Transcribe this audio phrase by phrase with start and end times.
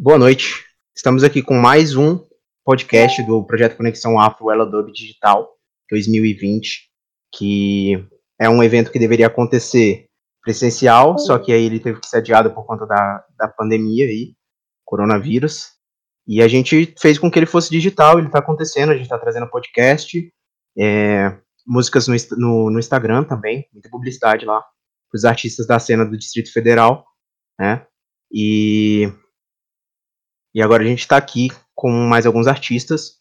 [0.07, 0.65] Boa noite.
[0.97, 2.25] Estamos aqui com mais um
[2.65, 5.49] podcast do projeto Conexão Afro Ela Digital
[5.91, 6.89] 2020,
[7.35, 8.07] que
[8.39, 10.07] é um evento que deveria acontecer
[10.43, 14.37] presencial, só que aí ele teve que ser adiado por conta da, da pandemia aí,
[14.85, 15.73] coronavírus.
[16.25, 19.19] E a gente fez com que ele fosse digital, ele está acontecendo, a gente está
[19.19, 20.33] trazendo podcast,
[20.79, 24.65] é, músicas no, no, no, Instagram também, muita publicidade lá,
[25.13, 27.05] os artistas da cena do Distrito Federal,
[27.59, 27.85] né?
[28.31, 29.13] E
[30.57, 33.19] e agora a gente está aqui com mais alguns artistas,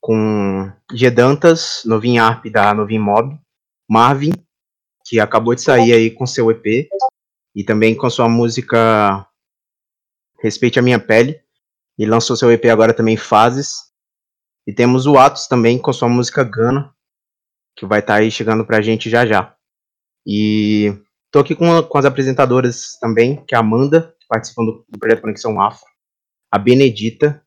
[0.00, 3.38] com Gedantas, Novin Arp da Novin Mob,
[3.86, 4.32] Marvin,
[5.04, 6.88] que acabou de sair aí com seu EP,
[7.54, 9.28] e também com sua música
[10.40, 11.38] Respeite a Minha Pele,
[11.98, 13.92] e lançou seu EP agora também Fases.
[14.66, 16.94] E temos o Atos também com sua música Gana,
[17.76, 19.54] que vai estar tá aí chegando pra gente já já.
[20.26, 20.96] E
[21.30, 24.98] tô aqui com, com as apresentadoras também, que é a Amanda, que participam do, do
[24.98, 25.84] projeto Conexão Afro,
[26.50, 27.42] a Benedita.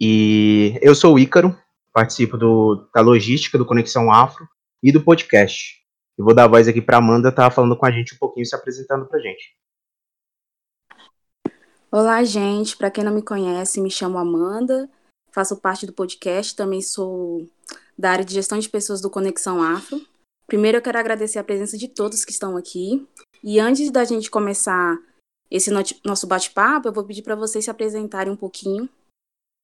[0.00, 1.56] E eu sou o Ícaro,
[1.92, 4.46] participo do, da logística do Conexão Afro
[4.82, 5.82] e do podcast.
[6.18, 8.54] Eu vou dar voz aqui para Amanda, tá falando com a gente um pouquinho, se
[8.54, 9.56] apresentando para gente.
[11.90, 12.76] Olá, gente.
[12.76, 14.90] Para quem não me conhece, me chamo Amanda,
[15.30, 17.46] faço parte do podcast, também sou
[17.98, 20.00] da área de gestão de pessoas do Conexão Afro.
[20.46, 23.06] Primeiro, eu quero agradecer a presença de todos que estão aqui.
[23.42, 24.98] E antes da gente começar
[25.50, 25.70] esse
[26.04, 28.88] nosso bate-papo, eu vou pedir para vocês se apresentarem um pouquinho.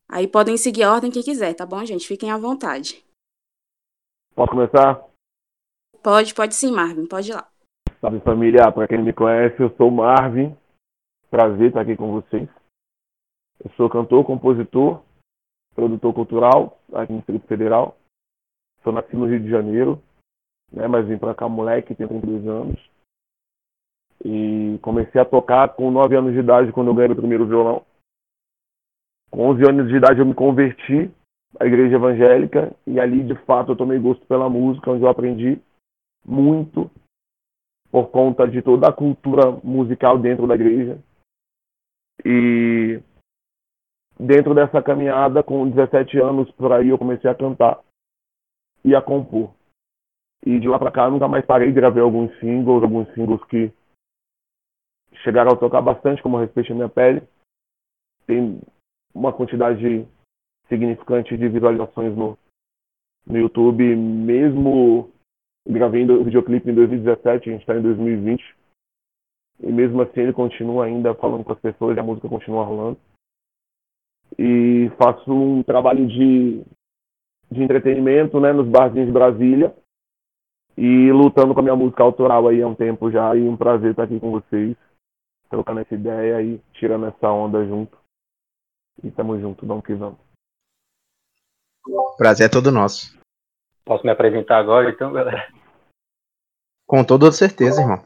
[0.09, 2.07] Aí podem seguir a ordem que quiser, tá bom, gente?
[2.07, 3.05] Fiquem à vontade.
[4.35, 5.07] Pode começar?
[6.03, 7.07] Pode, pode sim, Marvin.
[7.07, 7.49] Pode ir lá.
[8.01, 10.57] Salve família, para quem não me conhece, eu sou o Marvin.
[11.31, 12.49] Prazer estar aqui com vocês.
[13.65, 15.03] Eu sou cantor, compositor,
[15.75, 17.97] produtor cultural aqui no Distrito Federal.
[18.83, 20.03] Sou nascido no Rio de Janeiro,
[20.73, 22.92] né, mas vim para cá moleque, tenho 32 anos.
[24.25, 27.85] E comecei a tocar com 9 anos de idade, quando eu ganhei o primeiro violão.
[29.31, 31.11] Com 11 anos de idade eu me converti
[31.59, 35.61] à igreja evangélica e ali, de fato, eu tomei gosto pela música, onde eu aprendi
[36.25, 36.91] muito
[37.91, 40.99] por conta de toda a cultura musical dentro da igreja.
[42.25, 43.01] E
[44.19, 47.81] dentro dessa caminhada, com 17 anos por aí, eu comecei a cantar
[48.85, 49.53] e a compor.
[50.45, 53.73] E de lá para cá, nunca mais parei, gravei alguns singles, alguns singles que
[55.23, 57.23] chegaram a tocar bastante, como Respeite a Minha Pele.
[58.27, 58.61] Tem
[59.15, 60.07] uma quantidade
[60.69, 62.39] significante de visualizações no,
[63.27, 65.11] no YouTube, mesmo
[65.69, 68.57] gravando o videoclipe em 2017, a gente está em 2020.
[69.61, 72.99] E mesmo assim ele continua ainda falando com as pessoas, a música continua rolando.
[74.39, 76.63] E faço um trabalho de,
[77.51, 79.75] de entretenimento né, nos barzinhos de Brasília.
[80.77, 83.37] E lutando com a minha música autoral aí há um tempo já.
[83.37, 84.75] E um prazer estar aqui com vocês
[85.53, 87.99] trocando essa ideia e tirando essa onda junto.
[89.05, 90.19] E tamo junto, vamos que vamos.
[92.17, 93.19] Prazer é todo nosso.
[93.85, 95.53] Posso me apresentar agora então, galera?
[96.87, 98.03] Com toda certeza, irmão.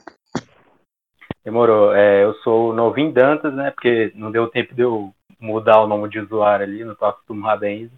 [1.45, 1.95] Demorou.
[1.95, 3.71] É, eu sou o Novin Dantas, né?
[3.71, 7.65] Porque não deu tempo de eu mudar o nome de usuário ali, não tô acostumado
[7.65, 7.93] ainda.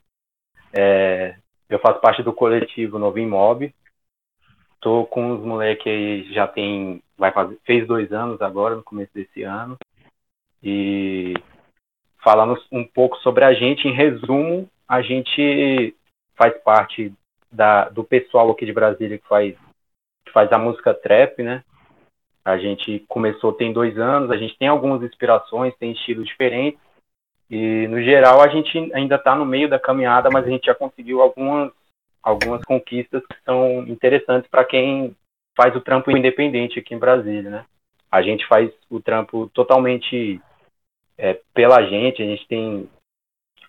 [0.73, 1.39] É,
[1.71, 3.75] eu faço parte do coletivo Novin Mob.
[4.81, 9.13] Tô com os moleques aí, já tem vai fazer, fez dois anos agora, no começo
[9.13, 9.77] desse ano.
[10.63, 11.35] E
[12.23, 15.95] falando um pouco sobre a gente, em resumo, a gente
[16.37, 17.13] faz parte
[17.51, 19.57] da, do pessoal aqui de Brasília que faz,
[20.25, 21.65] que faz a música trap, né?
[22.45, 26.81] A gente começou tem dois anos, a gente tem algumas inspirações, tem estilos diferentes.
[27.51, 30.75] E, no geral, a gente ainda está no meio da caminhada, mas a gente já
[30.75, 31.73] conseguiu algumas,
[32.23, 35.17] algumas conquistas que são interessantes para quem
[35.57, 37.65] faz o trampo independente aqui em Brasília, né?
[38.11, 40.41] A gente faz o trampo totalmente
[41.19, 42.89] é, pela gente, a gente tem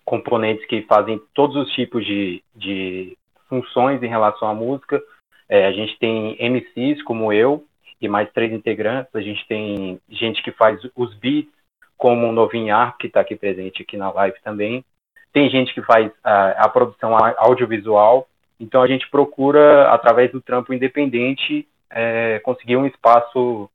[0.06, 3.18] componentes que fazem todos os tipos de, de
[3.48, 5.02] funções em relação à música.
[5.48, 7.66] É, a gente tem MCs como eu
[8.00, 9.14] e mais três integrantes.
[9.14, 11.52] A gente tem gente que faz os beats,
[11.98, 14.86] como o Novinhar, que está aqui presente aqui na live também.
[15.34, 18.28] Tem gente que faz a, a produção audiovisual,
[18.60, 23.70] Então a gente procura, através do trampo independente, é, conseguir um espaço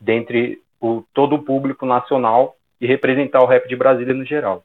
[0.00, 4.62] dentre o, todo o público nacional e representar o rap de Brasília no geral.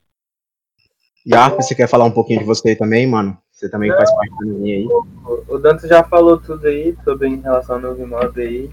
[1.25, 3.38] E Arthur, você quer falar um pouquinho de você também, mano?
[3.51, 4.88] Você também Não, faz parte da minha aí.
[4.88, 8.71] O, o Dantas já falou tudo aí sobre em relação ao novo modo aí.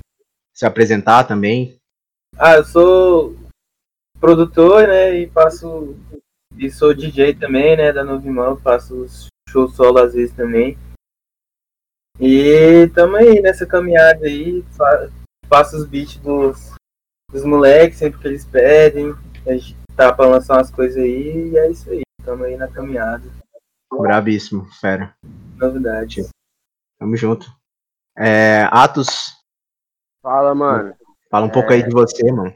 [0.55, 1.79] Se apresentar também?
[2.39, 3.37] Ah, eu sou
[4.19, 5.95] produtor, né, e faço
[6.57, 9.07] e sou DJ também, né, da Novimão, faço
[9.49, 10.77] show solo às vezes também.
[12.21, 14.65] E tamo aí nessa caminhada aí,
[15.49, 16.75] faço os beats dos,
[17.31, 19.15] dos moleques sempre que eles pedem.
[19.47, 22.03] A gente tá pra lançar umas coisas aí e é isso aí.
[22.25, 23.23] Tamo aí na caminhada.
[23.91, 25.15] Brabíssimo, fera.
[25.57, 26.29] Novidade.
[26.99, 27.47] Tamo junto.
[28.17, 29.37] É, Atos.
[30.21, 30.97] Fala, mano.
[31.31, 31.53] Fala um é...
[31.53, 32.53] pouco aí de você, mano.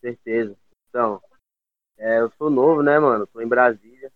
[0.00, 0.56] Certeza.
[0.88, 1.22] Então,
[1.96, 3.26] é, eu sou novo, né, mano?
[3.28, 4.10] Tô em Brasília.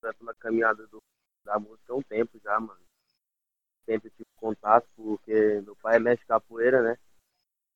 [0.00, 0.98] Tô na caminhada do,
[1.44, 2.81] da música há um tempo já, mano.
[3.84, 6.98] Sempre tive contato, porque meu pai é mestre capoeira, né?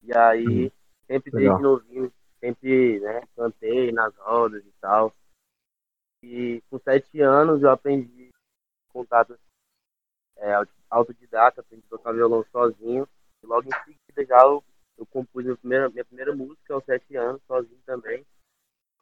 [0.03, 0.73] E aí,
[1.07, 1.59] sempre Legal.
[1.59, 5.13] desde novinho, sempre, né, cantei nas rodas e tal.
[6.23, 8.31] E com sete anos eu aprendi
[8.93, 9.39] contato
[10.37, 10.53] é,
[10.91, 13.09] autodidata, aprendi a tocar violão sozinho.
[13.43, 14.63] E logo em seguida já eu,
[14.99, 18.25] eu compus minha primeira, minha primeira música aos sete anos, sozinho também.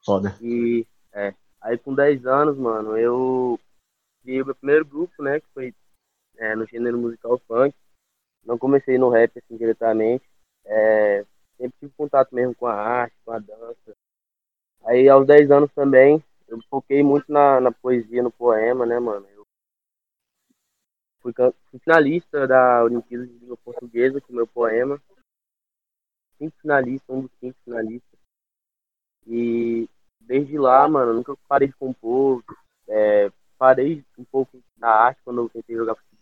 [0.05, 0.37] Foda.
[0.41, 3.59] E é, aí com dez anos, mano, eu
[4.23, 5.41] criei o meu primeiro grupo, né?
[5.41, 5.75] Que foi
[6.37, 7.75] é, no gênero musical funk.
[8.45, 10.25] Não comecei no rap assim diretamente.
[10.65, 11.25] É,
[11.57, 13.97] sempre tive contato mesmo com a arte, com a dança.
[14.85, 19.27] Aí aos 10 anos também, eu foquei muito na, na poesia, no poema, né, mano?
[19.35, 19.45] Eu
[21.21, 21.33] fui,
[21.71, 25.01] fui finalista da Olimpíada de Língua Portuguesa com meu poema.
[26.37, 28.19] Cinco finalistas, um dos cinco finalistas.
[29.27, 29.89] E
[30.21, 32.45] desde lá, mano, nunca parei de compor.
[32.87, 36.14] É, parei um pouco na arte quando eu tentei jogar futebol.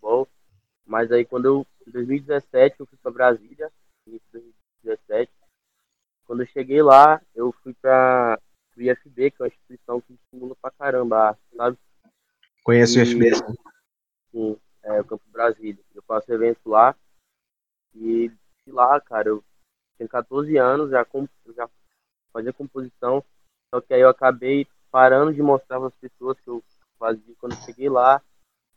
[0.92, 3.72] Mas aí quando eu, em 2017, eu fui para Brasília,
[4.06, 4.40] início de
[4.84, 5.32] 2017.
[6.26, 8.38] Quando eu cheguei lá, eu fui para
[8.76, 11.78] o IFB, que é uma instituição que estimula pra caramba, sabe?
[12.62, 13.30] Conheço e, o IFB.
[14.30, 15.82] Sim, é o Campo Brasília.
[15.94, 16.94] Eu faço evento lá.
[17.94, 18.30] E
[18.66, 19.42] de lá, cara, eu
[19.96, 21.06] tinha 14 anos, já,
[21.56, 21.70] já
[22.32, 23.24] fazia composição.
[23.74, 26.62] Só que aí eu acabei parando de mostrar para as pessoas que eu
[26.98, 27.34] fazia.
[27.38, 28.22] Quando eu cheguei lá,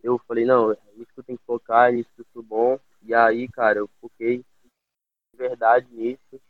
[0.05, 2.43] eu falei, não, é isso que eu tenho que focar, é isso que eu sou
[2.43, 2.79] bom.
[3.01, 6.41] E aí, cara, eu foquei de verdade nisso.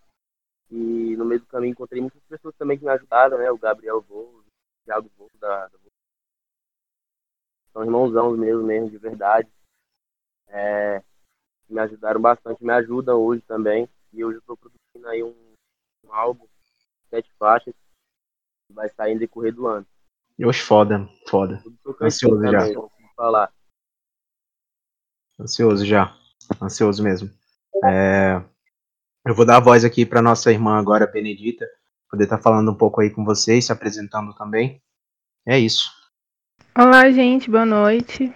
[0.69, 3.50] E no meio do caminho encontrei muitas pessoas também que me ajudaram, né?
[3.50, 4.46] O Gabriel Voo, o
[4.84, 5.78] Thiago Voo da, da
[7.72, 9.50] São irmãozãos mesmo, mesmo, de verdade.
[10.48, 11.02] É,
[11.69, 13.88] me ajudaram bastante, me ajudam hoje também.
[14.12, 15.54] E hoje eu estou produzindo aí um,
[16.06, 16.48] um álbum,
[17.10, 17.74] sete faixas,
[18.68, 19.88] que vai sair no decorrer do ano.
[20.44, 21.63] Oxe, foda, foda.
[22.02, 22.66] Ansioso já.
[23.15, 23.51] Falar.
[25.39, 26.15] Ansioso já.
[26.62, 27.29] Ansioso mesmo.
[27.83, 28.41] É,
[29.25, 31.65] eu vou dar a voz aqui para nossa irmã agora, Benedita,
[32.09, 34.81] poder estar tá falando um pouco aí com vocês, se apresentando também.
[35.47, 35.89] É isso.
[36.77, 38.33] Olá, gente, boa noite.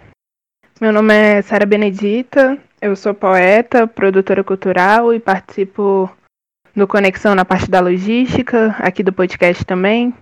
[0.79, 6.09] Meu nome é Sara Benedita, eu sou poeta, produtora cultural e participo
[6.73, 10.13] do Conexão na parte da logística, aqui do podcast também.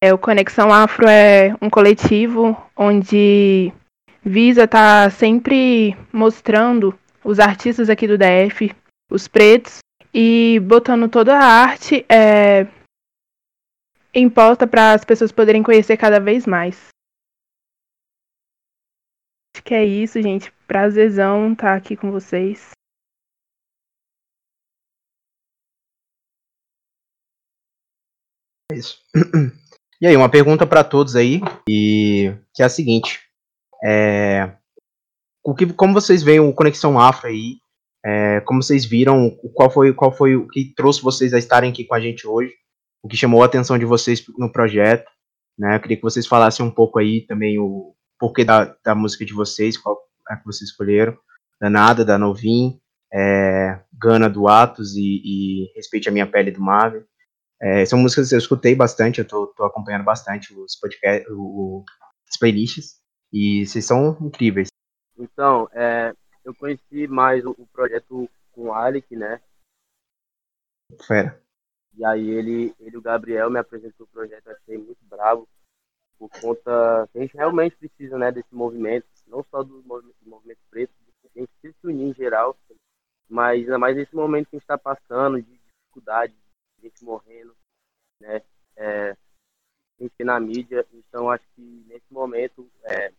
[0.00, 3.72] É, o Conexão Afro é um coletivo onde
[4.22, 8.70] visa estar tá sempre mostrando os artistas aqui do DF,
[9.10, 9.78] os pretos,
[10.14, 12.68] e botando toda a arte é,
[14.14, 16.88] em pauta para as pessoas poderem conhecer cada vez mais.
[19.56, 20.52] Acho que é isso, gente.
[20.68, 22.70] Prazerzão estar aqui com vocês.
[28.70, 29.02] É isso.
[30.00, 33.20] E aí, uma pergunta para todos aí, e que é a seguinte:
[33.84, 34.52] é,
[35.44, 37.58] o que, como vocês veem o Conexão Afro aí
[38.04, 41.84] é, como vocês viram, qual foi, qual foi o que trouxe vocês a estarem aqui
[41.84, 42.54] com a gente hoje?
[43.02, 45.10] O que chamou a atenção de vocês no projeto?
[45.58, 45.76] Né?
[45.76, 49.32] Eu queria que vocês falassem um pouco aí também o porquê da, da música de
[49.32, 49.98] vocês, qual
[50.30, 51.16] é que vocês escolheram.
[51.60, 52.78] Danada, da Novim,
[53.12, 57.04] é, Gana do Atos e, e Respeite a Minha Pele do Marvel.
[57.60, 61.84] É, são músicas que eu escutei bastante, eu tô, tô acompanhando bastante os podcasts, o,
[62.28, 63.00] as playlists,
[63.32, 64.68] e vocês são incríveis.
[65.18, 69.40] Então, é, eu conheci mais o, o projeto com o Alec, né?
[71.06, 71.42] Fera.
[71.94, 75.48] E aí ele, ele o Gabriel me apresentou o projeto, achei muito bravo,
[76.18, 80.60] por conta a gente realmente precisa, né, desse movimento, não só do movimento, do movimento
[80.70, 80.92] preto,
[81.24, 82.56] a gente precisa se unir em geral,
[83.28, 86.47] mas ainda mais nesse momento que a gente está passando, de dificuldade, de
[86.80, 87.56] gente morrendo,
[88.20, 88.42] né,
[88.76, 89.16] é,
[89.98, 93.12] gente na mídia, então acho que nesse momento é,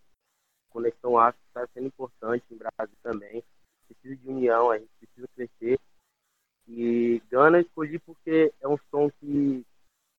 [0.70, 3.44] Conexão África está sendo importante em Brasil também.
[3.88, 5.80] Precisa de união, a gente precisa crescer.
[6.68, 9.66] E Gana escolhi porque é um som que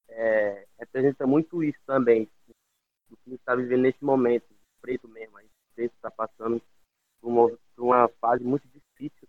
[0.08, 2.28] é, representa muito isso também,
[3.08, 4.46] do que está vivendo nesse momento,
[4.80, 5.38] preto mesmo.
[5.38, 6.60] A gente está passando
[7.20, 9.28] por uma, por uma fase muito difícil.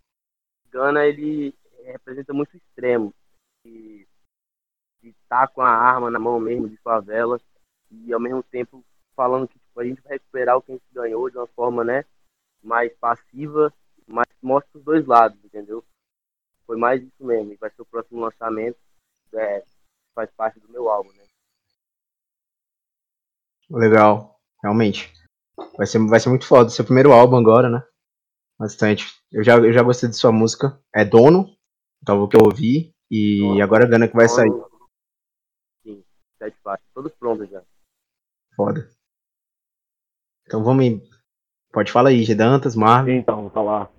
[0.70, 1.54] Gana ele
[1.84, 3.14] representa muito extremo.
[3.66, 4.08] De
[5.04, 7.40] estar tá com a arma na mão mesmo de favela
[7.90, 8.84] e ao mesmo tempo
[9.16, 11.84] falando que tipo, a gente vai recuperar o que a gente ganhou de uma forma
[11.84, 12.06] né,
[12.64, 13.74] mais passiva,
[14.08, 15.84] mas mostra os dois lados, entendeu?
[16.66, 18.78] Foi mais isso mesmo, e vai ser o próximo lançamento,
[19.34, 19.64] é,
[20.14, 21.24] faz parte do meu álbum, né?
[23.70, 25.12] Legal, realmente.
[25.78, 26.70] Vai ser, vai ser muito foda.
[26.70, 27.84] Seu primeiro álbum agora, né?
[28.60, 29.06] Bastante.
[29.32, 30.78] Eu já, eu já gostei de sua música.
[30.94, 31.56] É Dono,
[32.02, 32.94] então o que eu ouvi.
[33.12, 34.50] E Nossa, agora a Gana que vai sair.
[35.84, 36.02] Sim,
[36.38, 37.62] sete faixas, todos prontos já.
[38.56, 38.90] Foda.
[40.48, 41.02] Então vamos.
[41.74, 43.18] Pode falar aí, Gedantas, Marvin.
[43.18, 43.92] Então, vou falar.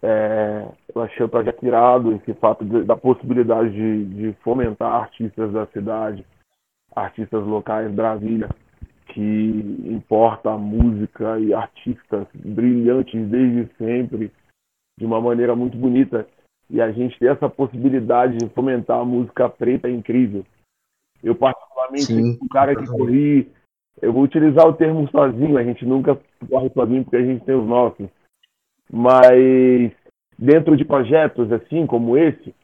[0.00, 5.52] É, eu achei o projeto irado, esse fato de, da possibilidade de, de, fomentar artistas
[5.52, 6.24] da cidade,
[6.94, 8.48] artistas locais, Brasília,
[9.08, 14.32] que importa a música e artistas brilhantes desde sempre,
[14.96, 16.26] de uma maneira muito bonita.
[16.70, 20.44] E a gente ter essa possibilidade de fomentar a música preta é incrível.
[21.22, 22.38] Eu, particularmente, Sim.
[22.42, 23.50] um cara que corri,
[24.00, 27.54] eu vou utilizar o termo sozinho, a gente nunca corre sozinho porque a gente tem
[27.54, 28.08] os nossos.
[28.90, 29.92] Mas
[30.38, 32.54] dentro de projetos assim como esse,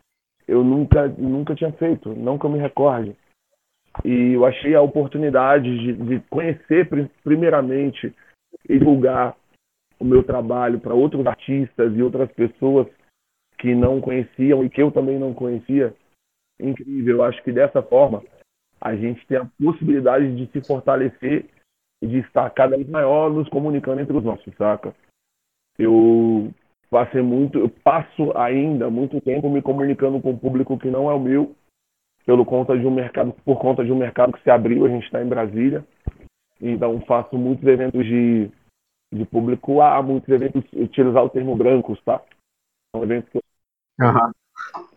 [0.47, 3.17] eu nunca, nunca tinha feito, não que eu me recorde.
[4.05, 6.89] E eu achei a oportunidade de, de conhecer
[7.23, 8.15] primeiramente
[8.69, 9.37] e divulgar
[9.99, 12.87] o meu trabalho para outros artistas e outras pessoas
[13.59, 15.95] que não conheciam e que eu também não conhecia.
[16.61, 18.23] Incrível, eu acho que dessa forma
[18.81, 21.47] a gente tem a possibilidade de se fortalecer
[22.03, 24.95] e de estar cada vez maior nos comunicando entre os nossos, saca?
[25.79, 26.53] Eu
[26.91, 31.19] passei muito, eu passo ainda muito tempo me comunicando com público que não é o
[31.19, 31.57] meu,
[32.27, 35.05] pelo conta de um mercado, por conta de um mercado que se abriu, a gente
[35.05, 35.85] está em Brasília.
[36.61, 38.51] Então faço muitos eventos de,
[39.13, 42.23] de público A, muitos eventos, utilizar o termo brancos, tá?
[42.95, 43.44] São eventos que.
[44.01, 44.33] Uhum.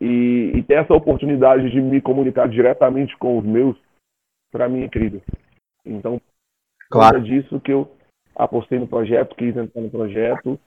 [0.02, 3.78] e, e ter essa oportunidade de me comunicar diretamente com os meus,
[4.52, 5.22] para mim é incrível.
[5.86, 6.22] Então,
[6.90, 7.22] claro.
[7.22, 7.90] disso que eu
[8.36, 10.60] apostei no projeto, quis entrar no projeto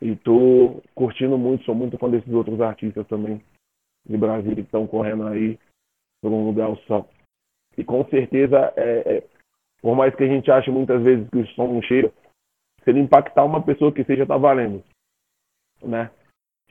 [0.00, 3.42] e tô curtindo muito, sou muito fã desses outros artistas também
[4.04, 5.58] de Brasília que estão correndo aí
[6.20, 7.06] por um lugar só.
[7.76, 9.28] E com certeza, é, é,
[9.80, 12.12] por mais que a gente ache muitas vezes que o som não chega,
[12.82, 14.82] se ele impactar uma pessoa que seja, tá valendo.
[15.82, 16.10] Né?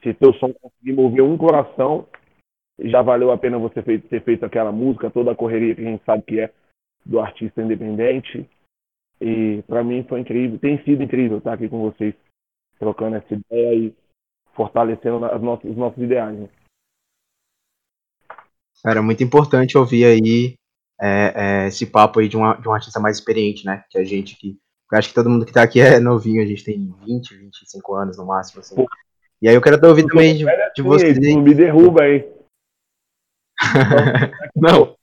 [0.06, 2.08] Se teu som conseguir mover um coração,
[2.78, 6.06] já valeu a pena você ter feito aquela música, toda a correria que a gente
[6.06, 6.54] sabe que é
[7.04, 8.48] do artista independente.
[9.20, 12.14] E para mim foi incrível, tem sido incrível estar aqui com vocês,
[12.78, 13.96] trocando essa ideia e
[14.54, 16.38] fortalecendo as nossas, os nossos ideais.
[16.38, 16.50] Né?
[18.84, 20.56] Cara, muito importante ouvir aí
[21.02, 23.84] é, é, esse papo aí de, uma, de um artista mais experiente, né?
[23.90, 24.56] Que a gente que.
[24.94, 28.18] Acho que todo mundo que tá aqui é novinho, a gente tem 20, 25 anos
[28.18, 28.76] no máximo, assim.
[29.42, 31.18] E aí eu quero ouvir também de, de vocês.
[31.20, 32.36] Não me derruba aí.
[34.56, 34.96] não,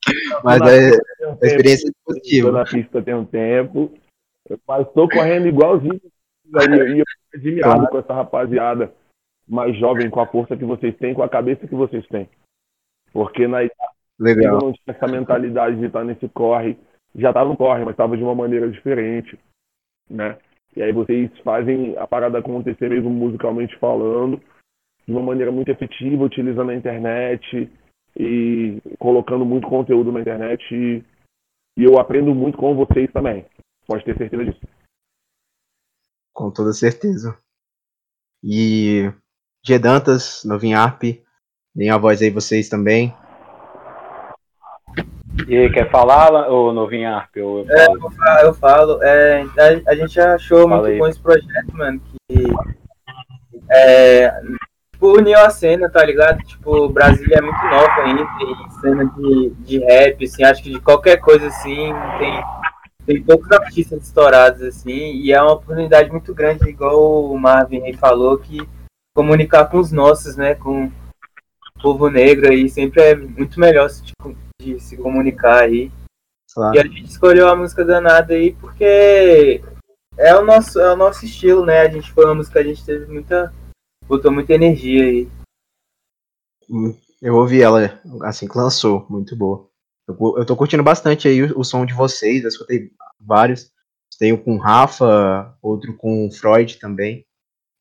[0.45, 2.49] mas é, a experiência é positiva.
[2.49, 3.93] Estou na pista tem um tempo,
[4.67, 6.01] mas estou correndo igualzinho.
[6.45, 8.93] E eu fico admirado com essa rapaziada
[9.49, 12.29] mais jovem, com a força que vocês têm, com a cabeça que vocês têm.
[13.13, 13.59] Porque na
[14.19, 14.55] Legal.
[14.55, 16.77] eu não tinha essa mentalidade de estar nesse corre.
[17.15, 19.39] Já estava no corre, mas estava de uma maneira diferente,
[20.09, 20.39] né?
[20.77, 24.41] E aí vocês fazem a parada acontecer mesmo musicalmente falando,
[25.07, 27.71] de uma maneira muito efetiva, utilizando a internet
[28.17, 30.63] e colocando muito conteúdo na internet.
[30.75, 31.05] E,
[31.77, 33.45] e eu aprendo muito com vocês também.
[33.87, 34.61] Pode ter certeza disso.
[36.33, 37.39] Com toda certeza.
[38.43, 39.13] E
[39.65, 41.03] Gedantas, Novinharp,
[41.75, 43.15] Deem a voz aí vocês também.
[45.49, 47.37] E quer falar, ô Novinho Arp?
[47.37, 48.13] Eu, eu, é, falo.
[48.27, 49.03] É, eu falo.
[49.03, 50.99] É, a, a, gente achou muito aí.
[50.99, 52.45] bom esse projeto, mano, que
[53.71, 54.31] é,
[54.93, 56.43] tipo, uniu a cena, tá ligado?
[56.45, 60.81] Tipo, Brasília é muito nova ainda, tem cena de, de rap, assim, acho que de
[60.81, 62.45] qualquer coisa assim, tem,
[63.07, 67.95] tem poucos artistas estourados, assim, e é uma oportunidade muito grande, igual o Marvin aí
[67.95, 68.59] falou, que
[69.15, 70.91] comunicar com os nossos, né, com
[71.83, 75.91] povo negro aí sempre é muito melhor se, tipo, de se comunicar aí.
[76.53, 76.77] Claro.
[76.77, 79.63] E a gente escolheu a música danada aí porque
[80.17, 81.81] é o nosso, é o nosso estilo, né?
[81.81, 83.53] A gente foi uma música que a gente teve muita.
[84.07, 85.29] botou muita energia aí.
[86.69, 89.69] Hum, eu ouvi ela assim que lançou, muito boa.
[90.07, 92.91] Eu, eu tô curtindo bastante aí o, o som de vocês, eu escutei
[93.21, 93.71] vários.
[94.19, 97.27] Tenho com Rafa, outro com Freud também.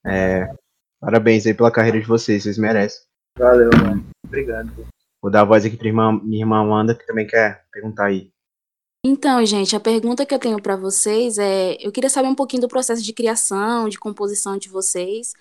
[0.05, 0.51] É,
[0.99, 3.01] parabéns aí pela carreira de vocês, vocês merecem.
[3.37, 4.05] Valeu, mano.
[4.25, 4.71] Obrigado.
[5.21, 8.31] Vou dar a voz aqui para minha irmã Amanda, que também quer perguntar aí.
[9.05, 12.61] Então, gente, a pergunta que eu tenho para vocês é: eu queria saber um pouquinho
[12.61, 15.33] do processo de criação, de composição de vocês.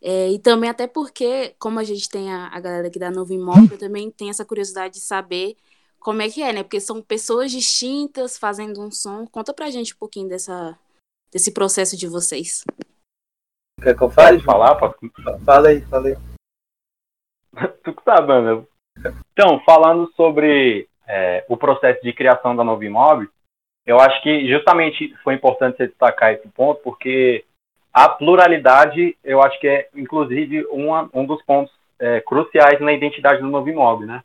[0.00, 3.32] É, e também até porque, como a gente tem a, a galera aqui da Novo
[3.32, 5.56] Imóvel, eu também tenho essa curiosidade de saber
[5.98, 6.62] como é que é, né?
[6.62, 9.26] Porque são pessoas distintas fazendo um som.
[9.26, 10.78] Conta pra gente um pouquinho dessa,
[11.32, 12.62] desse processo de vocês.
[13.82, 14.36] Quer que eu fale?
[14.36, 14.74] Pode falar?
[14.76, 14.96] Posso...
[15.44, 16.16] Fala aí, fala aí.
[17.82, 18.68] tu que sabe, mano.
[19.32, 23.28] Então, falando sobre é, o processo de criação da Novo Imóvel,
[23.86, 27.44] eu acho que justamente foi importante você destacar esse ponto, porque
[27.92, 33.40] a pluralidade, eu acho que é, inclusive, uma, um dos pontos é, cruciais na identidade
[33.40, 34.22] do Novo Imóvel, né?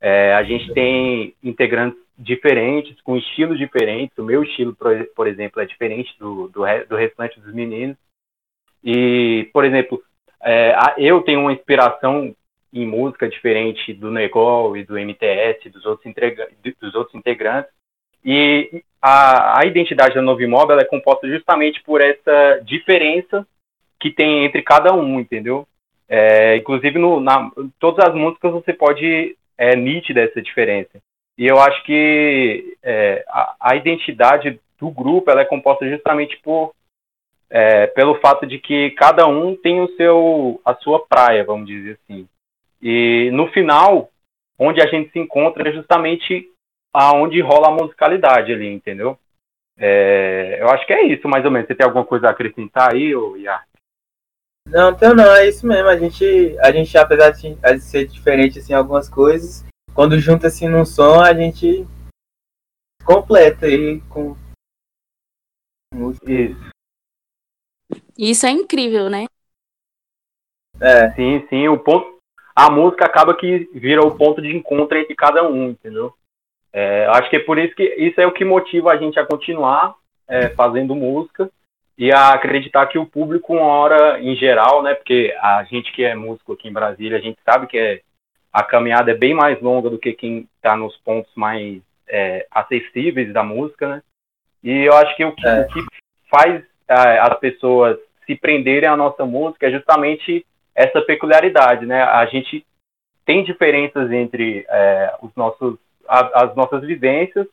[0.00, 4.16] É, a gente tem integrantes diferentes, com estilos diferentes.
[4.18, 7.96] O meu estilo, por, por exemplo, é diferente do, do, do, restante dos meninos.
[8.82, 10.02] E, por exemplo,
[10.42, 12.34] é, eu tenho uma inspiração
[12.72, 16.12] em música diferente do Negol e do MTS, dos outros,
[16.80, 17.70] dos outros integrantes.
[18.24, 23.46] E a, a identidade da Novo Imóvel é composta justamente por essa diferença
[24.00, 25.66] que tem entre cada um, entendeu?
[26.08, 31.00] É, inclusive, no, na, todas as músicas você pode é nítida essa diferença.
[31.38, 36.72] E eu acho que é, a, a, identidade do grupo ela é composta justamente por
[37.48, 41.98] é, pelo fato de que cada um tem o seu a sua praia, vamos dizer
[42.02, 42.26] assim.
[42.82, 44.10] E no final,
[44.58, 46.50] onde a gente se encontra é justamente
[46.92, 49.16] aonde rola a musicalidade ali, entendeu?
[49.78, 51.68] É, eu acho que é isso, mais ou menos.
[51.68, 53.66] Você tem alguma coisa a acrescentar aí, ou Iar?
[54.66, 55.88] Não, então não, é isso mesmo.
[55.88, 60.48] A gente, a gente apesar de, de ser diferente assim, em algumas coisas, quando junta
[60.48, 61.86] assim num som, a gente
[63.04, 64.36] completa aí com
[66.26, 66.72] isso.
[68.16, 69.26] Isso é incrível, né?
[70.80, 71.10] É.
[71.12, 72.21] Sim, sim, o ponto
[72.54, 76.14] a música acaba que vira o ponto de encontro entre cada um, entendeu?
[76.72, 79.26] É, acho que é por isso que isso é o que motiva a gente a
[79.26, 79.94] continuar
[80.26, 81.50] é, fazendo música
[81.98, 86.02] e a acreditar que o público, uma hora em geral, né, porque a gente que
[86.02, 88.00] é músico aqui em Brasília, a gente sabe que é,
[88.52, 93.32] a caminhada é bem mais longa do que quem está nos pontos mais é, acessíveis
[93.32, 94.02] da música, né?
[94.62, 95.60] E eu acho que o que, é.
[95.60, 95.80] o que
[96.30, 102.02] faz é, as pessoas se prenderem à nossa música é justamente essa peculiaridade, né?
[102.02, 102.64] A gente
[103.24, 107.46] tem diferenças entre é, os nossos, a, as nossas vivências,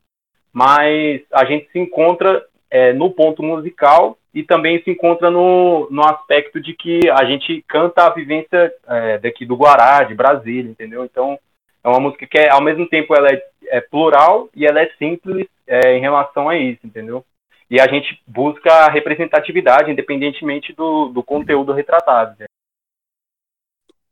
[0.51, 6.05] mas a gente se encontra é, no ponto musical e também se encontra no, no
[6.05, 11.03] aspecto de que a gente canta a vivência é, daqui do Guará, de Brasília, entendeu?
[11.03, 11.39] Então,
[11.83, 14.89] é uma música que, é, ao mesmo tempo, ela é, é plural e ela é
[14.97, 17.23] simples é, em relação a isso, entendeu?
[17.69, 22.35] E a gente busca a representatividade, independentemente do, do conteúdo retratado.
[22.39, 22.45] Né?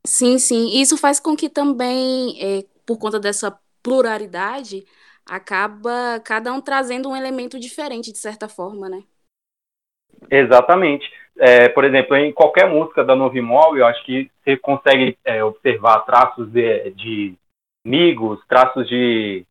[0.07, 0.79] Sim, sim.
[0.79, 4.85] Isso faz com que também, é, por conta dessa pluralidade,
[5.29, 9.03] acaba cada um trazendo um elemento diferente, de certa forma, né?
[10.31, 11.11] Exatamente.
[11.37, 15.43] É, por exemplo, em qualquer música da Novo Imóvel, eu acho que você consegue é,
[15.43, 17.35] observar traços de, de
[17.85, 19.45] Migos, traços de,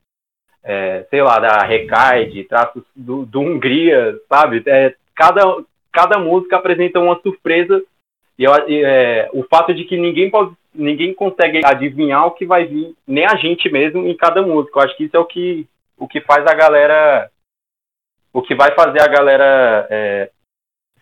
[0.65, 4.63] é, sei lá, da Recaide, traços do, do Hungria, sabe?
[4.67, 7.85] É, cada, cada música apresenta uma surpresa
[8.39, 12.67] e, eu, é, o fato de que ninguém pode, ninguém consegue adivinhar o que vai
[12.67, 14.79] vir, nem a gente mesmo, em cada música.
[14.79, 17.31] Eu acho que isso é o que, o que faz a galera,
[18.33, 20.31] o que vai fazer a galera é,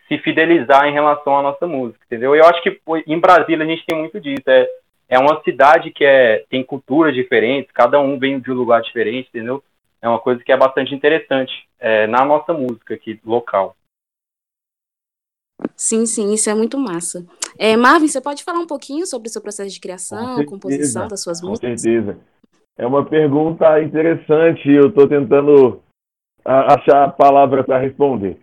[0.07, 2.35] se fidelizar em relação à nossa música, entendeu?
[2.35, 4.49] Eu acho que em Brasília a gente tem muito disso.
[4.49, 4.69] É,
[5.09, 9.29] é uma cidade que é, tem culturas diferentes, cada um vem de um lugar diferente,
[9.29, 9.63] entendeu?
[10.01, 13.75] É uma coisa que é bastante interessante é, na nossa música aqui, local.
[15.77, 17.25] Sim, sim, isso é muito massa.
[17.59, 21.23] É, Marvin, você pode falar um pouquinho sobre o seu processo de criação, composição das
[21.23, 21.71] suas músicas?
[21.71, 22.19] Com certeza.
[22.77, 25.81] É uma pergunta interessante eu estou tentando
[26.45, 28.37] achar a palavra para responder.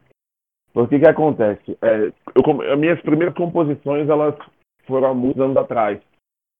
[0.74, 1.78] Porque que acontece?
[1.82, 4.36] É, eu, as minhas primeiras composições elas
[4.86, 6.00] foram há muitos anos atrás,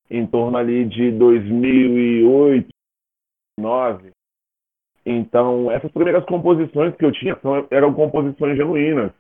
[0.10, 2.68] em torno ali de 2008,
[3.58, 4.12] 2009.
[5.06, 9.12] Então, essas primeiras composições que eu tinha são, eram composições genuínas.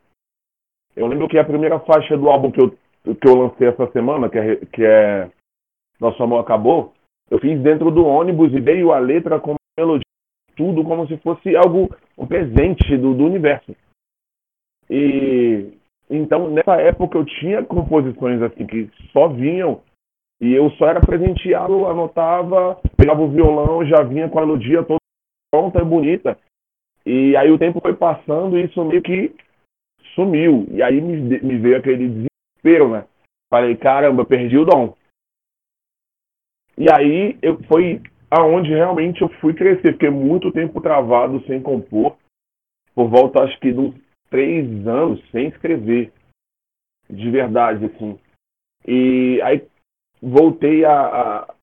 [0.95, 2.69] Eu lembro que a primeira faixa do álbum que eu,
[3.15, 5.29] que eu lancei essa semana, que é, que é
[5.99, 6.93] Nosso Amor Acabou,
[7.29, 10.03] eu fiz dentro do ônibus e veio a letra com melodia,
[10.55, 13.75] tudo como se fosse algo, um presente do, do universo.
[14.89, 15.71] E
[16.09, 19.81] então nessa época eu tinha composições assim que só vinham
[20.41, 24.99] e eu só era presenteado, anotava, pegava o violão, já vinha com a melodia toda
[25.51, 26.37] pronta e bonita.
[27.05, 29.33] E aí o tempo foi passando e isso meio que
[30.15, 30.67] sumiu.
[30.71, 33.05] E aí me, me veio aquele desespero, né?
[33.49, 34.95] Falei, caramba, perdi o dom.
[36.77, 39.93] E aí eu foi aonde realmente eu fui crescer.
[39.93, 42.17] Fiquei muito tempo travado sem compor.
[42.95, 43.93] Por volta, acho que, dos
[44.29, 46.11] três anos sem escrever.
[47.09, 48.17] De verdade, assim.
[48.87, 49.67] E aí
[50.21, 51.55] voltei a, a,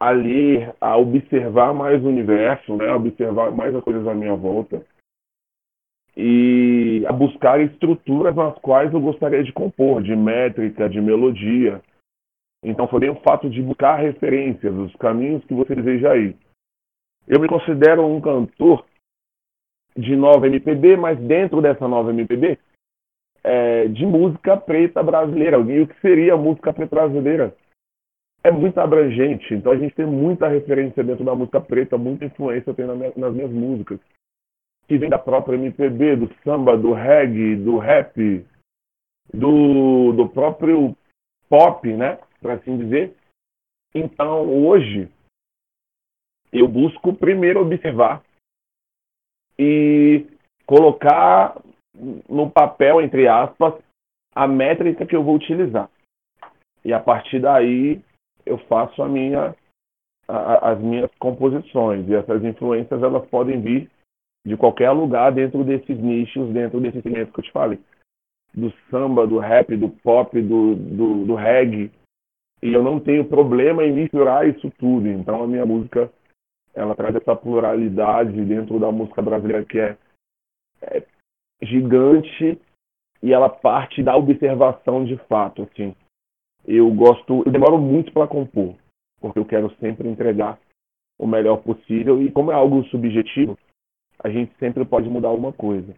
[0.00, 2.92] a ler, a observar mais o universo, né?
[2.92, 4.84] observar mais as coisas à minha volta
[6.16, 11.80] e a buscar estruturas nas quais eu gostaria de compor, de métrica, de melodia.
[12.62, 16.36] Então foi bem o fato de buscar referências, os caminhos que você deseja ir.
[17.26, 18.84] Eu me considero um cantor
[19.96, 22.58] de nova MPB, mas dentro dessa nova MPB,
[23.44, 25.58] é, de música preta brasileira.
[25.58, 27.56] E o que seria a música preta brasileira?
[28.44, 32.74] É muito abrangente, então a gente tem muita referência dentro da música preta, muita influência
[32.74, 34.00] tem nas minhas músicas
[34.86, 38.44] que vem da própria MPB, do samba, do reggae, do rap,
[39.32, 40.96] do, do próprio
[41.48, 42.18] pop, né?
[42.40, 43.14] Para assim dizer.
[43.94, 45.08] Então, hoje,
[46.52, 48.22] eu busco primeiro observar
[49.58, 50.26] e
[50.66, 51.60] colocar
[52.28, 53.74] no papel, entre aspas,
[54.34, 55.90] a métrica que eu vou utilizar.
[56.84, 58.02] E a partir daí
[58.44, 59.54] eu faço a minha,
[60.26, 62.08] a, as minhas composições.
[62.08, 63.90] E essas influências elas podem vir
[64.44, 67.78] de qualquer lugar dentro desses nichos, dentro desses segmentos que eu te falei.
[68.54, 71.90] Do samba, do rap, do pop, do, do, do reggae.
[72.62, 75.08] E eu não tenho problema em misturar isso tudo.
[75.08, 76.12] Então a minha música,
[76.74, 79.96] ela traz essa pluralidade dentro da música brasileira que é,
[80.82, 81.06] é
[81.62, 82.60] gigante
[83.22, 85.94] e ela parte da observação de fato, assim.
[86.64, 88.76] Eu gosto, eu demoro muito para compor,
[89.20, 90.58] porque eu quero sempre entregar
[91.18, 93.56] o melhor possível e como é algo subjetivo,
[94.22, 95.94] a gente sempre pode mudar alguma coisa.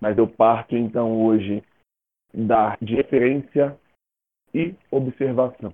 [0.00, 1.62] Mas eu parto então hoje
[2.32, 3.78] da de referência
[4.54, 5.72] e observação.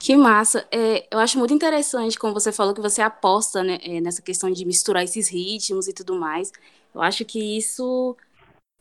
[0.00, 0.66] Que massa!
[0.72, 4.50] É, eu acho muito interessante como você falou que você aposta né, é, nessa questão
[4.50, 6.50] de misturar esses ritmos e tudo mais.
[6.92, 8.16] Eu acho que isso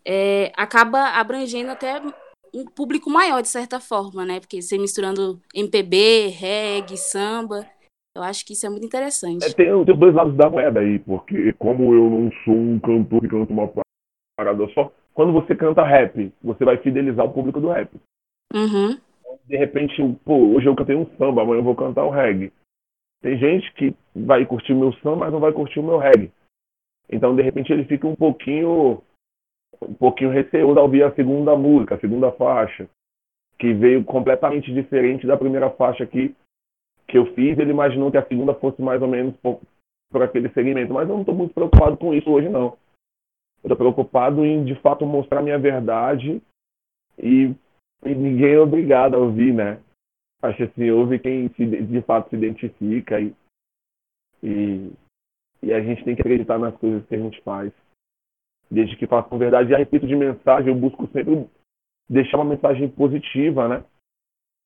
[0.03, 2.01] é, acaba abrangendo até
[2.53, 4.39] um público maior, de certa forma, né?
[4.39, 7.69] Porque você misturando MPB, reggae, samba,
[8.15, 9.45] eu acho que isso é muito interessante.
[9.45, 13.21] É, tem, tem dois lados da moeda aí, porque como eu não sou um cantor
[13.21, 13.71] que canta uma
[14.37, 17.89] parada só, quando você canta rap, você vai fidelizar o público do rap.
[18.53, 18.99] Uhum.
[19.45, 22.51] De repente, pô, hoje eu cantei um samba, amanhã eu vou cantar um reggae.
[23.21, 26.31] Tem gente que vai curtir o meu samba, mas não vai curtir o meu reggae.
[27.09, 29.01] Então, de repente, ele fica um pouquinho
[29.81, 32.87] um pouquinho receoso ao ouvir a segunda música, a segunda faixa,
[33.57, 36.35] que veio completamente diferente da primeira faixa que
[37.11, 39.59] que eu fiz, ele imaginou que a segunda fosse mais ou menos por,
[40.23, 40.93] aquele segmento.
[40.93, 42.77] Mas eu não estou muito preocupado com isso hoje, não.
[43.63, 46.41] Eu estou preocupado em, de fato, mostrar a minha verdade
[47.19, 47.53] e,
[48.03, 49.79] e, ninguém é obrigado a ouvir, né?
[50.41, 53.35] Acho assim, ouve quem se, de fato se identifica e,
[54.41, 54.91] e,
[55.61, 57.71] e a gente tem que acreditar nas coisas que a gente faz.
[58.69, 59.71] Desde que faça com verdade.
[59.71, 61.45] E a respeito de mensagem, eu busco sempre
[62.09, 63.83] deixar uma mensagem positiva, né?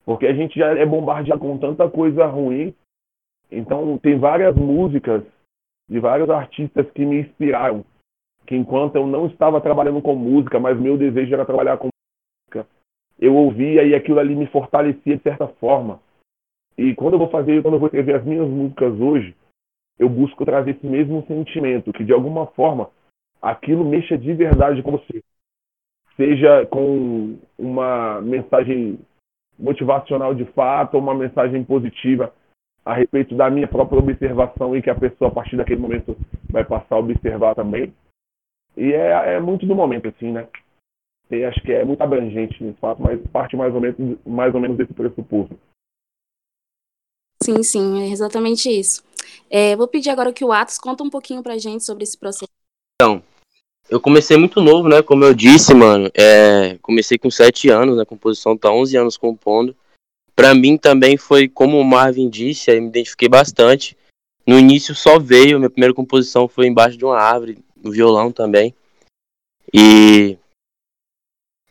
[0.06, 2.74] Porque a gente já é bombardeado com tanta coisa ruim.
[3.52, 5.24] Então, tem várias músicas
[5.90, 7.84] de vários artistas que me inspiraram.
[8.46, 12.70] Que enquanto eu não estava trabalhando com música, mas meu desejo era trabalhar com música,
[13.20, 16.00] eu ouvia e aquilo ali me fortalecia de certa forma.
[16.78, 19.36] E quando eu vou fazer, quando eu vou escrever as minhas músicas hoje,
[19.98, 22.92] eu busco trazer esse mesmo sentimento, que de alguma forma
[23.42, 25.24] aquilo mexa de verdade com você.
[26.18, 29.00] Seja com uma mensagem
[29.58, 32.34] motivacional de fato, ou uma mensagem positiva
[32.84, 36.16] a respeito da minha própria observação e que a pessoa, a partir daquele momento,
[36.50, 37.94] vai passar a observar também.
[38.78, 40.48] E é, é muito do momento, assim, né?
[41.32, 44.62] E acho que é muito abrangente, de fato, mas parte mais ou menos, mais ou
[44.62, 45.58] menos desse pressuposto.
[47.42, 49.04] Sim, sim, é exatamente isso.
[49.50, 52.52] É, vou pedir agora que o Atos conta um pouquinho pra gente sobre esse processo.
[52.96, 53.24] Então,
[53.90, 55.02] eu comecei muito novo, né?
[55.02, 56.10] Como eu disse, mano.
[56.14, 59.76] É, comecei com 7 anos na composição, tá 11 anos compondo.
[60.36, 63.96] Pra mim também foi, como o Marvin disse, aí me identifiquei bastante.
[64.46, 68.74] No início só veio, minha primeira composição foi embaixo de uma árvore, no violão também.
[69.74, 70.38] E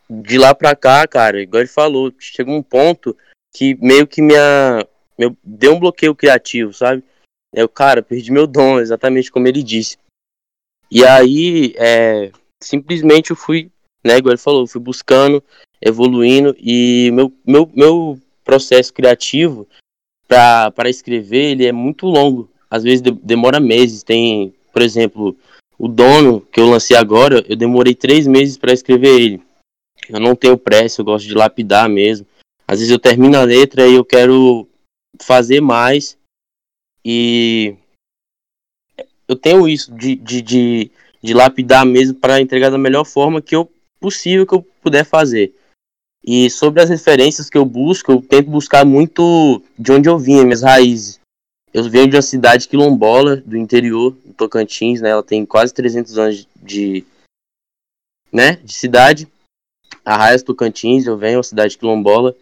[0.09, 3.15] de lá pra cá, cara, igual ele falou, chegou um ponto
[3.55, 4.85] que meio que minha.
[5.17, 7.03] Meu, deu um bloqueio criativo, sabe?
[7.53, 9.97] Eu, cara, perdi meu dom, exatamente como ele disse.
[10.89, 13.69] E aí, é, simplesmente eu fui,
[14.03, 15.43] né, igual ele falou, fui buscando,
[15.81, 19.67] evoluindo e meu, meu, meu processo criativo
[20.27, 22.49] para escrever, ele é muito longo.
[22.69, 24.03] às vezes demora meses.
[24.03, 25.37] Tem, por exemplo,
[25.77, 29.41] o dono que eu lancei agora, eu demorei três meses para escrever ele.
[30.09, 32.25] Eu não tenho pressa, eu gosto de lapidar mesmo.
[32.67, 34.67] Às vezes eu termino a letra e eu quero
[35.21, 36.17] fazer mais.
[37.03, 37.75] E
[39.27, 43.55] eu tenho isso de, de, de, de lapidar mesmo para entregar da melhor forma que
[43.55, 45.53] eu possível que eu puder fazer.
[46.23, 50.43] E sobre as referências que eu busco, eu tento buscar muito de onde eu vim,
[50.43, 51.19] minhas raízes.
[51.71, 55.09] Eu venho de uma cidade quilombola do interior, do Tocantins, né?
[55.09, 57.05] Ela tem quase 300 anos de,
[58.31, 59.27] né, de cidade.
[60.03, 62.35] Arraias Tocantins, eu venho, uma cidade quilombola.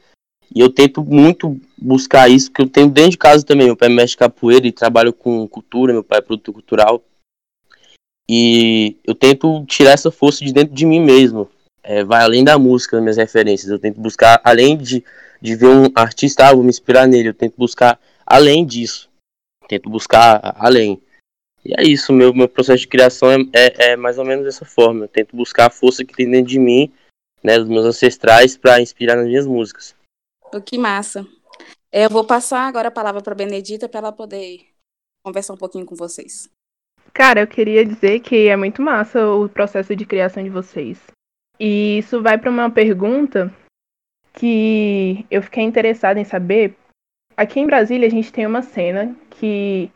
[0.54, 3.68] E eu tento muito buscar isso, porque eu tenho dentro de casa também.
[3.68, 7.04] Meu pai mexe capoeira e trabalho com cultura, meu pai é produtor cultural.
[8.30, 11.50] E eu tento tirar essa força de dentro de mim mesmo
[11.84, 13.70] é, vai além da música, minhas referências.
[13.70, 15.04] Eu tento buscar, além de,
[15.42, 19.10] de ver um artista, ah, vou me inspirar nele, eu tento buscar além disso.
[19.68, 21.02] Tento buscar além.
[21.66, 24.66] E é isso, meu, meu processo de criação é, é, é mais ou menos dessa
[24.66, 25.06] forma.
[25.06, 26.92] Eu tento buscar a força que tem dentro de mim,
[27.44, 29.94] né, dos meus ancestrais, para inspirar nas minhas músicas.
[30.62, 31.26] Que massa.
[31.92, 34.62] É, eu vou passar agora a palavra para Benedita para ela poder
[35.24, 36.50] conversar um pouquinho com vocês.
[37.14, 41.00] Cara, eu queria dizer que é muito massa o processo de criação de vocês.
[41.60, 43.54] E isso vai para uma pergunta
[44.34, 46.76] que eu fiquei interessada em saber.
[47.38, 49.92] Aqui em Brasília a gente tem uma cena que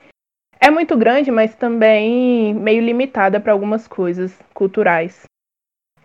[0.59, 5.23] é muito grande, mas também meio limitada para algumas coisas culturais.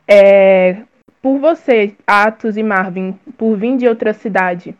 [0.08, 0.84] É,
[1.22, 4.74] por você, Atos e Marvin, por vir de outra cidade,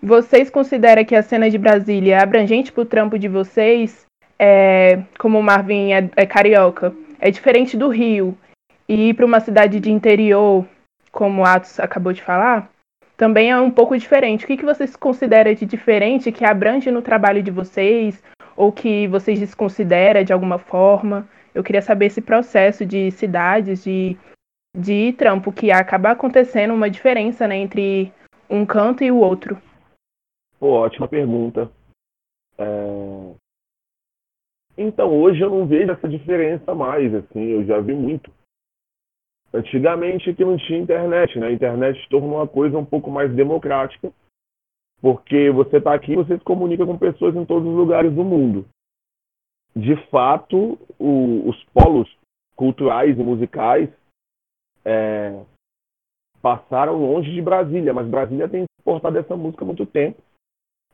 [0.00, 4.06] vocês consideram que a cena de Brasília é abrangente para o trampo de vocês?
[4.38, 8.38] É, como o Marvin é, é carioca, é diferente do Rio,
[8.88, 10.64] e ir para uma cidade de interior,
[11.10, 12.70] como o Atos acabou de falar,
[13.16, 14.44] também é um pouco diferente.
[14.44, 18.22] O que, que vocês consideram de diferente que abrange no trabalho de vocês
[18.56, 21.28] ou que vocês desconsideram de alguma forma?
[21.52, 24.16] Eu queria saber esse processo de cidades, de,
[24.76, 28.12] de trampo, que acaba acontecendo uma diferença né, entre
[28.48, 29.60] um canto e o outro.
[30.58, 31.70] Pô, ótima pergunta.
[32.56, 33.34] É...
[34.76, 38.32] Então, hoje eu não vejo essa diferença mais, assim, eu já vi muito.
[39.52, 41.48] Antigamente que não tinha internet, né?
[41.48, 44.12] A internet tornou uma coisa um pouco mais democrática,
[45.00, 48.22] porque você está aqui e você se comunica com pessoas em todos os lugares do
[48.22, 48.66] mundo.
[49.74, 52.08] De fato, o, os polos
[52.54, 53.88] culturais e musicais
[54.84, 55.44] é,
[56.40, 60.22] passaram longe de Brasília, mas Brasília tem exportado essa música há muito tempo.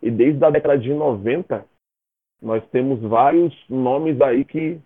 [0.03, 1.66] E desde a década de 90,
[2.42, 4.81] nós temos vários nomes aí que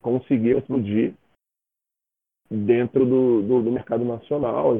[0.00, 1.14] conseguiram explodir
[2.50, 4.76] dentro do, do, do mercado nacional.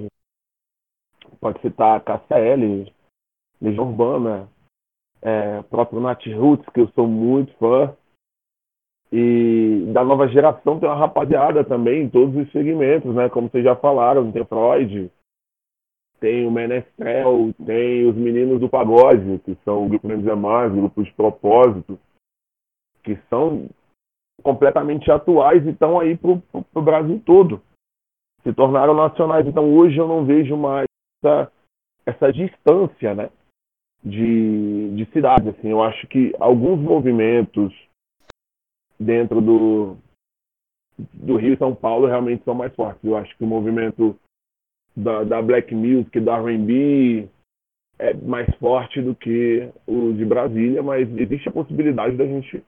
[1.40, 2.92] Pode citar a KCL,
[3.60, 4.48] Legião Urbana,
[5.22, 7.96] é, próprio Nat Roots, que eu sou muito fã.
[9.12, 13.28] E da nova geração tem uma rapaziada também em todos os segmentos, né?
[13.28, 15.10] Como vocês já falaram, tem Freud,
[16.18, 21.12] tem o Menestrel, tem os meninos do pagode, que são o grupo o grupo de
[21.12, 21.98] propósito,
[23.02, 23.68] que são
[24.42, 26.30] completamente atuais e estão aí para
[26.74, 27.60] o Brasil todo.
[28.42, 29.46] Se tornaram nacionais.
[29.46, 30.86] Então hoje eu não vejo mais
[31.22, 31.52] essa,
[32.06, 33.30] essa distância né,
[34.02, 35.48] de, de cidades.
[35.48, 35.68] Assim.
[35.68, 37.74] Eu acho que alguns movimentos
[39.04, 39.96] dentro do,
[41.12, 43.02] do Rio e São Paulo realmente são mais fortes.
[43.04, 44.18] Eu acho que o movimento
[44.96, 47.28] da, da Black Music, da R&B,
[47.98, 52.64] é mais forte do que o de Brasília, mas existe a possibilidade da gente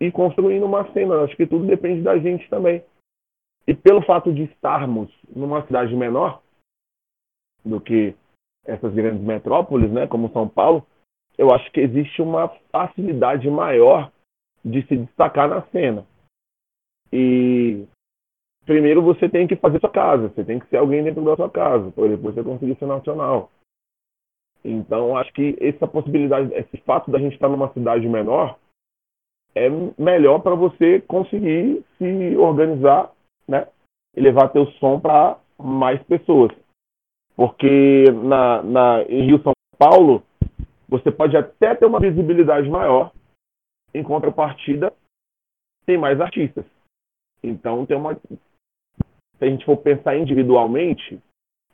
[0.00, 1.22] e construindo uma cena.
[1.22, 2.82] Acho que tudo depende da gente também.
[3.66, 6.42] E pelo fato de estarmos numa cidade menor
[7.64, 8.14] do que
[8.64, 10.86] essas grandes metrópoles, né, como São Paulo,
[11.38, 14.10] eu acho que existe uma facilidade maior
[14.66, 16.04] de se destacar na cena.
[17.12, 17.86] E
[18.64, 21.48] primeiro você tem que fazer sua casa, você tem que ser alguém dentro da sua
[21.48, 23.50] casa, para depois você conseguir ser nacional.
[24.64, 28.58] Então, acho que essa possibilidade, esse fato da gente estar numa cidade menor,
[29.54, 33.12] é melhor para você conseguir se organizar,
[33.46, 33.68] né?
[34.16, 36.50] E levar teu som para mais pessoas.
[37.36, 40.22] Porque na, na, em Rio São Paulo,
[40.88, 43.12] você pode até ter uma visibilidade maior,
[43.96, 44.92] em contrapartida,
[45.86, 46.64] tem mais artistas.
[47.42, 48.14] Então tem uma.
[48.14, 51.20] Se a gente for pensar individualmente,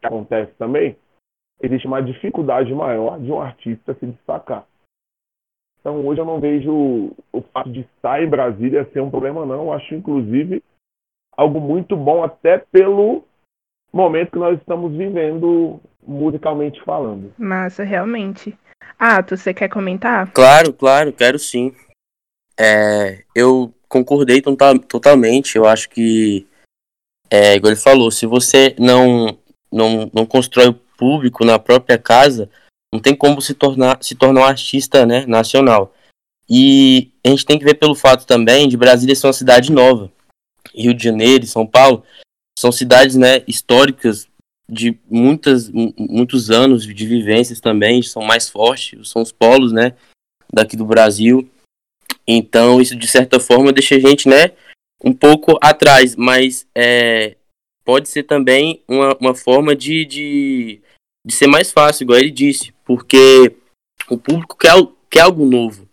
[0.00, 0.96] que acontece também,
[1.60, 4.66] existe uma dificuldade maior de um artista se destacar.
[5.80, 9.64] Então hoje eu não vejo o fato de estar em Brasília ser um problema, não.
[9.64, 10.62] Eu acho, inclusive,
[11.36, 13.24] algo muito bom, até pelo
[13.92, 17.32] momento que nós estamos vivendo musicalmente falando.
[17.36, 18.56] Massa, realmente.
[18.98, 20.30] Ah, você quer comentar?
[20.32, 21.74] Claro, claro, quero sim.
[22.58, 25.56] É, eu concordei totalmente.
[25.56, 26.46] Eu acho que,
[27.30, 29.38] é, igual ele falou, se você não,
[29.70, 32.48] não, não constrói o público na própria casa,
[32.92, 35.94] não tem como se tornar, se tornar um artista né, nacional.
[36.48, 40.10] E a gente tem que ver pelo fato também de Brasília ser uma cidade nova.
[40.74, 42.04] Rio de Janeiro e São Paulo
[42.58, 44.28] são cidades né, históricas
[44.68, 49.94] de muitas, muitos anos de vivências também, são mais fortes, são os polos né,
[50.52, 51.48] daqui do Brasil.
[52.26, 54.52] Então isso de certa forma deixa a gente né,
[55.02, 57.36] um pouco atrás, mas é,
[57.84, 60.80] pode ser também uma, uma forma de, de,
[61.26, 63.54] de ser mais fácil, igual ele disse, porque
[64.08, 64.72] o público quer,
[65.10, 65.88] quer algo novo.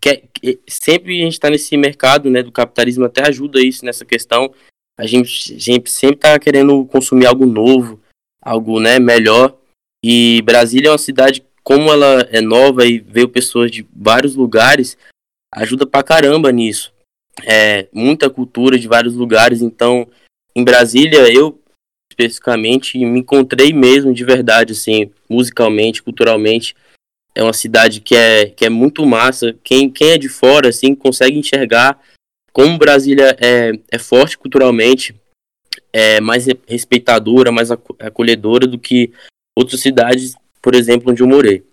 [0.00, 0.28] Quer,
[0.68, 4.52] sempre a gente está nesse mercado né, do capitalismo, até ajuda isso nessa questão.
[4.98, 8.00] A gente, a gente sempre está querendo consumir algo novo,
[8.42, 9.56] algo né, melhor.
[10.04, 14.96] E Brasília é uma cidade, como ela é nova e veio pessoas de vários lugares,
[15.54, 16.92] ajuda pra caramba nisso.
[17.44, 19.62] É, muita cultura de vários lugares.
[19.62, 20.06] Então,
[20.54, 21.60] em Brasília, eu
[22.10, 26.74] especificamente me encontrei mesmo de verdade, assim, musicalmente, culturalmente.
[27.34, 29.56] É uma cidade que é, que é muito massa.
[29.62, 31.98] Quem, quem é de fora, assim, consegue enxergar
[32.52, 35.14] como Brasília é, é forte culturalmente,
[35.92, 39.12] é mais respeitadora, mais acolhedora do que
[39.56, 41.64] outras cidades, por exemplo, onde eu morei.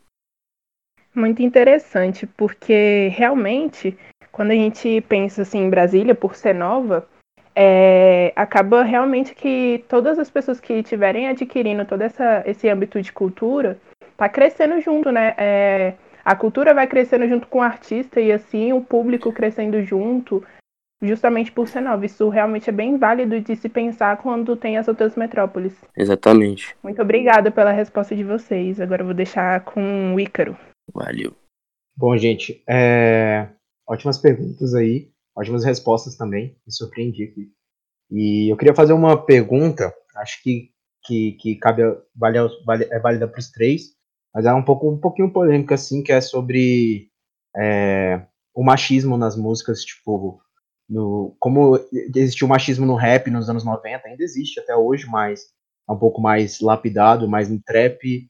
[1.17, 3.97] Muito interessante, porque realmente,
[4.31, 7.07] quando a gente pensa assim em Brasília, por ser nova,
[7.55, 13.11] é, acaba realmente que todas as pessoas que estiverem adquirindo todo essa, esse âmbito de
[13.11, 13.79] cultura
[14.15, 15.33] tá crescendo junto, né?
[15.39, 20.43] É, a cultura vai crescendo junto com o artista e assim o público crescendo junto,
[21.01, 22.05] justamente por ser nova.
[22.05, 25.73] Isso realmente é bem válido de se pensar quando tem as outras metrópoles.
[25.97, 26.75] Exatamente.
[26.83, 28.79] Muito obrigada pela resposta de vocês.
[28.79, 30.55] Agora eu vou deixar com o Ícaro.
[30.93, 31.35] Valeu.
[31.95, 33.49] Bom, gente, é...
[33.87, 37.51] ótimas perguntas aí ótimas respostas também, me surpreendi aqui.
[38.09, 40.71] E eu queria fazer uma pergunta, acho que,
[41.03, 41.83] que, que cabe,
[42.15, 43.93] vale, vale, é válida para os três,
[44.33, 47.09] mas é um, pouco, um pouquinho polêmica, assim, que é sobre
[47.55, 50.41] é, o machismo nas músicas, tipo,
[50.89, 51.77] no, como
[52.15, 55.41] existiu machismo no rap nos anos 90, ainda existe até hoje, mas
[55.87, 58.27] é um pouco mais lapidado, mas no trap,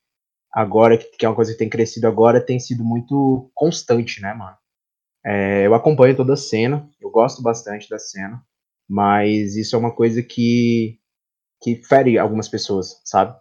[0.53, 4.57] agora, que é uma coisa que tem crescido agora, tem sido muito constante, né, mano?
[5.25, 8.41] É, eu acompanho toda a cena, eu gosto bastante da cena,
[8.87, 10.99] mas isso é uma coisa que,
[11.61, 13.37] que fere algumas pessoas, sabe?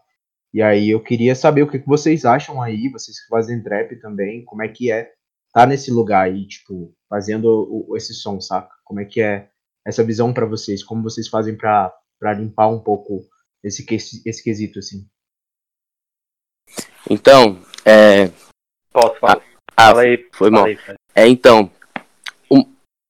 [0.53, 3.95] E aí eu queria saber o que, que vocês acham aí, vocês que fazem trap
[4.01, 5.13] também, como é que é
[5.53, 8.71] tá nesse lugar aí, tipo, fazendo o, esse som, saca?
[8.85, 9.49] Como é que é
[9.87, 10.83] essa visão para vocês?
[10.83, 11.93] Como vocês fazem para
[12.37, 13.25] limpar um pouco
[13.63, 13.87] esse,
[14.27, 15.07] esse quesito, assim?
[17.09, 18.31] Então, é...
[18.93, 19.41] Posso falar?
[19.77, 20.27] Ah, Fala aí.
[20.33, 20.67] Foi mal.
[21.15, 21.71] É, então,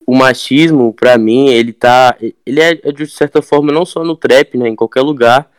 [0.06, 2.16] o machismo, para mim, ele tá.
[2.46, 4.68] Ele é, de certa forma, não só no trap, né?
[4.68, 5.50] Em qualquer lugar.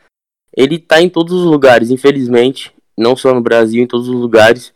[0.56, 2.74] Ele tá em todos os lugares, infelizmente.
[2.98, 4.74] Não só no Brasil, em todos os lugares.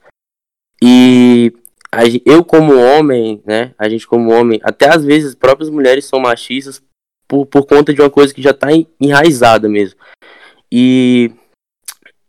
[0.84, 1.54] E
[1.90, 3.74] a, eu, como homem, né?
[3.78, 6.84] A gente, como homem, até às vezes as próprias mulheres são machistas
[7.26, 8.68] por, por conta de uma coisa que já tá
[9.00, 9.98] enraizada mesmo.
[10.70, 11.32] E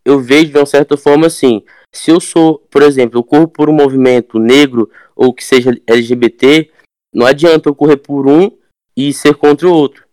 [0.05, 1.63] eu vejo de uma certa forma assim.
[1.93, 6.71] Se eu sou, por exemplo, eu corro por um movimento negro ou que seja LGBT,
[7.15, 8.51] não adianta eu correr por um
[8.97, 10.05] e ser contra o outro.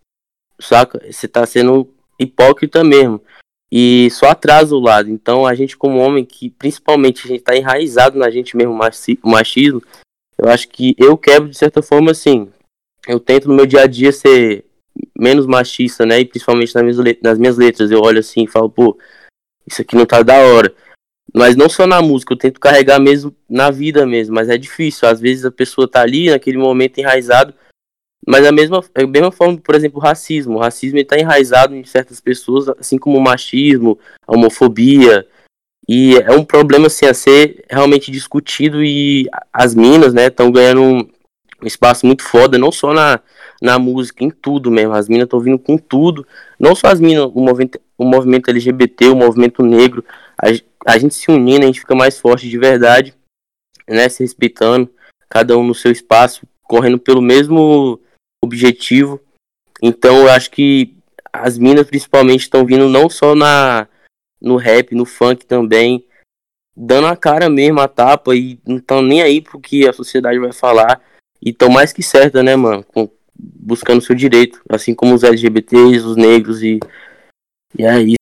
[0.60, 1.00] Saca?
[1.10, 3.20] Você tá sendo hipócrita mesmo.
[3.72, 5.08] E só atrasa o lado.
[5.08, 8.78] Então a gente como homem, que principalmente a gente tá enraizado na gente mesmo,
[9.22, 9.82] machismo,
[10.36, 12.48] eu acho que eu quebro de certa forma assim.
[13.06, 14.64] Eu tento no meu dia a dia ser
[15.16, 16.20] menos machista, né?
[16.20, 17.90] E principalmente nas minhas, nas minhas letras.
[17.90, 18.98] Eu olho assim e falo, pô,
[19.72, 20.74] isso aqui não tá da hora.
[21.32, 25.08] Mas não só na música, eu tento carregar mesmo na vida mesmo, mas é difícil.
[25.08, 27.54] Às vezes a pessoa tá ali naquele momento enraizado,
[28.26, 30.56] mas a mesma, a mesma forma, por exemplo, o racismo.
[30.56, 35.26] O racismo está enraizado em certas pessoas, assim como o machismo, a homofobia.
[35.88, 40.82] E é um problema assim, a ser realmente discutido e as minas, né, estão ganhando
[40.82, 40.98] um,
[41.62, 43.20] um espaço muito foda, não só na,
[43.62, 44.94] na música, em tudo mesmo.
[44.94, 46.26] As minas estão vindo com tudo.
[46.58, 50.02] Não só as minas, o movimento, o movimento LGBT, o movimento negro.
[50.38, 50.46] A,
[50.86, 53.14] a gente se unindo, a gente fica mais forte de verdade,
[53.86, 54.08] né?
[54.08, 54.90] Se respeitando,
[55.28, 58.00] cada um no seu espaço, correndo pelo mesmo
[58.42, 59.20] objetivo.
[59.82, 60.96] Então eu acho que
[61.30, 63.86] as minas principalmente estão vindo não só na
[64.40, 66.02] no rap, no funk também,
[66.74, 70.38] dando a cara mesmo, a tapa e não estão nem aí pro que a sociedade
[70.38, 71.02] vai falar.
[71.42, 72.82] E estão mais que certa, né, mano?
[72.82, 76.80] Com, buscando seu direito, assim como os LGBTs, os negros e,
[77.78, 78.16] e é isso.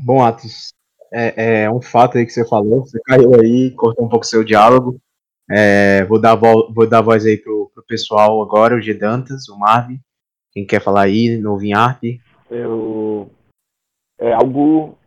[0.00, 0.72] Bom, Atos,
[1.12, 2.80] é, é, um fato aí que você falou.
[2.80, 5.00] Você caiu aí, cortou um pouco seu diálogo.
[5.50, 9.58] É, vou, dar vou dar voz aí pro, pro pessoal agora, o G Dantas, o
[9.58, 9.98] Marvin.
[10.52, 12.02] Quem quer falar aí, no Vinharp?
[12.50, 13.30] Eu,
[14.18, 14.98] é algo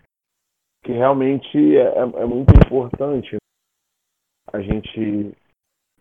[0.83, 3.37] que realmente é, é, é muito importante.
[4.51, 5.31] A gente,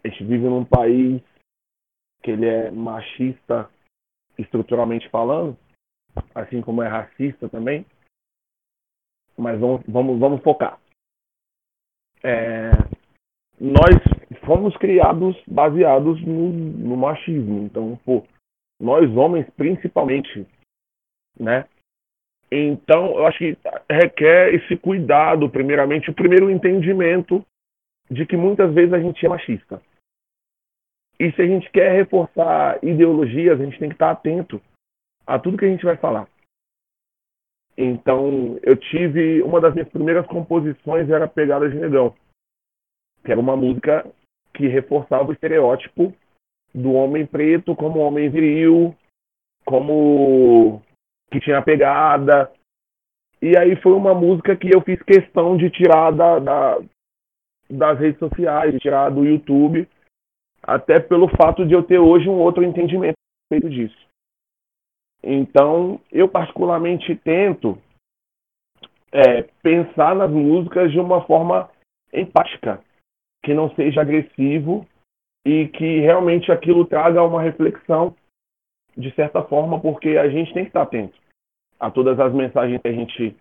[0.03, 1.23] a gente vive num país
[2.23, 3.71] que ele é machista
[4.39, 5.57] estruturalmente falando,
[6.35, 7.85] assim como é racista também.
[9.37, 10.79] Mas vamos, vamos, vamos focar.
[12.23, 12.71] É,
[13.59, 13.97] nós
[14.45, 17.63] fomos criados baseados no, no machismo.
[17.63, 18.25] Então, pô,
[18.81, 20.47] nós homens principalmente,
[21.39, 21.67] né?
[22.51, 23.57] Então, eu acho que
[23.89, 27.45] requer esse cuidado, primeiramente, o primeiro entendimento
[28.11, 29.81] de que muitas vezes a gente é machista.
[31.19, 34.61] E se a gente quer reforçar ideologias, a gente tem que estar atento
[35.27, 36.29] a tudo que a gente vai falar.
[37.77, 39.43] Então, eu tive.
[39.43, 42.15] Uma das minhas primeiras composições era Pegada de Negão,
[43.25, 44.07] que era uma música
[44.55, 46.13] que reforçava o estereótipo
[46.75, 48.95] do homem preto como homem viril,
[49.65, 50.83] como
[51.31, 52.53] que tinha pegada.
[53.41, 56.79] E aí foi uma música que eu fiz questão de tirar da, da,
[57.71, 59.89] das redes sociais, de tirar do YouTube,
[60.63, 63.17] até pelo fato de eu ter hoje um outro entendimento
[63.51, 64.10] disso.
[65.23, 67.79] Então, eu particularmente tento
[69.13, 71.71] é, pensar nas músicas de uma forma
[72.13, 72.83] empática,
[73.45, 74.87] que não seja agressivo
[75.47, 78.15] e que realmente aquilo traga uma reflexão
[78.97, 81.19] de certa forma, porque a gente tem que estar atento
[81.79, 83.37] a todas as mensagens que a gente,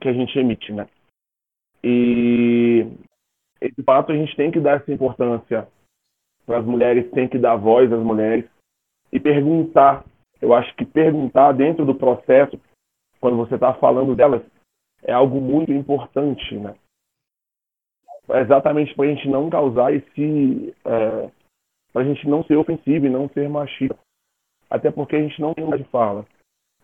[0.00, 0.88] que a gente emite, né?
[1.82, 2.86] E
[3.60, 5.68] esse fato a gente tem que dar essa importância
[6.46, 8.48] para as mulheres, tem que dar voz às mulheres
[9.12, 10.04] e perguntar.
[10.40, 12.58] Eu acho que perguntar dentro do processo,
[13.20, 14.42] quando você está falando delas,
[15.02, 16.74] é algo muito importante, né?
[18.30, 20.74] É exatamente para a gente não causar esse.
[20.84, 21.30] É,
[21.92, 23.98] para a gente não ser ofensivo e não ser machista.
[24.68, 26.24] Até porque a gente não tem lugar de fala.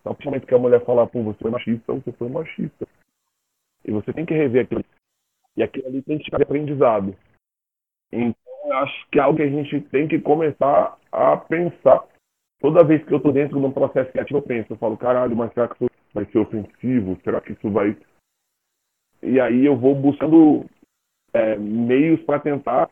[0.00, 2.86] Então, principalmente que a mulher fala, pô, você foi machista, você foi machista.
[3.84, 4.84] E você tem que rever aquilo.
[5.56, 7.16] E aquilo ali tem que ficar de aprendizado.
[8.12, 8.34] Então,
[8.64, 12.04] eu acho que é algo que a gente tem que começar a pensar.
[12.60, 15.36] Toda vez que eu estou dentro de um processo criativo, eu penso, eu falo, caralho,
[15.36, 17.18] mas será que isso vai ser ofensivo?
[17.22, 17.96] Será que isso vai.
[19.22, 20.64] E aí eu vou buscando
[21.32, 22.90] é, meios para tentar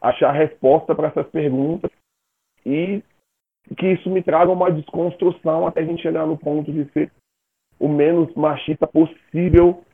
[0.00, 1.90] achar resposta para essas perguntas
[2.64, 3.02] e
[3.76, 7.12] que isso me traga uma desconstrução até a gente chegar no ponto de ser
[7.78, 9.84] o menos machista possível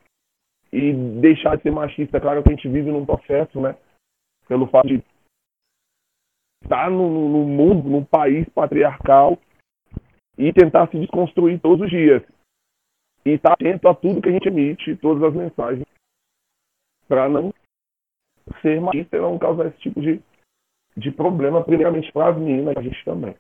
[0.72, 2.20] e deixar de ser machista.
[2.20, 3.76] Claro que a gente vive num processo, né?
[4.48, 5.02] Pelo fato de
[6.64, 9.38] estar no, no mundo, num país patriarcal
[10.36, 12.22] e tentar se desconstruir todos os dias.
[13.24, 15.86] E estar atento a tudo que a gente emite, todas as mensagens,
[17.08, 17.54] para não
[18.60, 20.20] ser machista e não causar esse tipo de,
[20.96, 23.34] de problema, primeiramente para as meninas, a gente também.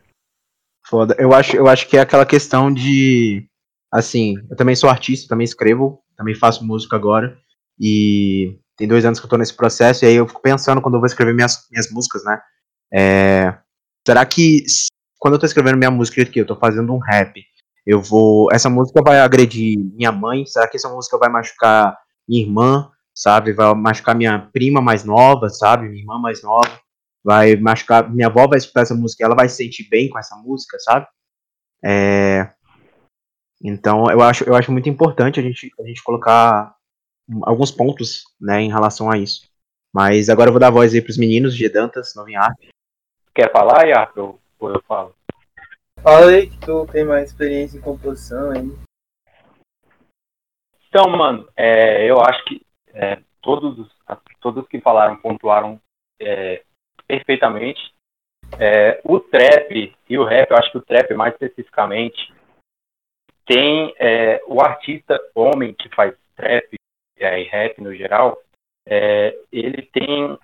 [0.86, 1.16] Foda.
[1.18, 3.46] Eu acho, eu acho que é aquela questão de.
[3.92, 7.38] Assim, eu também sou artista, também escrevo, também faço música agora.
[7.78, 10.94] E tem dois anos que eu tô nesse processo, e aí eu fico pensando quando
[10.94, 12.40] eu vou escrever minhas, minhas músicas, né?
[12.92, 13.56] É,
[14.06, 14.64] será que
[15.18, 17.42] quando eu tô escrevendo minha música aqui, eu tô fazendo um rap,
[17.86, 18.48] eu vou.
[18.52, 20.46] Essa música vai agredir minha mãe?
[20.46, 21.96] Será que essa música vai machucar
[22.28, 22.90] minha irmã?
[23.14, 23.52] Sabe?
[23.52, 25.88] Vai machucar minha prima mais nova, sabe?
[25.88, 26.80] Minha irmã mais nova
[27.22, 28.10] vai machucar.
[28.10, 31.06] Minha avó vai escutar essa música, ela vai se sentir bem com essa música, sabe?
[31.84, 32.50] É,
[33.62, 36.74] então eu acho, eu acho muito importante a gente, a gente colocar
[37.42, 39.48] alguns pontos né, em relação a isso.
[39.92, 42.73] Mas agora eu vou dar voz aí para os meninos de Dantas, Arte.
[43.34, 44.40] Quer falar, Iaco?
[44.60, 45.14] Ou eu falo?
[46.02, 48.70] Fala aí que tu tem mais experiência em composição aí.
[50.88, 53.90] Então, mano, é, eu acho que é, todos,
[54.40, 55.80] todos que falaram pontuaram
[56.20, 56.62] é,
[57.08, 57.92] perfeitamente.
[58.60, 62.32] É, o trap e o rap, eu acho que o trap mais especificamente,
[63.46, 66.76] tem é, o artista homem que faz trap
[67.18, 68.38] é, e rap no geral,
[69.50, 70.38] ele tem,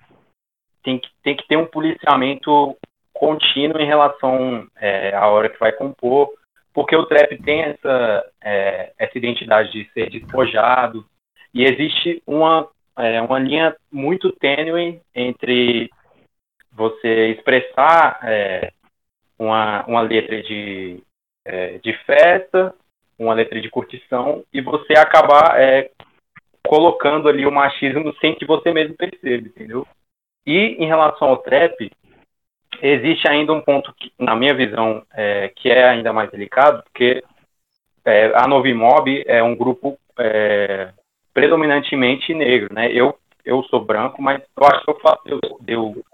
[0.83, 2.77] tem, que, tem que ter um policiamento
[3.13, 6.31] contínuo em relação é, à hora que vai compor,
[6.73, 11.05] porque o trap tem essa, é, essa identidade de ser despojado,
[11.53, 12.69] e existe uma,
[13.27, 15.91] uma linha muito tênue entre
[16.73, 18.73] você expressar é,
[19.39, 21.03] uma, uma letra de,
[21.45, 22.75] é, de festa,
[23.19, 25.91] uma letra de curtição, e você acabar é,
[26.67, 29.87] colocando ali o machismo sem que você mesmo perceba, entendeu?
[30.47, 31.91] E em relação ao trap,
[32.83, 37.23] existe ainda um ponto, que, na minha visão, é, que é ainda mais delicado, porque
[38.05, 40.93] é, a Novimob é um grupo é,
[41.33, 42.91] predominantemente negro, né?
[42.93, 46.05] Eu, eu sou branco, mas eu acho que eu, faço, eu, eu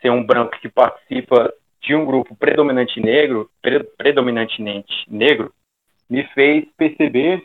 [0.00, 5.52] ser um branco que participa de um grupo predominante negro, pre, predominantemente negro,
[6.08, 7.44] me fez perceber,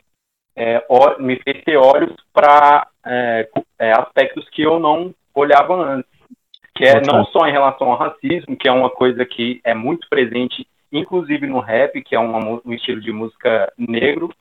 [0.56, 3.49] é, ó, me fez ter olhos para é,
[3.80, 6.10] é, aspectos que eu não olhava antes,
[6.74, 10.08] que é não só em relação ao racismo, que é uma coisa que é muito
[10.10, 14.34] presente, inclusive no rap, que é uma, um estilo de música negro,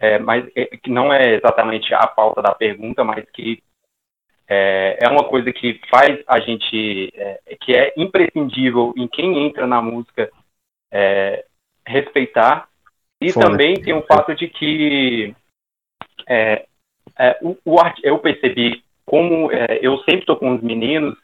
[0.00, 3.62] é, mas é, que não é exatamente a pauta da pergunta, mas que
[4.48, 9.66] é, é uma coisa que faz a gente, é, que é imprescindível em quem entra
[9.66, 10.30] na música
[10.90, 11.44] é,
[11.86, 12.68] respeitar.
[13.20, 13.50] E Fora.
[13.50, 15.34] também tem o fato de que
[16.26, 16.66] é,
[17.18, 21.16] é, o, o eu percebi como é, eu sempre estou com os meninos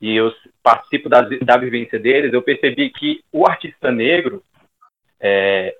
[0.00, 4.42] e eu participo da, da vivência deles, eu percebi que o artista negro,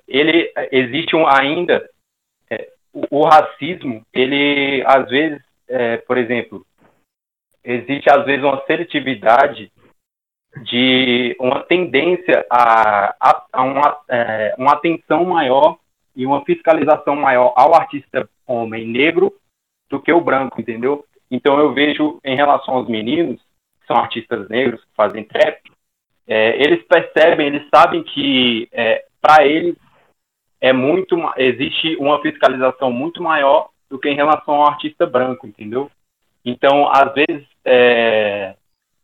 [0.07, 1.85] ele existe um, ainda
[2.93, 5.43] o, o, racismo, ele às vezes,
[6.07, 6.65] por exemplo,
[7.65, 9.73] existe às vezes uma seletividade
[10.65, 15.79] de uma tendência a, a, a uma, é, uma atenção maior
[16.15, 19.33] e uma fiscalização maior ao artista homem negro
[19.89, 21.05] do que o branco, entendeu?
[21.33, 23.41] Então eu vejo em relação aos meninos,
[23.81, 25.63] que são artistas negros que fazem trap,
[26.27, 29.75] é, eles percebem, eles sabem que é, para eles
[30.61, 35.91] é muito existe uma fiscalização muito maior do que em relação ao artista branco, entendeu?
[36.45, 38.55] Então, às vezes, é,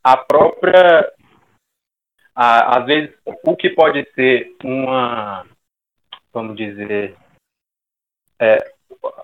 [0.03, 1.11] a própria.
[2.35, 5.45] A, às vezes, o que pode ser uma.
[6.31, 7.15] Vamos dizer.
[8.39, 8.57] É,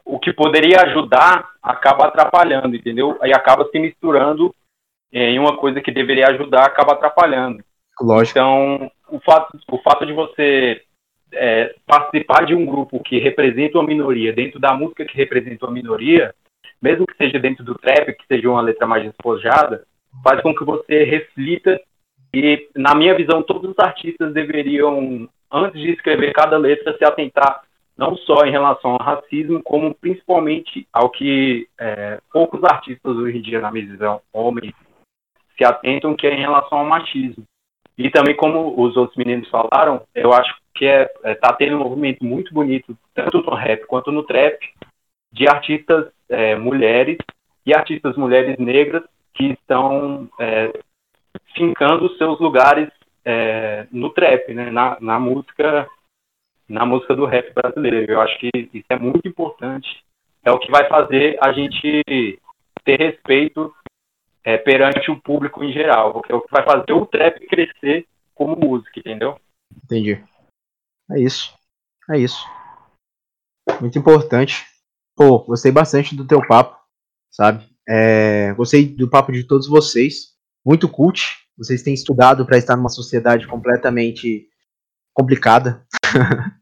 [0.03, 3.17] o que poderia ajudar acaba atrapalhando, entendeu?
[3.21, 4.53] Aí acaba se misturando
[5.11, 7.63] em uma coisa que deveria ajudar, acaba atrapalhando.
[7.99, 8.37] Lógico.
[8.37, 10.81] Então, o fato, o fato de você
[11.33, 15.73] é, participar de um grupo que representa uma minoria, dentro da música que representa uma
[15.73, 16.33] minoria,
[16.81, 19.85] mesmo que seja dentro do trap, que seja uma letra mais despojada,
[20.23, 21.79] faz com que você reflita
[22.33, 27.61] e, na minha visão, todos os artistas deveriam, antes de escrever cada letra, se atentar
[27.97, 33.41] não só em relação ao racismo, como principalmente ao que é, poucos artistas hoje em
[33.41, 34.73] dia, na minha visão, homens,
[35.57, 37.43] se atentam, que é em relação ao machismo.
[37.97, 41.79] E também, como os outros meninos falaram, eu acho que é, é tá tendo um
[41.79, 44.59] movimento muito bonito, tanto no rap quanto no trap,
[45.31, 47.17] de artistas é, mulheres
[47.65, 50.71] e artistas mulheres negras que estão é,
[51.55, 52.89] fincando seus lugares
[53.23, 55.87] é, no trap, né, na, na, música
[56.67, 58.13] na música do rap brasileiro.
[58.13, 59.87] Eu acho que isso é muito importante.
[60.43, 62.03] É o que vai fazer a gente
[62.83, 63.73] ter respeito
[64.43, 66.21] é, perante o público em geral.
[66.29, 69.39] É o que vai fazer o trap crescer como música, entendeu?
[69.83, 70.23] Entendi.
[71.11, 71.53] É isso.
[72.11, 72.45] É isso.
[73.81, 74.63] Muito importante.
[75.15, 76.77] Pô, gostei bastante do teu papo,
[77.31, 77.65] sabe?
[77.87, 80.35] É, gostei do papo de todos vocês.
[80.63, 81.45] Muito cult.
[81.57, 84.47] Vocês têm estudado para estar numa sociedade completamente
[85.13, 85.85] complicada.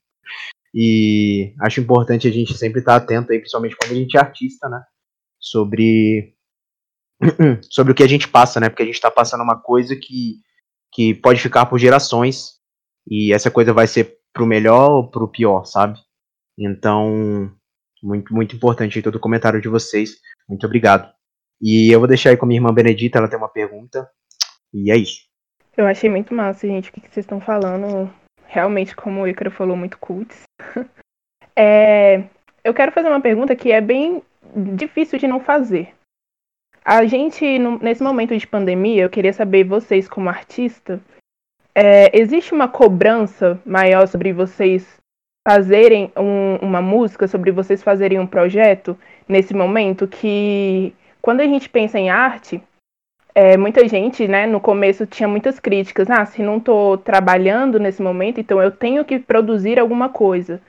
[0.74, 4.70] e acho importante a gente sempre estar atento aí, principalmente quando a gente é artista,
[4.70, 4.82] né?
[5.40, 6.36] Sobre
[7.70, 8.70] sobre o que a gente passa, né?
[8.70, 10.38] Porque a gente está passando uma coisa que,
[10.92, 12.60] que pode ficar por gerações
[13.08, 16.00] e essa coisa vai ser pro melhor ou pro pior, sabe?
[16.58, 17.52] Então,
[18.02, 20.18] muito, muito importante todo o comentário de vocês.
[20.48, 21.12] Muito obrigado.
[21.62, 24.10] E eu vou deixar aí com a minha irmã Benedita, ela tem uma pergunta.
[24.74, 25.22] E é isso.
[25.78, 28.14] Eu achei muito massa, gente, o que vocês estão falando.
[28.54, 30.44] Realmente, como o Icaro falou, muito cults.
[31.58, 32.24] é,
[32.64, 34.22] eu quero fazer uma pergunta que é bem
[34.76, 35.92] difícil de não fazer.
[36.86, 37.44] A gente,
[37.82, 41.02] nesse momento de pandemia, eu queria saber, vocês como artista,
[41.74, 44.98] é, existe uma cobrança maior sobre vocês
[45.48, 48.96] fazerem um, uma música, sobre vocês fazerem um projeto
[49.28, 50.94] nesse momento que
[51.24, 52.62] quando a gente pensa em arte,
[53.36, 56.10] é, muita gente, né, no começo tinha muitas críticas.
[56.10, 60.62] Ah, se não estou trabalhando nesse momento, então eu tenho que produzir alguma coisa.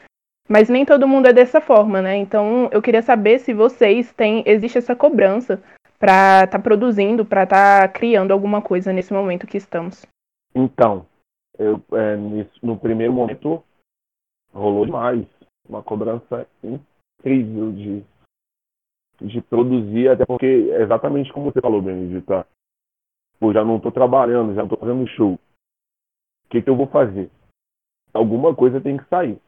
[0.48, 2.16] Mas nem todo mundo é dessa forma, né?
[2.16, 5.62] Então eu queria saber se vocês têm, existe essa cobrança
[5.98, 10.04] para estar tá produzindo, para estar tá criando alguma coisa nesse momento que estamos.
[10.54, 11.06] Então,
[11.58, 12.16] eu, é,
[12.62, 13.62] no primeiro momento
[14.52, 15.24] rolou demais.
[15.66, 18.04] Uma cobrança incrível de,
[19.20, 22.46] de produzir, até porque é exatamente como você falou, Benedita.
[23.38, 25.34] Pô, já não estou trabalhando, já não estou fazendo show.
[25.34, 27.30] O que, que eu vou fazer?
[28.12, 29.38] Alguma coisa tem que sair.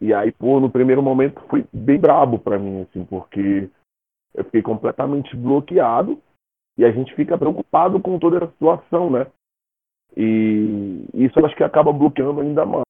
[0.00, 3.68] E aí, pô, no primeiro momento foi bem brabo para mim, assim, porque
[4.34, 6.20] eu fiquei completamente bloqueado
[6.76, 9.26] e a gente fica preocupado com toda a situação, né?
[10.16, 12.84] E isso eu acho que acaba bloqueando ainda mais.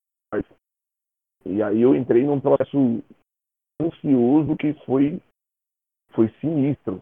[1.47, 3.03] E aí eu entrei num processo
[3.81, 5.21] ansioso que foi,
[6.19, 7.01] foi sinistro.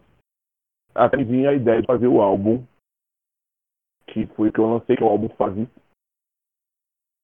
[0.93, 2.63] Até vinha a ideia de fazer o álbum,
[4.05, 5.67] que foi que eu lancei, que é o álbum Fazis,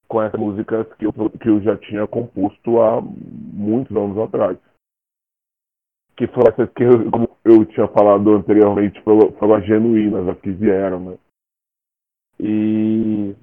[0.08, 4.58] com essas músicas que eu, que eu já tinha composto há muitos anos atrás.
[6.18, 10.40] Que foram essas que, eu, como eu tinha falado anteriormente, foram, foram as genuínas, as
[10.42, 11.18] que vieram, né?
[12.40, 13.36] E,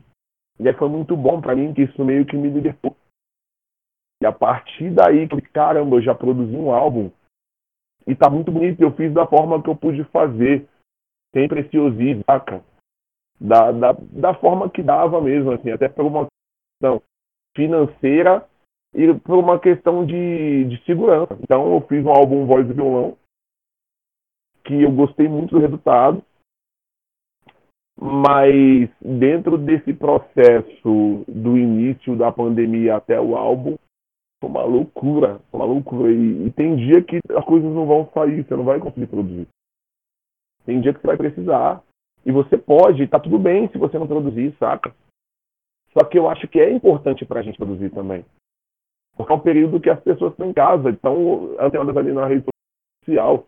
[0.59, 2.97] e aí foi muito bom para mim, que isso meio que me libertou.
[4.21, 7.11] E a partir daí, que caramba, eu já produzi um álbum
[8.07, 10.67] e tá muito bonito, eu fiz da forma que eu pude fazer,
[11.35, 12.65] sem preciosismo, saca?
[13.41, 17.03] Da, da, da forma que dava mesmo, assim, até por uma questão
[17.57, 18.47] financeira
[18.95, 21.39] e por uma questão de, de segurança.
[21.43, 23.17] Então eu fiz um álbum voz e violão,
[24.65, 26.23] que eu gostei muito do resultado,
[28.01, 33.77] mas dentro desse processo do início da pandemia até o álbum,
[34.41, 36.11] foi uma loucura, uma loucura.
[36.11, 39.47] E, e, tem dia que as coisas não vão sair, você não vai conseguir produzir.
[40.65, 41.83] Tem dia que você vai precisar.
[42.25, 44.95] E você pode, tá tudo bem se você não produzir, saca?
[45.93, 48.25] Só que eu acho que é importante pra gente produzir também.
[49.17, 52.45] Porque é um período que as pessoas estão em casa, estão antenadas ali na rede
[53.05, 53.47] social,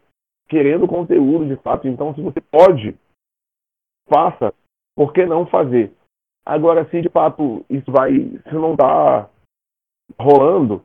[0.48, 1.86] querendo conteúdo de fato.
[1.86, 2.96] Então, se você pode,
[4.08, 4.52] faça.
[4.94, 5.92] Por que não fazer?
[6.44, 9.30] Agora, se de fato isso vai, se não tá
[10.18, 10.84] rolando,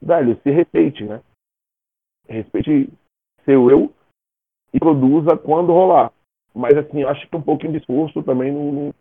[0.00, 1.22] velho, se respeite, né?
[2.28, 2.92] Respeite
[3.44, 3.92] seu eu
[4.72, 6.12] e produza quando rolar.
[6.54, 8.94] Mas assim, acho que um pouquinho de esforço também não, não,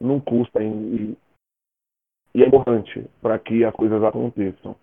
[0.00, 1.16] não custa e,
[2.34, 4.76] e é importante para que as coisas aconteçam.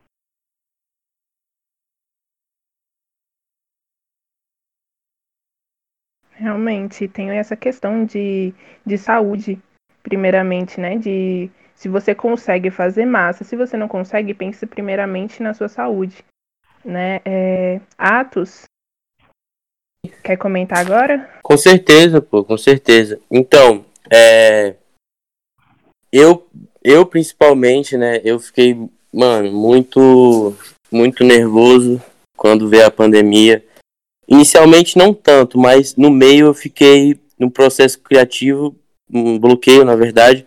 [6.32, 8.54] Realmente, tem essa questão de,
[8.86, 9.62] de saúde,
[10.02, 10.98] primeiramente, né?
[10.98, 16.26] De se você consegue fazer massa, se você não consegue, pense primeiramente na sua saúde.
[16.84, 17.22] Né?
[17.24, 18.64] É, Atos,
[20.22, 21.40] quer comentar agora?
[21.42, 23.18] Com certeza, pô, com certeza.
[23.32, 24.76] Então, é,
[26.12, 26.46] eu,
[26.84, 28.78] eu principalmente, né, eu fiquei,
[29.14, 30.54] mano, muito,
[30.92, 32.02] muito nervoso
[32.36, 33.66] quando veio a pandemia.
[34.28, 38.76] Inicialmente não tanto, mas no meio eu fiquei no processo criativo,
[39.10, 40.46] um bloqueio, na verdade,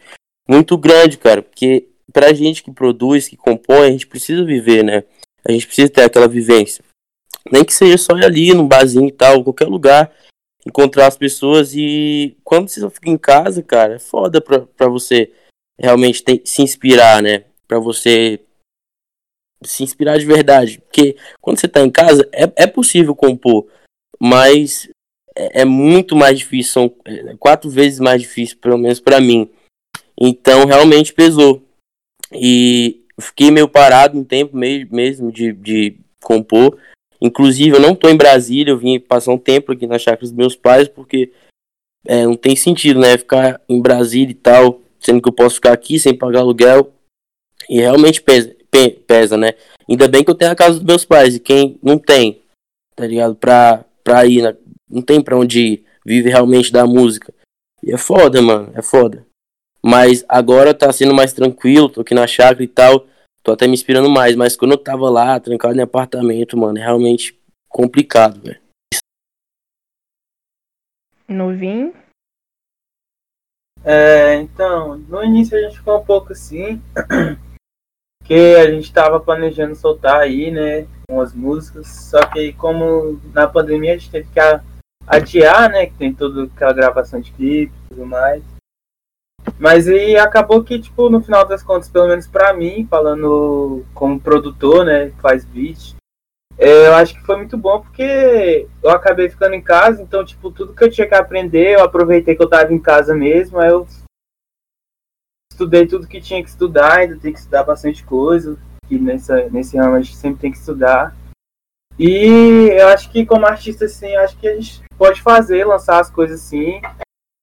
[0.53, 5.05] muito grande, cara, porque pra gente que produz, que compõe, a gente precisa viver, né?
[5.45, 6.85] A gente precisa ter aquela vivência.
[7.51, 10.13] Nem que seja só ali no barzinho e tal, qualquer lugar,
[10.67, 15.33] encontrar as pessoas e quando você fica em casa, cara, é foda pra, pra você
[15.79, 17.45] realmente ter, se inspirar, né?
[17.67, 18.41] Pra você
[19.65, 20.81] se inspirar de verdade.
[20.81, 23.67] Porque quando você tá em casa, é, é possível compor,
[24.21, 24.89] mas
[25.35, 29.51] é, é muito mais difícil, são é, quatro vezes mais difícil, pelo menos para mim.
[30.19, 31.63] Então realmente pesou.
[32.33, 36.79] E fiquei meio parado um tempo mesmo de, de compor.
[37.21, 40.33] Inclusive, eu não estou em Brasília, eu vim passar um tempo aqui na chácara dos
[40.33, 41.33] meus pais, porque
[42.05, 43.17] é, não tem sentido, né?
[43.17, 46.93] Ficar em Brasília e tal, sendo que eu posso ficar aqui sem pagar aluguel.
[47.71, 48.53] E realmente pesa,
[49.07, 49.53] pesa, né?
[49.89, 52.43] Ainda bem que eu tenho a casa dos meus pais, e quem não tem,
[52.97, 53.37] tá ligado?
[53.37, 54.57] Pra, pra ir,
[54.91, 57.33] não tem pra onde ir, vive realmente da música.
[57.85, 59.25] E é foda, mano, é foda.
[59.85, 63.07] Mas agora tá sendo mais tranquilo, tô aqui na chácara e tal.
[63.43, 64.37] Tô até me inspirando mais.
[64.37, 67.37] Mas quando eu tava lá, trancado em apartamento, mano, é realmente
[67.69, 68.61] complicado, velho.
[71.27, 71.93] Novinho?
[73.85, 76.81] É, então, no início a gente ficou um pouco assim.
[78.25, 80.87] que a gente tava planejando soltar aí, né?
[81.11, 81.89] Umas músicas.
[81.89, 84.41] Só que como na pandemia a gente teve que
[85.07, 85.87] adiar, né?
[85.87, 88.52] Que tem toda aquela gravação de clipe e tudo mais.
[89.59, 94.21] Mas e acabou que, tipo, no final das contas, pelo menos pra mim, falando como
[94.21, 95.95] produtor, né, faz beat,
[96.59, 100.51] é, eu acho que foi muito bom porque eu acabei ficando em casa, então, tipo,
[100.51, 103.71] tudo que eu tinha que aprender, eu aproveitei que eu tava em casa mesmo, aí
[103.71, 103.87] eu
[105.51, 109.77] estudei tudo que tinha que estudar, ainda tem que estudar bastante coisa, que nessa, nesse
[109.77, 111.17] ramo a gente sempre tem que estudar.
[111.99, 116.11] E eu acho que como artista, assim, acho que a gente pode fazer, lançar as
[116.11, 116.81] coisas assim,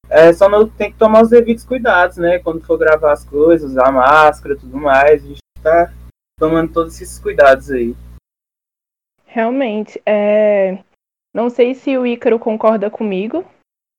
[0.09, 2.39] é, só não tem que tomar os devidos cuidados, né?
[2.39, 5.23] Quando for gravar as coisas, usar máscara e tudo mais.
[5.23, 5.93] A gente tá
[6.37, 7.95] tomando todos esses cuidados aí.
[9.25, 10.79] Realmente, é...
[11.33, 13.45] não sei se o Ícaro concorda comigo,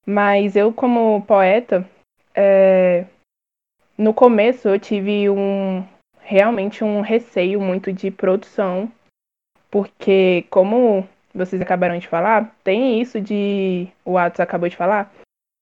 [0.05, 1.89] mas eu, como poeta,
[2.35, 3.07] é...
[3.97, 5.87] no começo eu tive um
[6.21, 8.91] realmente um receio muito de produção,
[9.71, 15.13] porque como vocês acabaram de falar, tem isso de o Atos acabou de falar,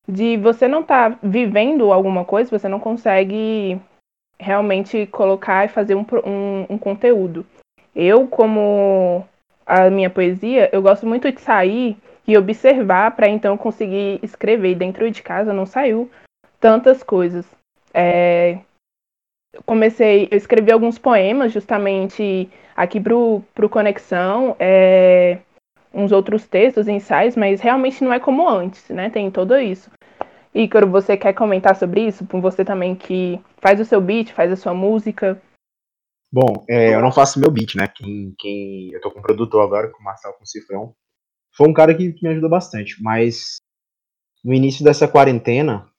[0.08, 3.78] de você não estar tá vivendo alguma coisa, você não consegue
[4.38, 7.44] realmente colocar e fazer um, um, um conteúdo.
[7.94, 9.26] Eu, como
[9.66, 11.96] a minha poesia, eu gosto muito de sair
[12.26, 14.76] e observar para então conseguir escrever.
[14.76, 16.10] Dentro de casa não saiu
[16.60, 17.46] tantas coisas.
[17.92, 18.58] É,
[19.66, 25.38] comecei, eu escrevi alguns poemas justamente aqui pro, pro Conexão, é,
[25.92, 29.10] uns outros textos, ensaios, mas realmente não é como antes, né?
[29.10, 29.90] Tem todo isso.
[30.54, 32.26] Ícaro, você quer comentar sobre isso?
[32.26, 35.40] Com você também que faz o seu beat, faz a sua música.
[36.32, 37.88] Bom, é, eu não faço meu beat, né?
[37.88, 40.94] Quem, quem, eu tô com um produtor agora, com o Marcel com o Cifrão.
[41.56, 43.56] Foi um cara que, me ajudou bastante, mas
[44.44, 45.90] no início dessa quarentena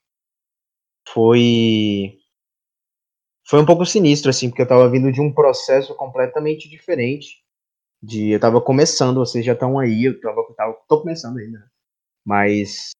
[1.08, 2.16] foi
[3.46, 7.42] foi um pouco sinistro assim, porque eu tava vindo de um processo completamente diferente.
[8.02, 11.68] De eu tava começando, vocês já estão aí, eu tava, tava tô começando ainda, né?
[12.24, 12.90] mas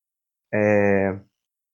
[0.52, 1.18] é,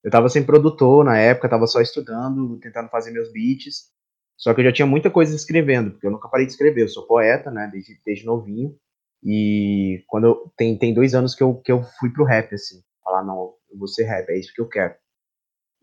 [0.07, 3.91] eu tava sem produtor na época, tava só estudando, tentando fazer meus beats.
[4.37, 6.83] Só que eu já tinha muita coisa escrevendo, porque eu nunca parei de escrever.
[6.83, 8.73] Eu sou poeta, né, desde, desde novinho.
[9.21, 12.81] E quando eu, tem, tem dois anos que eu, que eu fui pro rap, assim.
[13.03, 14.95] Falar, não, eu vou ser rap, é isso que eu quero.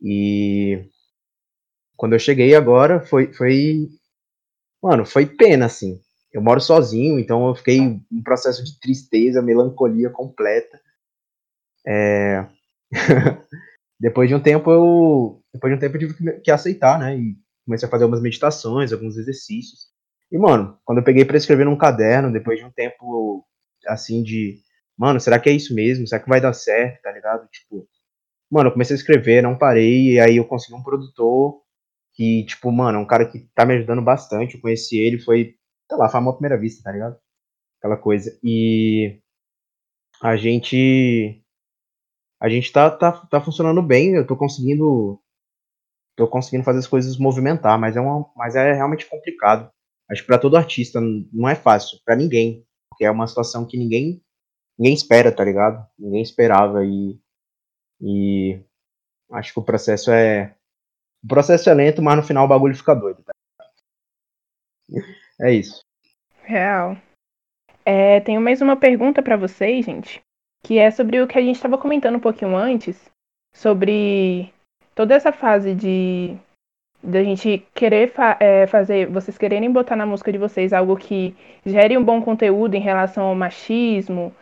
[0.03, 0.89] E
[1.95, 3.91] quando eu cheguei agora, foi, foi.
[4.83, 6.01] Mano, foi pena, assim.
[6.33, 10.81] Eu moro sozinho, então eu fiquei em processo de tristeza, melancolia completa.
[11.87, 12.49] É...
[13.99, 15.43] depois de um tempo eu.
[15.53, 17.17] Depois de um tempo eu tive que, aceitar, né?
[17.17, 19.89] E comecei a fazer algumas meditações, alguns exercícios.
[20.31, 23.45] E, mano, quando eu peguei para escrever num caderno, depois de um tempo,
[23.87, 24.59] assim, de.
[24.97, 26.07] Mano, será que é isso mesmo?
[26.07, 27.49] Será que vai dar certo, tá ligado?
[27.51, 27.87] Tipo.
[28.51, 31.63] Mano, eu comecei a escrever, não parei, e aí eu consegui um produtor
[32.15, 34.55] que, tipo, mano, é um cara que tá me ajudando bastante.
[34.57, 35.57] Eu conheci ele, foi,
[35.91, 37.19] sei lá, foi primeira vista, tá ligado?
[37.81, 38.39] Aquela coisa.
[38.43, 39.21] E.
[40.23, 41.44] A gente.
[42.45, 45.19] A gente tá, tá, tá funcionando bem, eu tô conseguindo
[46.15, 49.73] tô conseguindo fazer as coisas movimentar, mas é, uma, mas é realmente complicado.
[50.11, 53.79] Acho que para todo artista não é fácil, para ninguém, porque é uma situação que
[53.79, 54.23] ninguém
[54.79, 55.89] ninguém espera, tá ligado?
[55.99, 57.19] Ninguém esperava e
[57.99, 58.61] e
[59.33, 60.55] acho que o processo é
[61.25, 63.23] o processo é lento, mas no final o bagulho fica doido.
[63.23, 63.33] Tá?
[65.41, 65.81] É isso.
[66.43, 66.97] Real.
[67.85, 70.24] É, tenho mais uma pergunta para vocês, gente,
[70.65, 72.99] que é sobre o que a gente estava comentando um pouquinho antes,
[73.55, 74.51] sobre
[74.95, 76.35] toda essa fase de
[77.03, 81.37] da gente querer fa é, fazer, vocês quererem botar na música de vocês algo que
[81.67, 84.35] gere um bom conteúdo em relação ao machismo,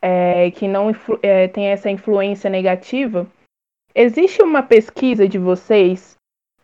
[0.00, 3.26] é, que não é, tem essa influência negativa,
[3.92, 6.14] existe uma pesquisa de vocês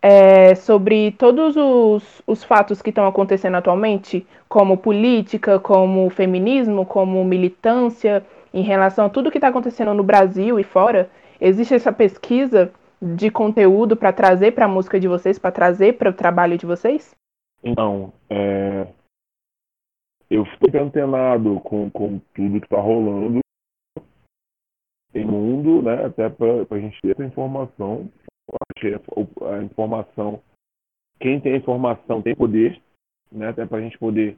[0.01, 7.25] é, sobre todos os, os fatos que estão acontecendo atualmente, como política, como feminismo, como
[7.25, 11.11] militância, em relação a tudo que está acontecendo no Brasil e fora?
[11.41, 16.11] Existe essa pesquisa de conteúdo para trazer para a música de vocês, para trazer para
[16.11, 17.15] o trabalho de vocês?
[17.63, 18.87] Então, é...
[20.29, 23.41] eu estou antenado com, com tudo que está rolando
[25.15, 26.05] em mundo, né?
[26.05, 28.11] Até para a gente ter essa informação.
[28.83, 30.43] A informação,
[31.21, 32.81] quem tem a informação tem poder,
[33.31, 33.49] né?
[33.49, 34.37] Até para a gente poder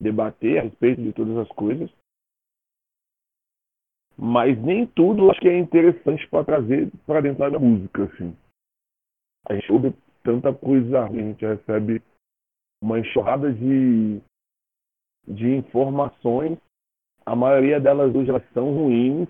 [0.00, 1.90] debater a respeito de todas as coisas
[4.18, 8.36] mas nem tudo acho que é interessante para trazer para dentro da música, assim.
[9.48, 9.94] A gente ouve
[10.24, 12.02] tanta coisa, a gente recebe
[12.82, 14.20] uma enxurrada de,
[15.26, 16.58] de informações,
[17.24, 19.28] a maioria delas hoje elas são ruins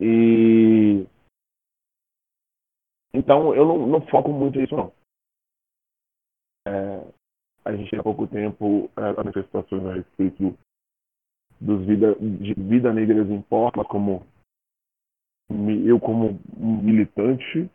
[0.00, 1.06] e
[3.12, 4.92] então eu não, não foco muito nisso não.
[6.66, 7.12] É,
[7.66, 10.58] a gente há pouco tempo é, manifestações a respeito
[11.64, 14.22] dos vida, de vida negras importa, como
[15.86, 17.70] eu como militante,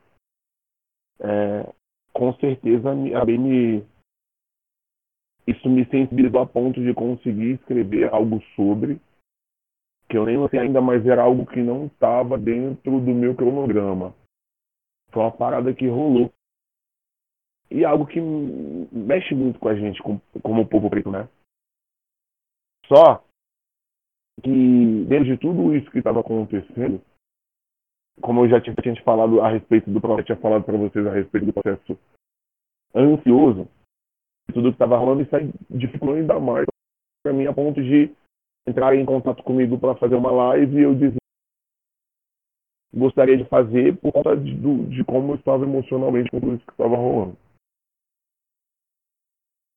[1.19, 1.73] é,
[2.13, 3.83] com certeza a me,
[5.47, 8.99] isso me sensibilizou a ponto de conseguir escrever algo sobre
[10.09, 14.15] que eu nem sei ainda, mas era algo que não estava dentro do meu cronograma.
[15.11, 16.33] Foi uma parada que rolou.
[17.69, 21.29] E algo que mexe muito com a gente, com, como o povo preto, né?
[22.87, 23.23] Só
[24.41, 27.01] que dentro de tudo isso que estava acontecendo,
[28.21, 31.11] como eu já tinha, tinha falado a respeito do processo, tinha falado para vocês a
[31.11, 31.97] respeito do processo
[32.95, 33.67] ansioso,
[34.53, 36.65] tudo que estava rolando, isso aí dificultou ainda mais
[37.23, 38.11] para mim a ponto de
[38.67, 41.17] entrar em contato comigo para fazer uma live e eu dizer
[42.93, 46.71] gostaria de fazer por conta de, de como eu estava emocionalmente com tudo isso que
[46.71, 47.37] estava rolando.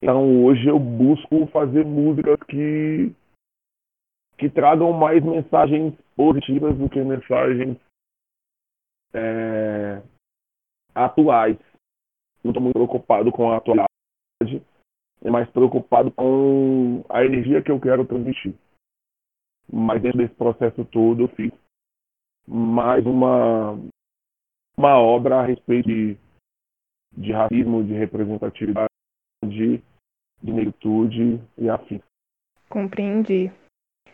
[0.02, 3.14] Então hoje eu busco fazer músicas que
[4.42, 7.78] que tragam mais mensagens positivas do que mensagens
[9.14, 10.02] é,
[10.92, 11.56] atuais.
[12.42, 13.86] Não estou muito preocupado com a atualidade,
[15.24, 18.52] é mais preocupado com a energia que eu quero transmitir.
[19.72, 21.52] Mas dentro desse processo todo eu fiz
[22.44, 23.78] mais uma
[24.76, 26.16] uma obra a respeito de,
[27.16, 28.88] de racismo, de representatividade,
[29.44, 29.80] de,
[30.42, 32.02] de negritude e afim.
[32.68, 33.52] Compreendi.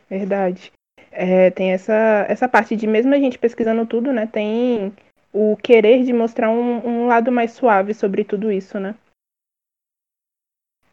[0.09, 0.73] Verdade.
[1.11, 4.27] É, tem essa, essa parte de mesmo a gente pesquisando tudo, né?
[4.27, 4.93] Tem
[5.33, 8.95] o querer de mostrar um, um lado mais suave sobre tudo isso, né?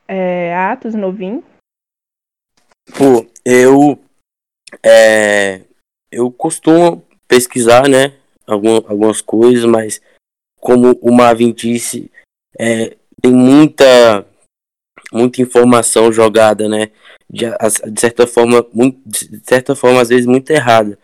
[0.07, 1.43] É, Atos Novin.
[2.97, 3.99] Pô, eu
[4.83, 5.61] é,
[6.11, 8.17] eu costumo pesquisar, né?
[8.45, 10.01] Algum, algumas coisas, mas
[10.59, 12.11] como o Marvin disse,
[12.57, 14.25] é, tem muita
[15.15, 16.91] muita informação jogada, né?
[17.29, 17.45] De,
[17.91, 20.99] de certa forma, muito, de certa forma, às vezes muito errada.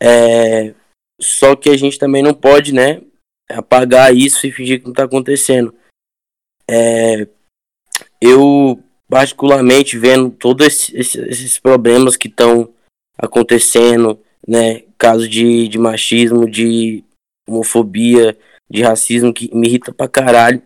[0.00, 0.74] É,
[1.20, 3.02] só que a gente também não pode, né?
[3.50, 5.74] Apagar isso e fingir que não está acontecendo.
[6.70, 7.26] É,
[8.20, 12.72] eu, particularmente, vendo todos esses, esses problemas que estão
[13.16, 14.84] acontecendo, né?
[14.96, 17.02] Caso de, de machismo, de
[17.48, 18.36] homofobia,
[18.70, 20.62] de racismo, que me irrita pra caralho.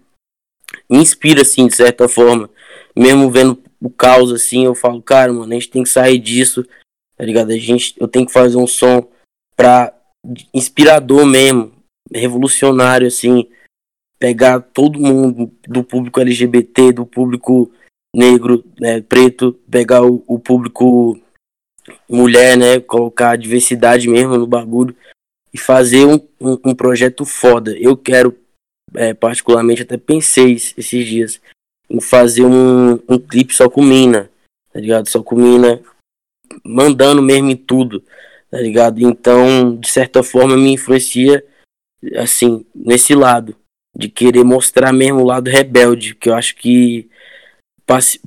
[0.91, 2.51] Me inspira, assim, de certa forma.
[2.97, 6.65] Mesmo vendo o caos, assim, eu falo, cara, mano, a gente tem que sair disso,
[7.17, 7.51] tá ligado?
[7.51, 9.09] A gente, eu tenho que fazer um som
[9.57, 9.93] pra
[10.55, 11.73] inspirador mesmo,
[12.13, 13.49] revolucionário, assim,
[14.19, 17.73] pegar todo mundo do público LGBT, do público
[18.15, 21.19] negro, né, preto, pegar o, o público
[22.09, 22.81] mulher, né?
[22.81, 24.97] Colocar a diversidade mesmo no bagulho
[25.53, 27.77] e fazer um, um, um projeto foda.
[27.79, 28.37] Eu quero,
[28.95, 31.41] é, particularmente, até pensei esses dias
[32.01, 34.31] fazer um, um clipe só com mina,
[34.73, 35.09] tá ligado?
[35.09, 35.81] Só com mina,
[36.65, 38.03] mandando mesmo em tudo,
[38.51, 39.01] tá ligado?
[39.01, 41.45] Então, de certa forma, me influencia,
[42.17, 43.57] assim, nesse lado,
[43.97, 47.09] de querer mostrar mesmo o lado rebelde, que eu acho que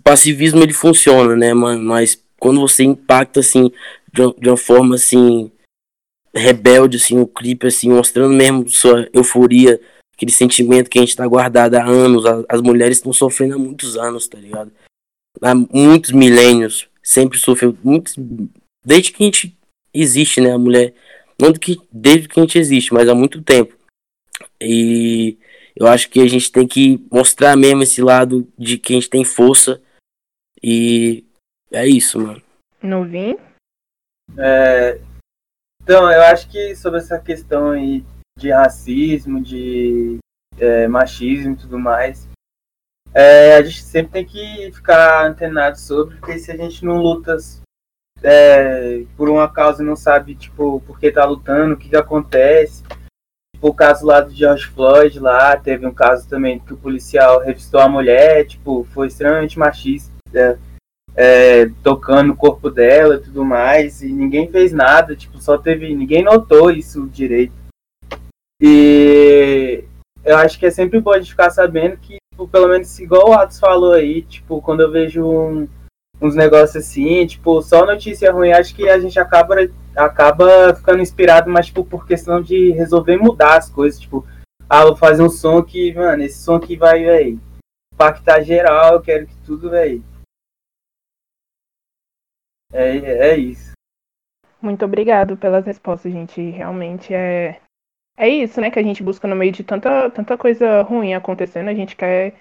[0.04, 1.82] passivismo ele funciona, né, mano?
[1.82, 3.72] Mas quando você impacta assim
[4.14, 5.52] de uma, de uma forma assim
[6.36, 9.80] rebelde assim o clipe assim mostrando mesmo sua euforia
[10.16, 13.98] aquele sentimento que a gente tá guardado há anos as, mulheres estão sofrendo há muitos
[13.98, 14.72] anos tá ligado
[15.42, 18.16] há muitos milênios sempre sofreu muitos
[18.84, 19.58] desde que a gente
[19.94, 20.94] existe né a mulher
[21.40, 23.76] não que desde que a gente existe mas há muito tempo
[24.62, 25.38] e
[25.76, 29.10] eu acho que a gente tem que mostrar mesmo esse lado de que a gente
[29.10, 29.82] tem força
[30.64, 31.26] e
[31.72, 32.42] é isso, mano.
[32.82, 33.38] Novinho?
[34.38, 35.00] É,
[35.84, 38.04] então, eu acho que sobre essa questão aí
[38.38, 40.18] de racismo, de
[40.58, 42.28] é, machismo e tudo mais,
[43.14, 47.38] é, a gente sempre tem que ficar antenado sobre, porque se a gente não luta
[48.22, 51.96] é, por uma causa e não sabe, tipo, por que tá lutando, o que que
[51.96, 52.84] acontece.
[53.56, 57.40] Tipo, o caso lá do George Floyd lá, teve um caso também que o policial
[57.40, 60.12] revistou a mulher, tipo, foi extremamente machista.
[60.34, 60.58] É,
[61.18, 65.96] é, tocando o corpo dela e tudo mais, e ninguém fez nada, tipo, só teve.
[65.96, 67.54] ninguém notou isso direito.
[68.68, 69.84] E
[70.24, 73.34] eu acho que é sempre bom gente ficar sabendo que, tipo, pelo menos igual o
[73.34, 75.70] Atos falou aí, tipo, quando eu vejo um,
[76.20, 79.56] uns negócios assim, tipo, só notícia ruim, acho que a gente acaba,
[79.96, 84.26] acaba ficando inspirado, mas, tipo, por questão de resolver mudar as coisas, tipo,
[84.68, 87.40] ah, vou fazer um som que, mano, esse som aqui vai, velho,
[87.94, 90.04] impactar geral, eu quero que tudo, velho,
[92.74, 93.74] é, é isso.
[94.60, 96.42] Muito obrigado pelas respostas, gente.
[96.42, 97.62] Realmente é.
[98.18, 101.70] É isso, né, que a gente busca no meio de tanta, tanta coisa ruim acontecendo.
[101.70, 102.34] A gente quer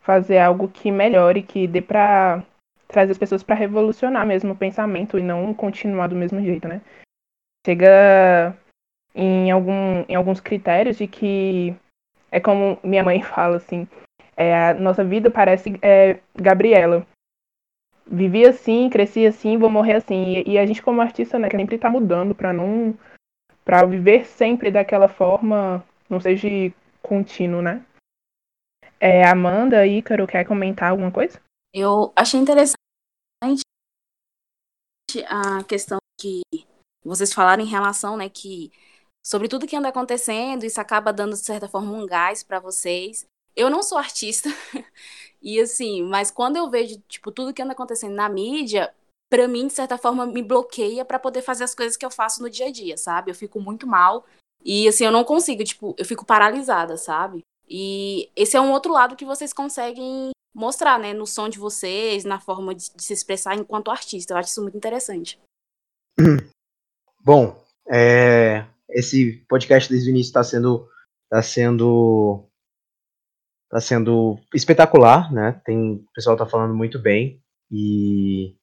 [0.00, 2.42] fazer algo que melhore, que dê pra
[2.86, 6.80] trazer as pessoas para revolucionar mesmo o pensamento e não continuar do mesmo jeito, né?
[7.66, 8.56] Chega
[9.14, 11.76] em, algum, em alguns critérios de que
[12.30, 13.86] é como minha mãe fala assim,
[14.34, 17.06] é, a nossa vida parece é, Gabriela
[18.10, 20.42] vivi assim, cresci assim, vou morrer assim.
[20.46, 22.96] E, e a gente como artista, né, que sempre tá mudando para não
[23.68, 26.48] para viver sempre daquela forma, não seja
[27.02, 27.84] contínuo, né?
[28.98, 31.38] É, Amanda, Ícaro, quer comentar alguma coisa?
[31.74, 32.72] Eu achei interessante
[35.26, 36.40] a questão que
[37.04, 38.72] vocês falaram em relação, né, que
[39.22, 43.26] sobre tudo que anda acontecendo, isso acaba dando de certa forma um gás para vocês.
[43.54, 44.48] Eu não sou artista,
[45.42, 48.94] e assim, mas quando eu vejo, tipo, tudo que anda acontecendo na mídia,
[49.28, 52.42] para mim, de certa forma, me bloqueia para poder fazer as coisas que eu faço
[52.42, 53.30] no dia a dia, sabe?
[53.30, 54.24] Eu fico muito mal.
[54.64, 57.42] E assim, eu não consigo, tipo, eu fico paralisada, sabe?
[57.68, 62.24] E esse é um outro lado que vocês conseguem mostrar, né, no som de vocês,
[62.24, 64.32] na forma de, de se expressar enquanto artista.
[64.32, 65.38] Eu acho isso muito interessante.
[67.22, 70.88] Bom, é, esse podcast desde o início está sendo,
[71.28, 72.44] tá sendo
[73.68, 75.60] tá sendo espetacular, né?
[75.64, 78.56] Tem, o pessoal tá falando muito bem e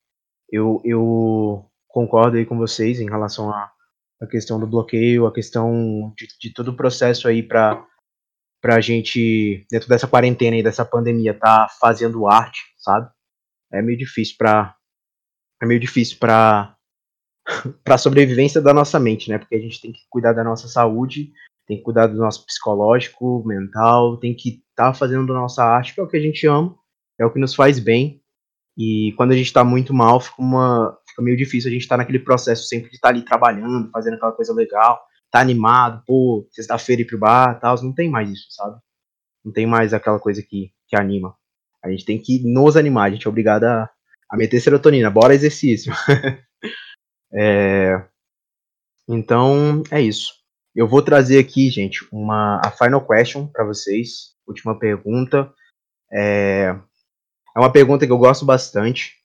[0.52, 3.72] eu, eu concordo aí com vocês em relação a,
[4.22, 7.88] a questão do bloqueio, a questão de, de todo o processo aí para
[8.64, 13.10] a gente, dentro dessa quarentena e dessa pandemia, tá fazendo arte, sabe?
[13.72, 14.76] É meio difícil para
[15.62, 16.76] é meio difícil para
[17.84, 19.38] para sobrevivência da nossa mente, né?
[19.38, 21.32] Porque a gente tem que cuidar da nossa saúde,
[21.68, 26.00] tem que cuidar do nosso psicológico, mental, tem que estar tá fazendo nossa arte, que
[26.00, 26.76] é o que a gente ama,
[27.20, 28.22] é o que nos faz bem.
[28.78, 31.96] E quando a gente está muito mal, fica uma fica meio difícil a gente estar
[31.96, 35.02] tá naquele processo sempre de estar tá ali trabalhando, fazendo aquela coisa legal,
[35.32, 38.78] tá animado, pô, sexta-feira ir pro bar, tal, não tem mais isso, sabe?
[39.44, 41.36] Não tem mais aquela coisa que, que anima.
[41.84, 43.90] A gente tem que nos animar, a gente é obrigado a,
[44.30, 45.94] a meter serotonina, bora exercício.
[47.34, 48.04] é,
[49.08, 50.34] então, é isso.
[50.76, 55.54] Eu vou trazer aqui, gente, uma a final question para vocês, última pergunta.
[56.12, 56.78] É,
[57.56, 59.16] é uma pergunta que eu gosto bastante,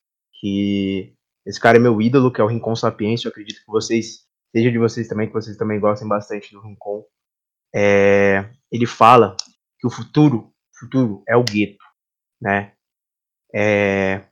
[0.40, 1.14] que
[1.44, 3.26] esse cara é meu ídolo, que é o Rincon Sapiência.
[3.26, 4.24] Eu acredito que vocês,
[4.54, 7.04] seja de vocês também, que vocês também gostem bastante do Rincon.
[7.74, 9.36] É, ele fala
[9.78, 11.84] que o futuro, futuro é o gueto,
[12.40, 12.72] né?
[13.52, 14.22] É,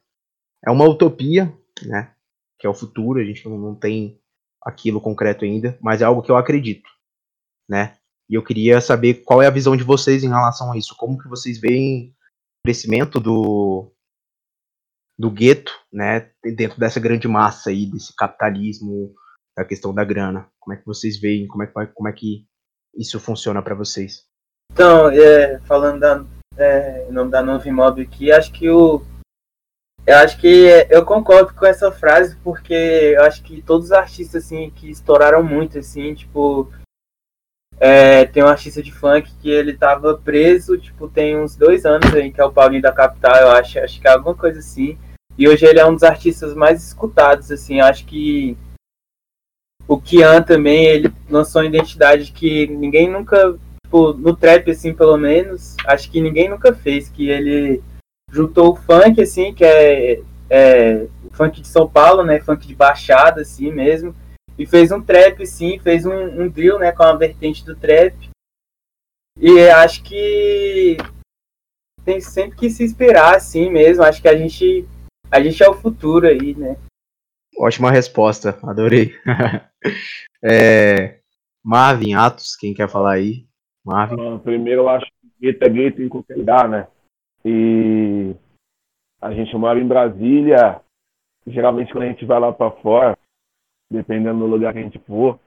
[0.65, 1.53] é uma utopia,
[1.85, 2.15] né?
[2.59, 4.21] Que é o futuro, a gente não, não tem
[4.63, 6.89] aquilo concreto ainda, mas é algo que eu acredito,
[7.69, 7.97] né?
[8.29, 10.95] E eu queria saber qual é a visão de vocês em relação a isso.
[10.97, 12.15] Como que vocês veem
[12.69, 13.91] crescimento do,
[15.19, 19.15] do gueto, né, dentro dessa grande massa aí, desse capitalismo,
[19.57, 20.47] da questão da grana.
[20.61, 22.47] Como é que vocês veem, como é que, como é que
[22.95, 24.27] isso funciona para vocês?
[24.71, 26.27] Então, é, falando da,
[26.59, 29.01] é, em nome da Nova Imob aqui, acho que o
[30.07, 32.73] eu acho que eu concordo com essa frase porque
[33.15, 36.71] eu acho que todos os artistas assim que estouraram muito assim, tipo
[37.81, 42.13] é, tem um artista de funk que ele tava preso, tipo, tem uns dois anos
[42.13, 44.99] aí, que é o Paulinho da Capital, eu acho, acho que é alguma coisa assim.
[45.37, 48.57] E hoje ele é um dos artistas mais escutados, assim, acho que
[49.87, 55.17] o Kian também, ele lançou uma identidade que ninguém nunca, tipo, no trap, assim, pelo
[55.17, 57.81] menos, acho que ninguém nunca fez, que ele
[58.31, 60.21] juntou o funk, assim, que é,
[60.51, 64.15] é funk de São Paulo, né, funk de baixada, assim, mesmo,
[64.59, 68.29] e fez um trap, sim, fez um, um drill, né, com a vertente do trap,
[69.41, 70.97] e acho que
[72.05, 74.03] tem sempre que se inspirar, assim mesmo.
[74.03, 74.85] Acho que a gente
[75.31, 76.77] a gente é o futuro aí, né?
[77.57, 79.15] Ótima resposta, adorei.
[80.43, 81.21] é,
[81.63, 83.47] Marvin, Atos, quem quer falar aí?
[83.85, 84.39] Marvin.
[84.39, 86.89] primeiro eu acho que gueto é gueto em qualquer lugar, né?
[87.45, 88.35] E
[89.21, 90.81] a gente mora em Brasília,
[91.47, 93.18] geralmente quando a gente vai lá para fora,
[93.91, 95.39] dependendo do lugar que a gente for,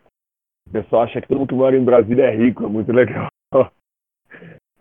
[0.67, 3.29] o pessoal acha que todo mundo que mora em Brasília é rico, é muito legal.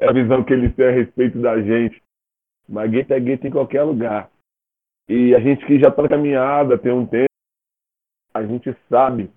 [0.03, 2.03] É a visão que eles têm a respeito da gente.
[2.67, 4.31] Mas gueto é gueto em qualquer lugar.
[5.07, 7.29] E a gente que já está na caminhada tem um tempo,
[8.33, 9.31] a gente sabe,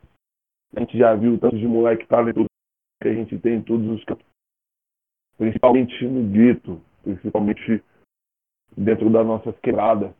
[0.74, 2.48] a gente já viu tanto de moleque talentoso
[3.02, 4.26] que a gente tem em todos os campos,
[5.38, 7.84] principalmente no gueto, principalmente
[8.78, 10.14] dentro das nossas quebradas.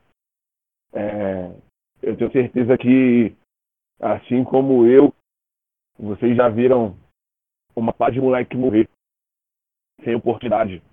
[0.92, 1.56] É,
[2.02, 3.36] eu tenho certeza que,
[4.04, 5.14] assim como eu,
[5.98, 6.98] vocês já viram
[7.76, 8.90] uma pá de moleque morrer
[10.04, 10.84] sem oportunidade.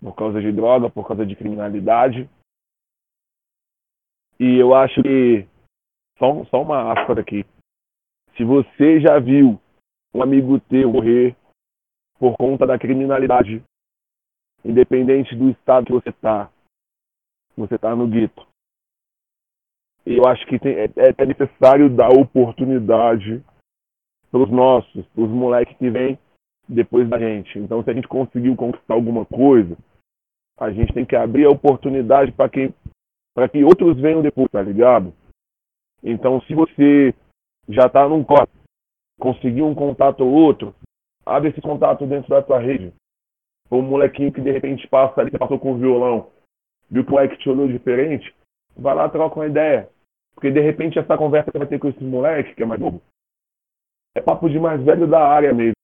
[0.00, 2.28] Por causa de droga, por causa de criminalidade.
[4.38, 5.46] E eu acho que,
[6.18, 7.44] só, só uma aspa aqui,
[8.36, 9.60] se você já viu
[10.14, 11.36] um amigo teu morrer
[12.18, 13.62] por conta da criminalidade,
[14.64, 16.50] independente do estado que você está,
[17.56, 18.51] você está no gueto.
[20.04, 23.42] Eu acho que tem, é, é necessário dar oportunidade
[24.30, 26.18] para os nossos, para os moleques que vêm
[26.68, 27.58] depois da gente.
[27.58, 29.76] Então, se a gente conseguiu conquistar alguma coisa,
[30.58, 32.74] a gente tem que abrir a oportunidade para quem
[33.34, 35.14] para que outros venham depois, tá ligado?
[36.02, 37.14] Então, se você
[37.68, 38.52] já tá num corte,
[39.18, 40.74] conseguiu um contato ou outro,
[41.24, 42.92] abre esse contato dentro da tua rede.
[43.70, 46.30] Um molequinho que de repente passa ali, que passou com o violão,
[46.90, 48.34] viu que o moleque te olhou diferente,
[48.76, 49.88] vai lá troca uma ideia.
[50.34, 53.02] Porque de repente essa conversa que vai ter com esse moleque, que é mais novo,
[54.14, 55.76] é papo de mais velho da área mesmo.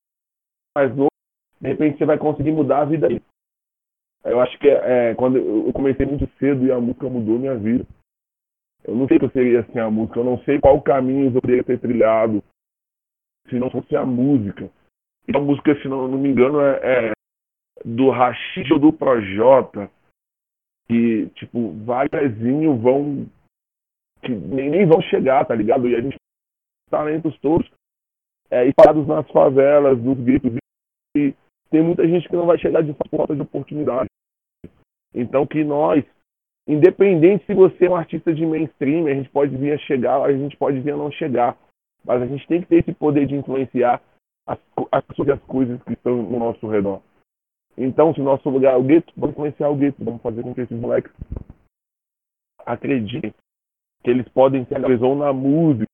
[0.77, 1.11] Mais novo,
[1.61, 3.23] de repente você vai conseguir mudar a vida dele.
[4.25, 7.87] Eu acho que é, quando eu comecei muito cedo e a música mudou minha vida.
[8.85, 11.35] Eu não sei o que eu seria sem a música, eu não sei qual caminho
[11.35, 12.43] eu poderia ter trilhado
[13.49, 14.71] se não fosse a música.
[15.27, 17.13] E a música, se não, não me engano, é, é
[17.85, 19.91] do Rashid ou do Projota,
[20.89, 22.39] que, tipo, vários
[22.81, 23.27] vão.
[24.23, 25.89] Que nem, nem vão chegar, tá ligado?
[25.89, 26.17] E a gente
[26.91, 27.69] talentos todos
[28.51, 30.53] é, espalhados nas favelas, nos gritos.
[31.17, 31.35] E
[31.71, 34.09] tem muita gente que não vai chegar de falta de oportunidade.
[35.15, 36.05] Então que nós,
[36.67, 40.33] independente se você é um artista de mainstream, a gente pode vir a chegar, a
[40.33, 41.57] gente pode vir a não chegar.
[42.05, 44.01] mas a gente tem que ter esse poder de influenciar
[44.47, 44.59] as,
[44.91, 47.03] as as coisas que estão no nosso redor.
[47.77, 50.55] Então, se o nosso lugar é o gueto, vamos influenciar o gueto, vamos fazer com
[50.55, 51.13] que esses moleques
[52.67, 53.33] acreditem
[54.09, 55.85] que eles podem ser ou na música,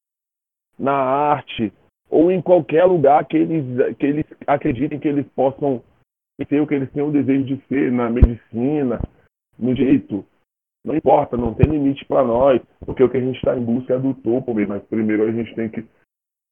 [0.79, 1.73] na arte,
[2.09, 5.83] ou em qualquer lugar que eles, que eles acreditem que eles possam
[6.49, 9.01] ser o que eles têm o desejo de ser, na medicina,
[9.59, 10.25] no direito.
[10.85, 13.95] Não importa, não tem limite para nós, porque o que a gente está em busca
[13.95, 15.83] é do topo mesmo, mas primeiro a gente tem que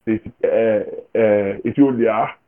[0.05, 2.41] ter esse, é, é, esse olhar,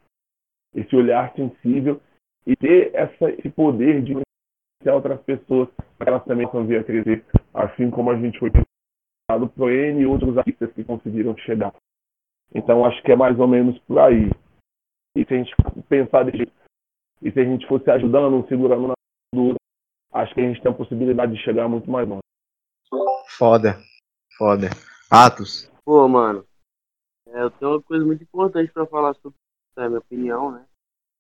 [0.75, 2.01] esse olhar sensível
[2.45, 6.85] e ter essa, esse poder de influenciar outras pessoas para elas também possam vir a
[6.85, 8.51] crescer, assim como a gente foi
[9.27, 11.75] pensado por N e outros artistas que conseguiram chegar.
[12.55, 14.31] Então acho que é mais ou menos por aí.
[15.17, 15.55] E se a gente
[15.89, 16.51] pensar desse
[17.23, 18.95] e se a gente fosse ajudando, um segurando na
[19.35, 19.55] do
[20.13, 22.21] acho que a gente tem a possibilidade de chegar muito mais longe.
[23.37, 23.79] Foda.
[24.37, 24.69] Foda.
[25.11, 25.71] Atos.
[25.85, 26.47] Pô, mano.
[27.29, 30.53] É, eu tenho uma coisa muito importante para falar sobre isso, é a minha opinião,
[30.53, 30.65] né?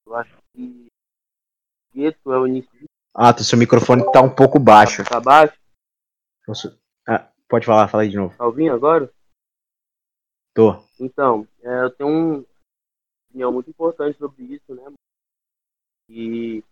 [0.07, 0.87] Eu acho que
[1.95, 2.71] Gueto é o início.
[3.15, 5.05] Atos, seu microfone tá um pouco baixo.
[5.05, 5.57] Tá baixo?
[6.49, 6.84] Ah,
[7.49, 8.37] pode falar, fala aí de novo.
[8.37, 9.13] Tá ouvindo agora?
[10.55, 10.83] Tô.
[11.01, 12.45] Então, é, eu tenho uma
[13.29, 14.85] opinião muito importante sobre isso, né?
[16.09, 16.63] E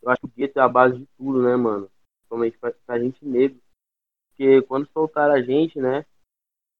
[0.00, 1.90] eu acho que o gueto é a base de tudo, né, mano?
[2.18, 3.60] Principalmente pra, pra gente negro.
[4.28, 6.06] Porque quando soltaram a gente, né?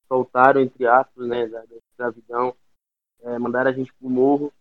[0.06, 2.56] Soltaram, entre aspas, né, da, da escravidão,
[3.20, 4.52] é, mandaram a gente pro morro.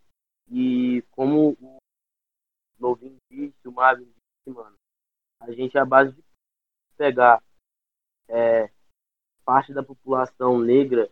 [0.49, 1.77] E como o
[2.79, 4.75] Novinho disse, o Marvin disse, mano,
[5.39, 6.23] a gente é a base de
[6.97, 7.41] pegar
[8.27, 8.69] é,
[9.45, 11.09] parte da população negra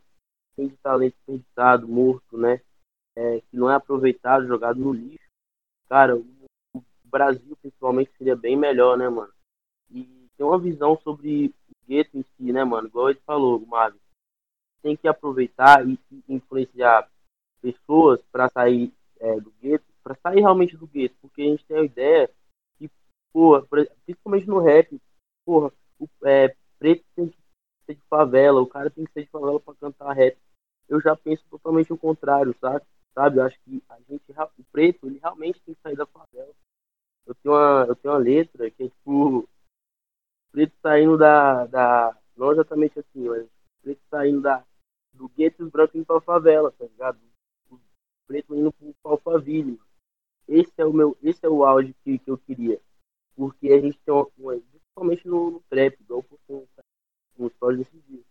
[0.55, 2.61] tem de talento desperdiçado, morto, né?
[3.15, 5.29] É, que não é aproveitado, jogado no lixo.
[5.87, 9.33] Cara, o Brasil, principalmente, seria bem melhor, né, mano?
[9.89, 10.03] E
[10.37, 12.87] tem uma visão sobre o gueto em si, né, mano?
[12.87, 13.99] Igual ele falou, Marvin.
[14.81, 17.09] Tem que aproveitar e, influenciar
[17.61, 21.77] pessoas para sair é, do gueto, para sair realmente do gueto, porque a gente tem
[21.77, 22.29] a ideia
[22.77, 22.89] que,
[23.33, 23.65] porra,
[24.05, 24.99] principalmente no rap,
[25.45, 27.37] porra, o é, preto tem que
[27.93, 30.37] ser de favela, o cara tem que ser de favela para cantar rap.
[30.87, 32.85] Eu já penso totalmente o contrário, sabe?
[33.13, 33.37] Sabe?
[33.37, 34.23] Eu acho que a gente,
[34.57, 36.53] o preto, ele realmente tem que sair da favela
[37.29, 39.47] eu tenho uma, eu tenho uma letra que é tipo
[40.51, 43.47] preto saindo da, da não exatamente assim, mas
[43.83, 44.65] preto saindo da
[45.13, 47.19] do gueto e os brancos indo pra favela, tá ligado?
[47.69, 47.79] O
[48.25, 49.79] preto indo pro Alphaville.
[50.47, 52.79] Esse é o meu, esse é o auge que, que eu queria.
[53.35, 56.39] Porque a gente tem uma, uma principalmente no, no trap, igual por
[57.77, 58.25] desses dias.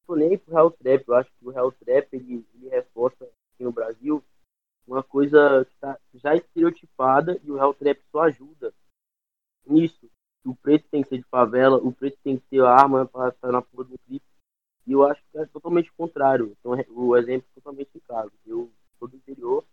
[0.00, 3.24] Não tô nem pro real trap, eu acho que o real trap ele, ele reforça
[3.24, 4.22] aqui no Brasil
[4.86, 8.72] uma coisa que tá já estereotipada e o real trap só ajuda
[9.66, 10.10] nisso.
[10.44, 13.50] O preto tem que ser de favela, o preto tem que ter arma para estar
[13.50, 14.26] na porra do clipe.
[14.86, 16.54] E eu acho que é totalmente contrário.
[16.60, 18.30] Então, o exemplo é totalmente casa.
[18.44, 19.64] Eu sou do interior,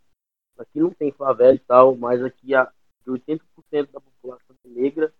[0.58, 2.72] aqui não tem favela e tal, mas aqui a
[3.06, 5.14] 80% da população é negra,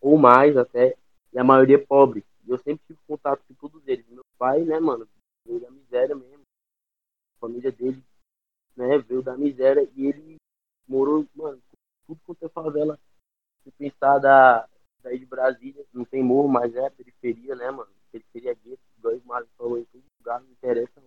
[0.00, 0.94] ou mais até,
[1.32, 2.24] e a maioria é pobre.
[2.46, 4.06] Eu sempre tive contato com todos eles.
[4.08, 5.08] Meu pai, né, mano,
[5.44, 6.42] veio da miséria mesmo.
[7.36, 8.02] A família dele
[8.76, 10.36] né, veio da miséria e ele
[10.86, 11.60] morou, mano,
[12.06, 12.98] tudo quanto é favela.
[13.64, 14.68] Se pensar da,
[15.02, 17.90] daí de Brasília, não tem morro, mas é periferia, né, mano?
[18.12, 21.02] Periferia gueto, o Mário falou em todo lugar, não interessa.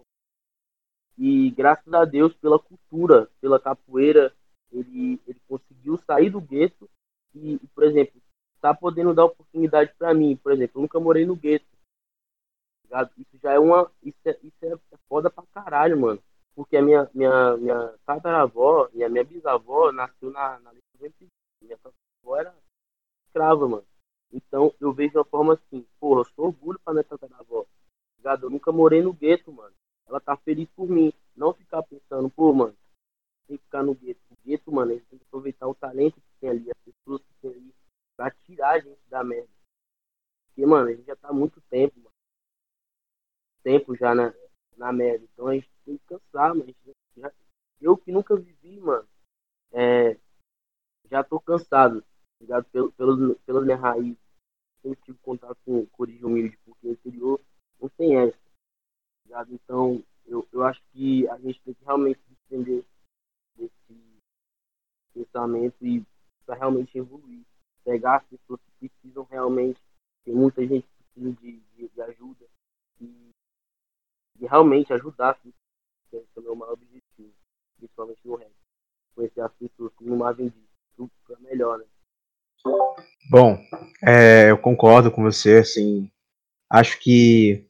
[1.18, 4.34] E graças a Deus, pela cultura, pela capoeira,
[4.72, 6.90] ele, ele conseguiu sair do gueto
[7.36, 8.22] e, por exemplo,
[8.62, 10.36] tá podendo dar oportunidade para mim.
[10.38, 11.66] Por exemplo, eu nunca morei no gueto.
[12.90, 13.92] Tá isso já é uma.
[14.04, 16.22] Isso é, isso é foda pra caralho, mano
[16.60, 20.74] porque a minha, minha, minha tataravó e a minha bisavó nasceu na, na
[21.62, 22.54] Minha tataravó era
[23.26, 23.86] escrava, mano.
[24.30, 27.66] Então eu vejo a forma assim, porra, eu sou orgulho pra minha tataravó.
[28.18, 28.48] Ligado?
[28.48, 29.74] Eu nunca morei no gueto, mano.
[30.06, 31.14] Ela tá feliz por mim.
[31.34, 32.76] Não ficar pensando, pô, mano,
[33.48, 34.20] tem que ficar no gueto.
[34.30, 37.34] O gueto, mano, eles têm que aproveitar o talento que tem ali, as pessoas que
[37.42, 37.74] tem ali,
[38.20, 39.48] pra tirar a gente da merda.
[40.48, 42.12] Porque, mano, a gente já tá há muito tempo, mano.
[43.64, 44.34] Tempo já na,
[44.76, 45.24] na merda.
[45.24, 46.76] Então a gente tem que cansar, mas
[47.16, 47.32] já,
[47.80, 49.08] eu que nunca vivi, mano,
[49.72, 50.20] é,
[51.10, 52.04] já tô cansado,
[52.42, 52.66] ligado?
[52.66, 54.20] Pelo, pelo, pelas minhas raízes.
[54.84, 57.42] Eu tive contato com Corinthians Humilde, porque o interior
[57.80, 58.38] não tem essa,
[59.26, 59.54] ligado?
[59.54, 62.20] Então, eu, eu acho que a gente tem que realmente
[62.50, 62.86] entender
[63.56, 64.20] desse
[65.14, 66.06] pensamento e
[66.54, 67.49] realmente evoluir.
[67.90, 69.82] Pegar as pessoas que precisam realmente,
[70.24, 72.46] tem muita gente que precisa de, de, de ajuda
[73.02, 73.32] e,
[74.42, 75.52] realmente ajudar assim,
[76.14, 77.34] esse é o meu maior objetivo,
[77.78, 78.52] principalmente no rap.
[79.16, 80.54] Conhecer as pessoas, como o Marvin
[80.96, 81.86] tudo para melhor, né?
[83.32, 83.58] Bom,
[84.04, 86.12] é, eu concordo com você, assim,
[86.70, 87.68] acho que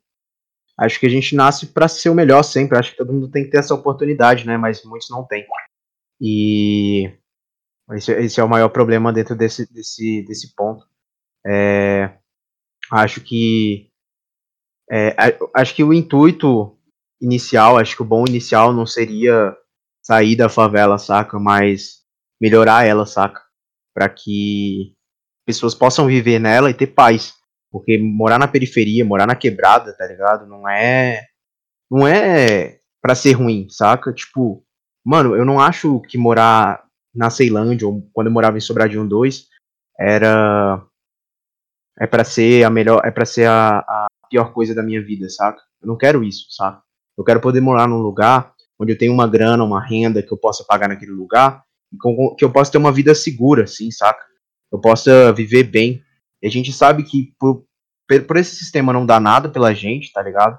[0.77, 2.77] acho que a gente nasce para ser o melhor sempre.
[2.77, 4.57] Acho que todo mundo tem que ter essa oportunidade, né?
[4.57, 5.47] Mas muitos não têm.
[6.19, 7.17] E
[7.91, 10.85] esse, esse é o maior problema dentro desse, desse, desse ponto.
[11.45, 12.17] É,
[12.91, 13.89] acho que
[14.91, 15.15] é,
[15.55, 16.75] acho que o intuito
[17.21, 19.55] inicial, acho que o bom inicial não seria
[20.01, 21.37] sair da favela, saca?
[21.37, 21.99] Mas
[22.41, 23.41] melhorar ela, saca?
[23.93, 24.95] Para que
[25.45, 27.35] pessoas possam viver nela e ter paz.
[27.71, 30.47] Porque morar na periferia, morar na quebrada, tá ligado?
[30.47, 31.23] Não é.
[31.89, 34.11] Não é pra ser ruim, saca?
[34.11, 34.63] Tipo,
[35.05, 36.83] mano, eu não acho que morar
[37.19, 39.47] na Ceilândia, ou quando eu morava em Sobradinho 2,
[39.99, 40.81] era.
[41.99, 43.01] É para ser a melhor.
[43.03, 45.61] É para ser a, a pior coisa da minha vida, saca?
[45.81, 46.81] Eu não quero isso, saca?
[47.17, 50.37] Eu quero poder morar num lugar onde eu tenho uma grana, uma renda que eu
[50.37, 51.97] possa pagar naquele lugar, e
[52.37, 54.23] que eu possa ter uma vida segura, assim, saca?
[54.71, 56.01] Eu possa viver bem.
[56.41, 57.65] E a gente sabe que por,
[58.25, 60.57] por esse sistema não dar nada pela gente, tá ligado?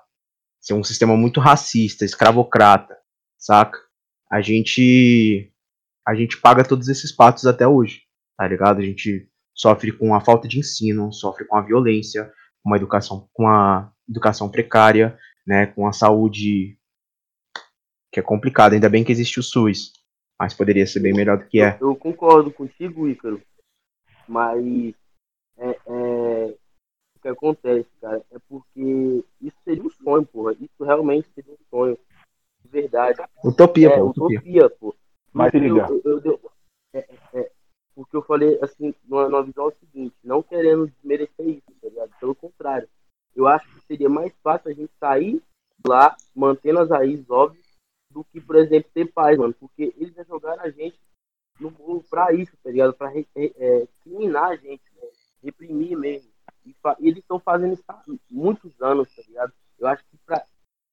[0.60, 2.94] Ser um sistema muito racista, escravocrata,
[3.38, 3.78] saca?
[4.30, 5.49] A gente
[6.10, 8.02] a gente paga todos esses patos até hoje,
[8.36, 8.80] tá ligado?
[8.80, 12.32] A gente sofre com a falta de ensino, sofre com a violência,
[12.64, 15.16] com a educação, com a educação precária,
[15.46, 16.76] né, com a saúde
[18.12, 18.74] que é complicada.
[18.74, 19.92] Ainda bem que existe o SUS,
[20.36, 21.78] mas poderia ser bem melhor do que é.
[21.80, 23.40] Eu, eu concordo contigo, Ícaro,
[24.26, 24.92] mas
[25.58, 26.56] é, é,
[27.14, 30.54] o que acontece, cara, é porque isso seria um sonho, porra.
[30.54, 31.96] Isso realmente seria um sonho.
[32.64, 33.22] De verdade.
[33.44, 34.08] Utopia, é, pô.
[34.08, 34.94] Utopia, utopia pô.
[35.32, 36.51] Mas eu, eu, eu, eu
[36.93, 37.52] é, é,
[37.94, 41.89] porque eu falei assim, numa, numa visão é o seguinte, não querendo desmerecer isso, tá
[41.89, 42.11] ligado?
[42.19, 42.89] Pelo contrário.
[43.35, 45.43] Eu acho que seria mais fácil a gente sair
[45.86, 47.65] lá, mantendo as raízes óbvias,
[48.11, 49.55] do que, por exemplo, ter paz, mano.
[49.55, 50.98] Porque eles já jogaram a gente
[51.61, 52.94] no mundo pra isso, tá ligado?
[52.94, 55.09] Pra é, criminar a gente, né?
[55.43, 56.31] reprimir mesmo.
[56.66, 59.52] E, e eles estão fazendo isso há muitos anos, tá ligado?
[59.78, 60.44] Eu acho que pra,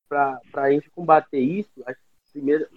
[0.08, 2.68] pra, pra gente combater isso, acho que primeiro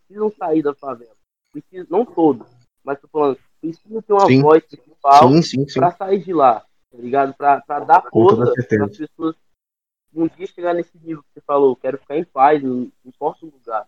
[0.00, 1.14] precisam sair da favela.
[1.52, 2.46] Precisam, não todos,
[2.82, 4.42] mas tô falando, precisam ter uma sim.
[4.42, 5.30] voz principal
[5.74, 6.60] pra sair de lá,
[6.90, 7.34] tá ligado?
[7.34, 9.36] Pra, pra dar força para as pessoas
[10.14, 13.50] um dia chegar nesse nível que você falou, quero ficar em paz, não importa o
[13.50, 13.86] lugar.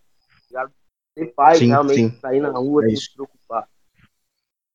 [0.50, 0.68] Já
[1.14, 2.20] ter paz, sim, realmente, sim.
[2.20, 3.68] sair na rua, é sem se preocupar.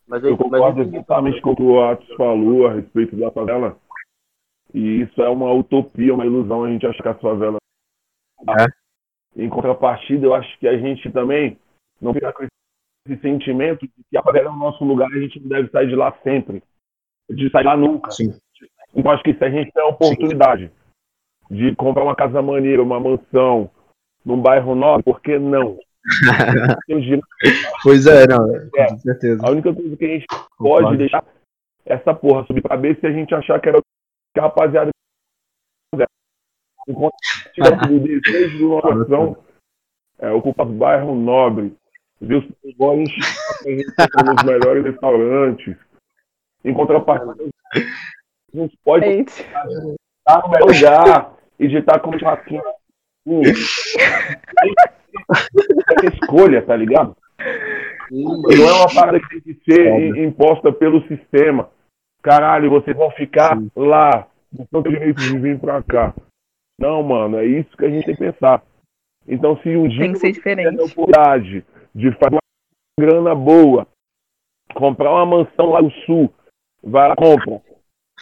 [0.07, 3.31] Mas eu, eu concordo mas exatamente com o que o Atos falou a respeito da
[3.31, 3.77] favela.
[4.73, 7.57] E isso é uma utopia, uma ilusão a gente achar que a favela.
[8.41, 8.80] É.
[9.35, 11.57] Em contrapartida, eu acho que a gente também
[12.01, 15.21] não fica com esse sentimento de que a favela é o nosso lugar e a
[15.21, 16.61] gente não deve sair de lá sempre.
[17.29, 18.11] De sair lá nunca.
[18.11, 18.33] Sim.
[18.93, 20.81] Então, acho que se a gente tem a oportunidade Sim
[21.51, 23.69] de comprar uma casa maneira, uma mansão,
[24.23, 25.77] num bairro nobre, por que não?
[27.83, 29.45] pois é, não, é, com certeza.
[29.45, 30.25] A única coisa que a gente
[30.57, 31.23] pode deixar
[31.85, 33.81] essa porra subir pra cabeça se a gente achar que era o
[34.33, 34.89] que a rapaziada
[36.87, 37.13] enquanto
[37.89, 39.37] o desejo do nosso
[40.19, 41.71] é, ocupar os bairros nobres,
[42.19, 43.09] ver os futebols
[43.65, 45.75] nos melhores restaurantes.
[46.63, 47.35] Em contrapartida,
[47.73, 49.65] a gente pode estar
[50.43, 52.61] no melhor lugar, e de estar com churrasquinho.
[53.25, 53.41] Hum.
[56.03, 57.15] é escolha, tá ligado?
[58.09, 61.69] Não é uma parada que tem que ser imposta pelo sistema.
[62.21, 63.71] Caralho, vocês vão ficar Sim.
[63.75, 64.27] lá,
[64.71, 66.13] não tem direito de vir pra cá.
[66.81, 68.63] Não, mano, é isso que a gente tem que pensar.
[69.27, 70.67] Então, se um dia tem que ser diferente.
[70.67, 71.63] a oportunidade
[71.93, 73.87] de fazer uma grana boa,
[74.73, 76.33] comprar uma mansão lá no sul,
[76.83, 77.61] vai lá, compra.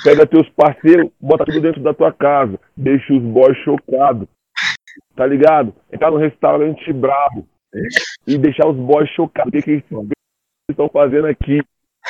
[0.04, 2.60] Pega teus parceiros, bota tudo dentro da tua casa.
[2.76, 4.28] Deixa os boys chocados.
[5.16, 5.74] Tá ligado?
[5.92, 7.48] Entrar no restaurante brabo
[8.28, 9.50] e deixar os boys chocados.
[9.50, 9.84] O que, que eles
[10.70, 11.62] estão fazendo aqui?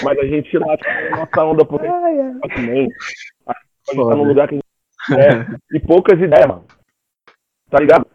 [0.04, 2.40] Mas a gente lá a nossa onda porque ai, ai.
[2.56, 2.88] também.
[3.48, 3.54] A
[3.92, 4.69] gente tá num lugar que a gente
[5.16, 5.60] quer.
[5.74, 6.66] E poucas ideias, mano.
[7.70, 8.08] Tá ligado?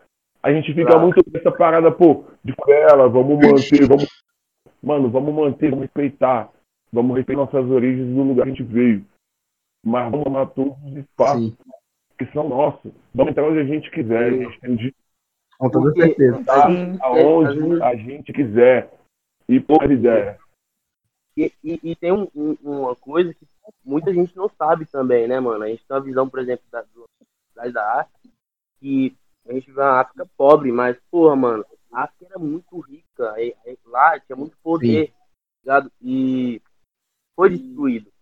[0.43, 1.03] A gente fica claro.
[1.03, 4.07] muito com essa parada, pô, de favela, vamos manter, vamos.
[4.83, 6.51] Mano, vamos manter, vamos respeitar.
[6.93, 9.05] Vamos respeitar nossas origens do lugar que a gente veio
[9.85, 11.57] mas vamos tomar todos os espaços Sim.
[12.19, 12.91] que são nossos.
[13.15, 14.95] Vamos entrar onde a gente quiser, a gente tem
[15.59, 16.43] Com toda certeza.
[16.45, 16.67] Tá
[17.03, 18.91] aonde a gente quiser.
[19.47, 20.39] E poucas ideias.
[21.37, 23.45] E, e, e, tem um, um, uma coisa que
[23.85, 25.65] muita gente não sabe também, né, mano?
[25.65, 26.85] A gente tem uma visão, por exemplo, da,
[27.55, 28.29] da, da África,
[28.79, 29.17] que
[29.47, 33.35] a gente vê uma África pobre, mas, porra, mano, a África era muito rica.
[33.41, 35.13] E, e, lá tinha muito poder,
[35.63, 35.91] ligado?
[36.01, 36.61] E
[37.35, 38.13] foi destruído.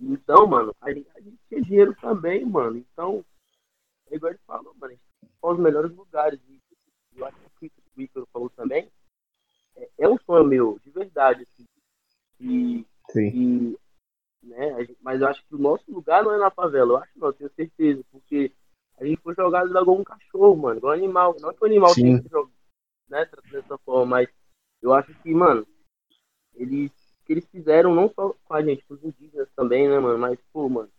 [0.00, 2.76] Então, mano, a gente, a gente tinha dinheiro também, mano.
[2.76, 3.24] Então,
[4.10, 4.98] é igual ele falou, mano,
[5.42, 6.40] a os melhores lugares.
[6.48, 6.60] E
[7.16, 8.90] eu acho que o Ícaro falou também.
[9.76, 11.64] É, é, um sonho meu, de verdade, assim.
[12.40, 13.28] E, Sim.
[13.28, 13.78] E,
[14.44, 16.92] né, mas eu acho que o nosso lugar não é na favela.
[16.92, 18.04] Eu acho não, eu tenho certeza.
[18.10, 18.52] Porque
[18.98, 21.36] a gente foi jogado igual um cachorro, mano, igual um animal.
[21.40, 22.02] Não que o animal Sim.
[22.02, 22.52] tenha que jogar
[23.08, 24.28] né, dessa forma, mas
[24.82, 25.66] eu acho que, mano,
[26.54, 26.92] eles
[27.24, 30.38] que eles fizeram não só com a gente, com os indígenas também, né, mano, mas,
[30.52, 30.90] pô, mano,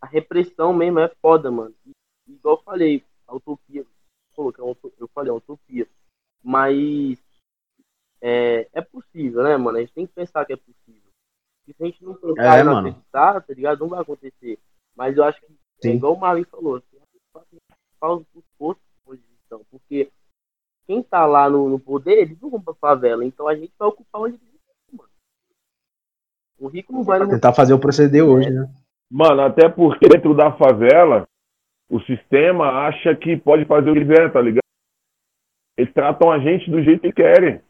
[0.00, 1.74] a repressão mesmo é foda, mano.
[1.86, 1.92] E,
[2.28, 5.88] igual eu falei, a utopia, é eu falei, é uma utopia,
[6.42, 7.18] mas
[8.20, 9.78] é, é possível, né, mano?
[9.78, 11.05] A gente tem que pensar que é possível.
[11.68, 12.88] E se a gente não pensar É, e não mano.
[12.88, 13.80] acreditar, tá ligado?
[13.80, 14.58] Não vai acontecer.
[14.94, 16.96] Mas eu acho que, é igual o Marvin falou, assim,
[17.98, 20.10] pausa por posto de posição, porque
[20.86, 23.88] quem tá lá no, no poder, eles não vão pra favela, então a gente vai
[23.88, 25.10] ocupar onde eles estão, mano.
[26.58, 28.72] O rico não vai no Tentar fazer o proceder hoje, né?
[29.10, 31.26] Mano, até porque dentro da favela,
[31.90, 34.60] o sistema acha que pode fazer o que quiser, tá ligado?
[35.76, 37.60] Eles tratam a gente do jeito que querem.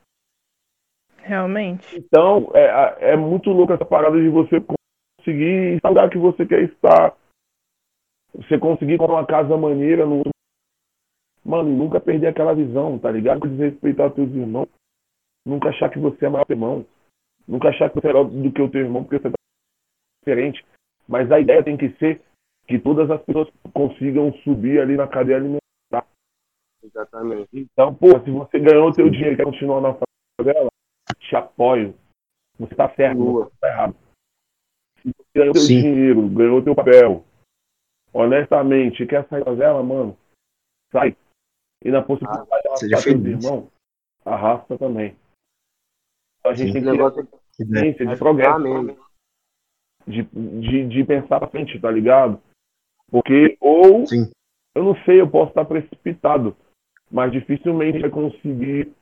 [1.27, 1.99] Realmente.
[1.99, 4.63] Então, é, é muito louco essa parada de você
[5.19, 7.17] conseguir estar no lugar que você quer estar.
[8.33, 10.23] Você conseguir com uma casa maneira no
[11.45, 13.49] Mano, e nunca perder aquela visão, tá ligado?
[13.49, 14.69] Desrespeitar teus irmãos.
[15.45, 16.85] Nunca achar que você é maior que irmão.
[17.47, 19.37] Nunca achar que você é melhor do que o teu irmão, porque você tá
[20.21, 20.65] diferente.
[21.07, 22.21] Mas a ideia tem que ser
[22.67, 26.05] que todas as pessoas consigam subir ali na cadeia alimentar.
[26.83, 27.49] Exatamente.
[27.53, 29.97] Então, pô, se você ganhou o teu dinheiro e quer continuar na
[30.41, 30.69] favela,
[31.27, 31.95] te apoio.
[32.59, 33.97] Você tá certo, você tá errado.
[35.01, 35.83] Se você ganhou o teu Sim.
[35.83, 37.25] dinheiro, ganhou o teu papel,
[38.13, 40.17] honestamente, quer sair da favela, mano,
[40.91, 41.17] sai.
[41.85, 43.45] E na possibilidade Seja teus feliz.
[43.45, 43.71] irmãos,
[44.25, 45.17] arrasta também.
[46.41, 46.73] Então, a gente Sim.
[46.73, 48.97] tem que ter negócio é consciência de progresso,
[50.07, 52.41] de, de, de pensar pra frente, tá ligado?
[53.11, 54.31] Porque, ou, Sim.
[54.75, 56.57] eu não sei, eu posso estar precipitado,
[57.11, 58.93] mas dificilmente vai conseguir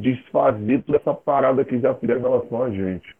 [0.00, 3.16] desfazer toda essa parada que já fizeram em relação a gente.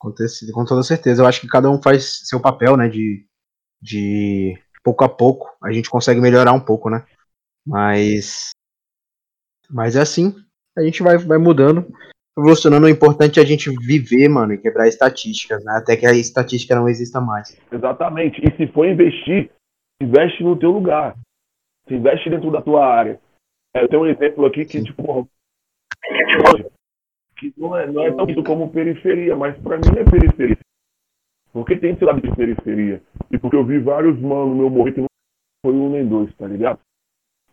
[0.00, 1.22] Acontece, com toda certeza.
[1.22, 2.88] Eu acho que cada um faz seu papel, né?
[2.88, 3.26] De,
[3.80, 7.04] de pouco a pouco a gente consegue melhorar um pouco, né?
[7.66, 8.50] Mas,
[9.68, 10.34] mas é assim.
[10.78, 11.86] A gente vai, vai mudando,
[12.38, 12.86] evolucionando.
[12.86, 15.72] O importante é a gente viver, mano, e quebrar estatísticas, né?
[15.76, 17.58] Até que a estatística não exista mais.
[17.72, 18.40] Exatamente.
[18.46, 19.50] E se for investir,
[20.00, 21.16] investe no teu lugar.
[21.88, 23.20] Se investe dentro da tua área.
[23.76, 25.28] É, Eu tenho um exemplo aqui que, tipo,
[27.36, 30.58] que não é, não é tão como periferia, mas pra mim é periferia.
[31.52, 33.02] Porque tem esse lado de periferia.
[33.30, 35.06] E porque eu vi vários manos meu morrer que não
[35.64, 36.80] foi um nem dois, tá ligado?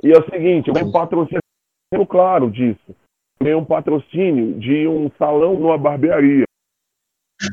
[0.02, 1.42] E é o seguinte, eu ganhei um patrocínio
[2.10, 2.82] claro disso.
[2.90, 6.46] Eu ganhei um patrocínio de um salão numa barbearia,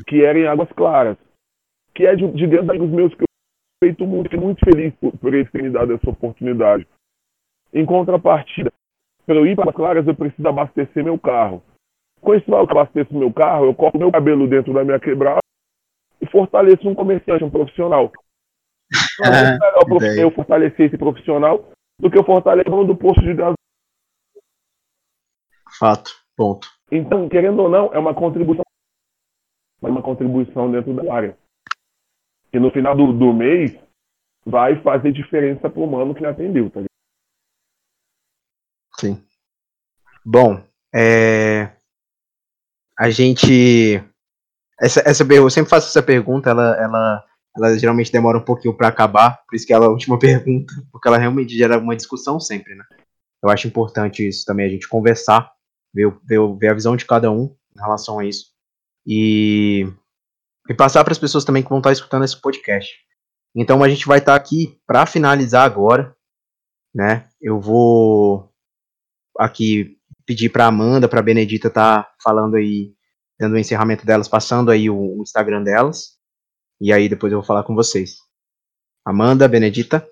[0.07, 1.17] que era em Águas Claras,
[1.93, 3.27] que é de, de grandes amigos meus que eu
[3.83, 6.87] feito muito, muito feliz por, por eles terem me dado essa oportunidade.
[7.73, 8.71] Em contrapartida,
[9.25, 11.63] para eu ir para Águas Claras, eu preciso abastecer meu carro.
[12.19, 14.99] Com esse valor que eu abasteço meu carro, eu coloco meu cabelo dentro da minha
[14.99, 15.39] quebrada
[16.21, 18.11] e fortaleço um comerciante, um profissional.
[19.13, 19.57] Então, é
[19.87, 23.33] muito melhor eu fortalecer esse profissional do que eu fortalecer o dono do posto de
[23.33, 23.53] gás.
[25.79, 26.11] Fato.
[26.35, 26.67] Ponto.
[26.91, 28.63] Então, querendo ou não, é uma contribuição,
[29.81, 31.37] mas uma contribuição dentro da área.
[32.51, 33.79] Que no final do, do mês
[34.45, 36.91] vai fazer diferença pro mano que me atendeu, tá ligado?
[38.99, 39.23] Sim.
[40.25, 41.71] Bom, é...
[42.97, 44.03] a gente.
[44.79, 47.25] Essa, essa eu sempre faço essa pergunta, ela, ela,
[47.55, 50.73] ela geralmente demora um pouquinho para acabar, por isso que ela é a última pergunta,
[50.91, 52.83] porque ela realmente gera uma discussão sempre, né?
[53.43, 55.51] Eu acho importante isso também, a gente conversar,
[55.93, 58.51] ver, ver, ver a visão de cada um em relação a isso.
[59.05, 59.87] E,
[60.69, 62.93] e passar para as pessoas também que vão estar escutando esse podcast.
[63.55, 66.15] Então a gente vai estar aqui para finalizar agora,
[66.93, 67.27] né?
[67.41, 68.51] Eu vou
[69.37, 72.93] aqui pedir para Amanda, para Benedita tá falando aí,
[73.39, 76.17] dando o encerramento delas, passando aí o, o Instagram delas.
[76.79, 78.17] E aí depois eu vou falar com vocês.
[79.05, 80.07] Amanda, Benedita.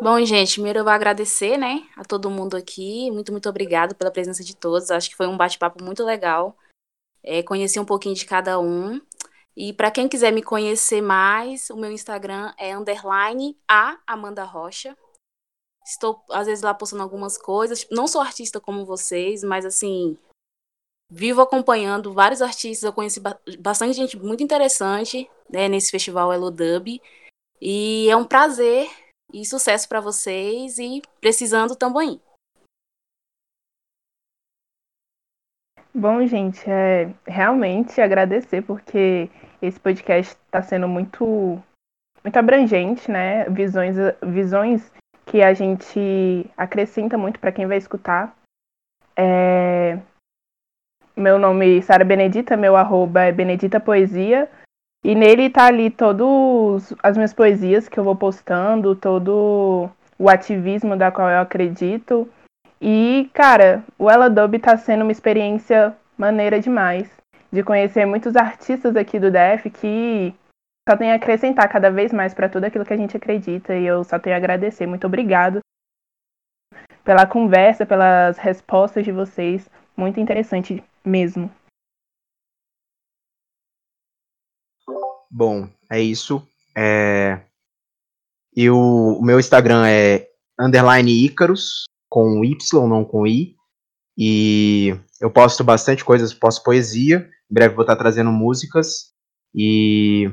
[0.00, 3.08] Bom, gente, primeiro eu vou agradecer, né, a todo mundo aqui.
[3.12, 4.90] Muito, muito obrigado pela presença de todos.
[4.90, 6.56] Acho que foi um bate-papo muito legal.
[7.22, 9.00] É, conheci um pouquinho de cada um.
[9.56, 14.96] E para quem quiser me conhecer mais, o meu Instagram é underline a Amanda Rocha.
[15.84, 17.86] Estou, às vezes, lá postando algumas coisas.
[17.90, 20.16] Não sou artista como vocês, mas, assim,
[21.10, 22.84] vivo acompanhando vários artistas.
[22.84, 27.00] Eu conheci ba- bastante gente muito interessante né, nesse festival Elodub.
[27.60, 28.90] E é um prazer
[29.32, 32.20] e sucesso para vocês e precisando também.
[35.94, 39.30] Bom, gente, é realmente agradecer porque
[39.60, 41.62] esse podcast está sendo muito,
[42.24, 43.44] muito abrangente, né?
[43.50, 44.90] Visões, visões
[45.26, 48.34] que a gente acrescenta muito para quem vai escutar.
[49.16, 49.98] É,
[51.16, 54.48] Meu nome é Sara Benedita, meu arroba é Benedita Poesia.
[55.04, 60.96] E nele tá ali todas as minhas poesias que eu vou postando, todo o ativismo
[60.96, 62.28] da qual eu acredito.
[62.80, 67.10] E, cara, o Ela Dub tá sendo uma experiência maneira demais.
[67.52, 70.34] De conhecer muitos artistas aqui do DF que
[70.88, 73.76] só tem a acrescentar cada vez mais para tudo aquilo que a gente acredita.
[73.76, 74.86] E eu só tenho a agradecer.
[74.86, 75.60] Muito obrigado
[77.04, 79.68] pela conversa, pelas respostas de vocês.
[79.96, 81.50] Muito interessante mesmo.
[85.30, 86.46] Bom, é isso.
[86.76, 87.40] É...
[88.54, 90.28] E o, o meu Instagram é
[90.60, 93.56] underline Icarus, com Y, não com I.
[94.18, 97.30] E eu posto bastante coisas, posto poesia.
[97.50, 99.12] Em breve vou estar trazendo músicas.
[99.54, 100.30] E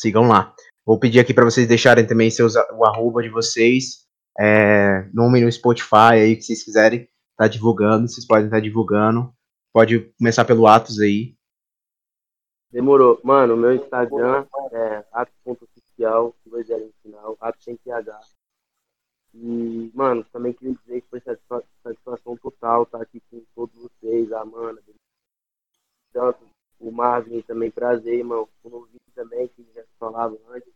[0.00, 0.54] sigam lá.
[0.84, 4.06] Vou pedir aqui para vocês deixarem também seus, o arroba de vocês,
[4.38, 8.62] é, nome no Spotify aí, que vocês quiserem estar tá divulgando, vocês podem estar tá
[8.62, 9.32] divulgando.
[9.72, 11.36] Pode começar pelo Atos aí.
[12.70, 13.20] Demorou.
[13.22, 18.20] Mano, meu Instagram é atos.oficial, dois L no final, atos sem PH.
[19.34, 21.20] E, mano, também queria dizer que foi
[21.82, 24.82] satisfação total estar aqui com todos vocês, a Amanda,
[26.12, 26.47] tanto
[26.78, 28.48] o Marvin também, prazer, irmão.
[28.62, 30.72] O Novinho também, que já falava antes.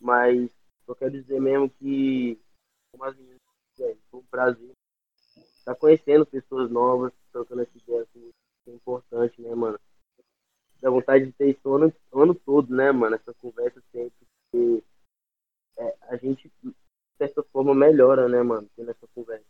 [0.00, 0.50] Mas
[0.86, 2.38] só quero dizer mesmo que,
[2.92, 3.38] como as meninas
[4.10, 4.70] foi um prazer
[5.58, 8.30] estar conhecendo pessoas novas, trocando essa ideia assim,
[8.66, 9.78] é importante, né, mano?
[10.80, 13.16] dá vontade de ter isso o ano, o ano todo, né, mano?
[13.16, 14.26] Essa conversa sempre.
[14.50, 14.84] Porque
[15.78, 16.74] é, a gente, de
[17.16, 18.68] certa forma, melhora, né, mano?
[18.76, 19.44] Tendo essa conversa.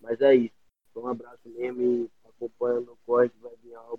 [0.00, 0.54] Mas é isso.
[0.96, 3.93] Um abraço mesmo e acompanha no corre que vai vir álbum.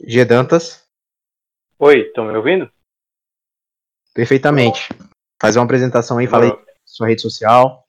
[0.00, 0.86] G Dantas.
[1.78, 2.70] Oi, estão me ouvindo?
[4.14, 4.88] Perfeitamente.
[5.40, 6.52] Faz uma apresentação aí, fala aí
[6.84, 7.86] sua rede social.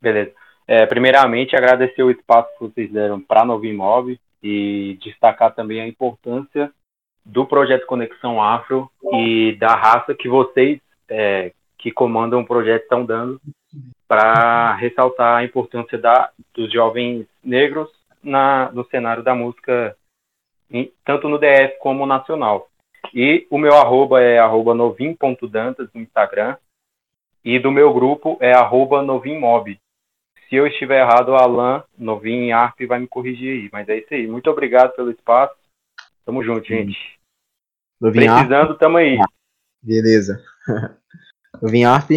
[0.00, 0.32] Beleza.
[0.66, 5.88] É, primeiramente, agradecer o espaço que vocês deram para Novo Imóvel e destacar também a
[5.88, 6.72] importância
[7.24, 13.04] do projeto Conexão Afro e da raça que vocês é, que comandam o projeto estão
[13.04, 13.40] dando
[14.06, 17.97] para ressaltar a importância da, dos jovens negros
[18.28, 19.96] na, no cenário da música,
[20.70, 22.68] em, tanto no DF como nacional.
[23.14, 26.56] E o meu arroba é arroba novim.dantas no Instagram
[27.44, 29.80] e do meu grupo é arroba novimmob.
[30.48, 33.68] Se eu estiver errado, o Alan, novinho em ARP, vai me corrigir aí.
[33.72, 34.26] Mas é isso aí.
[34.26, 35.54] Muito obrigado pelo espaço.
[36.24, 37.18] Tamo junto, gente.
[38.00, 38.78] Novinho Precisando, ARP.
[38.78, 39.18] tamo aí.
[39.82, 40.42] Beleza.
[41.60, 42.10] novinho ARP.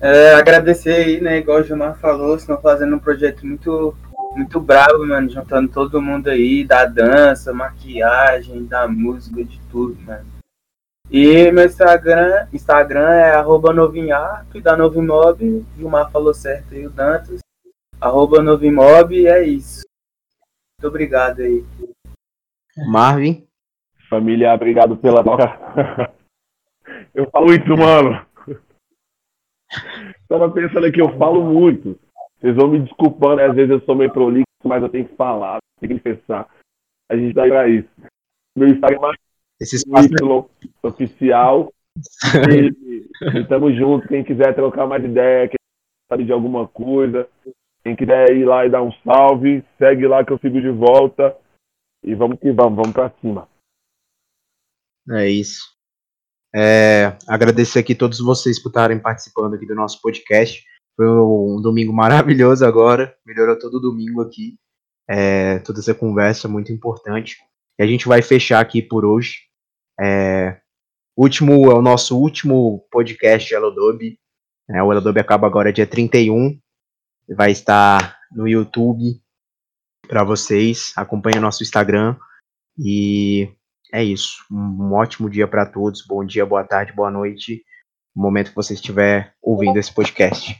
[0.00, 1.38] É, agradecer aí, né?
[1.38, 3.94] Igual o Gilmar falou, estão fazendo um projeto muito,
[4.34, 5.28] muito bravo, mano.
[5.28, 10.26] Juntando todo mundo aí, da dança, maquiagem, da música, de tudo, mano.
[11.10, 16.90] E meu Instagram, Instagram é arroba novinharp, da Novimob, o Gilmar falou certo aí, o
[16.90, 17.40] Dantas.
[18.00, 19.82] Arroba Novimob e é isso.
[20.78, 21.64] Muito obrigado aí.
[22.88, 23.46] Marvin.
[24.08, 26.12] Família, obrigado pela troca.
[27.14, 28.26] eu falo isso, mano.
[30.28, 31.98] Tava pensando aqui, eu falo muito.
[32.42, 35.58] Vocês vão me desculpando, às vezes eu sou meio prolixo, mas eu tenho que falar,
[35.80, 36.48] tenho que pensar.
[37.08, 37.88] A gente tá aí pra isso.
[38.56, 39.12] Meu Instagram
[39.62, 41.72] esse espaço y oficial.
[42.50, 44.08] e, e tamo junto.
[44.08, 45.56] Quem quiser trocar mais ideia, quem
[46.10, 47.28] sabe de alguma coisa,
[47.84, 51.36] quem quiser ir lá e dar um salve, segue lá que eu sigo de volta.
[52.02, 53.48] E vamos que vamos, vamos pra cima.
[55.10, 55.72] É isso.
[56.54, 60.64] É, agradecer aqui todos vocês por estarem participando aqui do nosso podcast.
[60.96, 63.16] Foi um domingo maravilhoso agora.
[63.26, 64.58] Melhorou todo domingo aqui.
[65.08, 67.38] É, toda essa conversa muito importante.
[67.78, 69.40] E a gente vai fechar aqui por hoje.
[70.00, 70.60] É,
[71.16, 74.18] último, é o nosso último podcast Elodobe.
[74.70, 76.58] É, o Elodobe acaba agora dia 31.
[77.36, 79.20] Vai estar no YouTube
[80.06, 80.92] para vocês.
[80.96, 82.16] Acompanhe nosso Instagram.
[82.78, 83.50] E
[83.92, 84.44] é isso.
[84.50, 86.04] Um ótimo dia para todos.
[86.06, 87.64] Bom dia, boa tarde, boa noite.
[88.14, 90.54] No momento que você estiver ouvindo esse podcast.